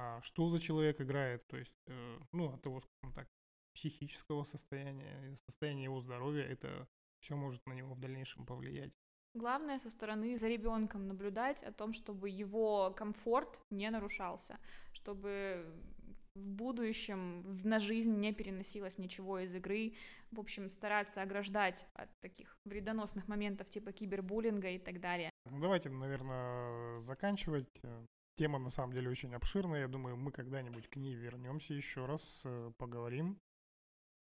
а, 0.00 0.20
что 0.22 0.48
за 0.48 0.58
человек 0.58 1.00
играет, 1.00 1.46
то 1.46 1.58
есть, 1.58 1.76
э, 1.86 2.18
ну, 2.32 2.54
от 2.54 2.64
его, 2.64 2.80
скажем 2.80 3.14
так, 3.14 3.28
психического 3.74 4.44
состояния, 4.44 5.36
состояния 5.46 5.84
его 5.84 6.00
здоровья, 6.00 6.44
это 6.44 6.88
все 7.20 7.36
может 7.36 7.60
на 7.66 7.74
него 7.74 7.92
в 7.94 8.00
дальнейшем 8.00 8.46
повлиять. 8.46 8.92
Главное 9.34 9.78
со 9.78 9.90
стороны 9.90 10.38
за 10.38 10.48
ребенком 10.48 11.06
наблюдать 11.06 11.62
о 11.62 11.72
том, 11.72 11.92
чтобы 11.92 12.30
его 12.30 12.92
комфорт 12.96 13.60
не 13.70 13.90
нарушался, 13.90 14.58
чтобы 14.92 15.66
в 16.34 16.48
будущем 16.48 17.60
на 17.62 17.78
жизнь 17.78 18.16
не 18.16 18.32
переносилось 18.32 18.96
ничего 18.96 19.40
из 19.40 19.54
игры. 19.54 19.96
В 20.30 20.40
общем, 20.40 20.70
стараться 20.70 21.20
ограждать 21.20 21.86
от 21.92 22.08
таких 22.20 22.56
вредоносных 22.64 23.28
моментов 23.28 23.68
типа 23.68 23.92
кибербуллинга 23.92 24.70
и 24.70 24.78
так 24.78 24.98
далее. 24.98 25.30
Ну, 25.44 25.60
давайте, 25.60 25.90
наверное, 25.90 26.98
заканчивать. 27.00 27.68
Тема 28.40 28.58
на 28.58 28.70
самом 28.70 28.94
деле 28.94 29.10
очень 29.10 29.34
обширная. 29.34 29.82
Я 29.82 29.88
думаю, 29.88 30.16
мы 30.16 30.32
когда-нибудь 30.32 30.88
к 30.88 30.96
ней 30.96 31.14
вернемся 31.14 31.74
еще 31.74 32.06
раз, 32.06 32.40
э, 32.44 32.72
поговорим, 32.78 33.38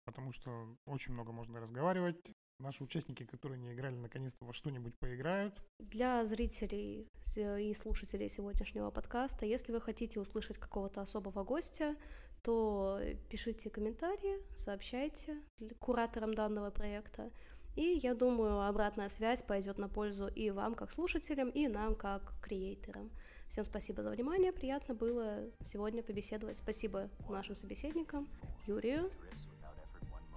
потому 0.07 0.33
что 0.33 0.75
очень 0.87 1.13
много 1.13 1.33
можно 1.33 1.61
разговаривать. 1.61 2.33
Наши 2.59 2.83
участники, 2.83 3.27
которые 3.27 3.59
не 3.59 3.75
играли, 3.75 3.97
наконец-то 3.97 4.47
во 4.47 4.55
что-нибудь 4.55 4.99
поиграют. 4.99 5.63
Для 5.81 6.25
зрителей 6.25 7.11
и 7.37 7.75
слушателей 7.75 8.31
сегодняшнего 8.31 8.91
подкаста, 8.91 9.45
если 9.45 9.71
вы 9.71 9.83
хотите 9.83 10.19
услышать 10.19 10.57
какого-то 10.57 11.03
особого 11.03 11.45
гостя, 11.45 11.95
то 12.41 12.99
пишите 13.29 13.69
комментарии, 13.69 14.39
сообщайте 14.57 15.43
кураторам 15.79 16.33
данного 16.33 16.71
проекта. 16.71 17.31
И 17.75 18.01
я 18.03 18.15
думаю, 18.15 18.61
обратная 18.67 19.11
связь 19.11 19.43
пойдет 19.43 19.77
на 19.77 19.91
пользу 19.91 20.27
и 20.29 20.51
вам, 20.51 20.75
как 20.75 20.91
слушателям, 20.91 21.51
и 21.51 21.69
нам, 21.69 21.95
как 21.95 22.41
креаторам. 22.41 23.11
Всем 23.49 23.65
спасибо 23.65 24.03
за 24.03 24.11
внимание. 24.11 24.53
Приятно 24.53 24.95
было 24.95 25.45
сегодня 25.63 26.03
побеседовать. 26.03 26.57
Спасибо 26.59 27.09
нашим 27.29 27.55
собеседникам 27.55 28.29
Юрию, 28.67 29.11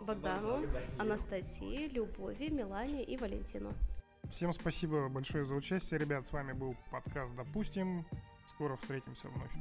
Богдану, 0.01 0.65
Анастасии, 0.97 1.87
Любови, 1.87 2.49
Милане 2.49 3.03
и 3.03 3.17
Валентину. 3.17 3.73
Всем 4.29 4.53
спасибо 4.53 5.09
большое 5.09 5.43
за 5.43 5.55
участие, 5.55 5.99
ребят. 5.99 6.25
С 6.25 6.31
вами 6.31 6.53
был 6.53 6.75
подкаст 6.91 7.35
«Допустим». 7.35 8.05
Скоро 8.47 8.75
встретимся 8.75 9.27
вновь. 9.27 9.51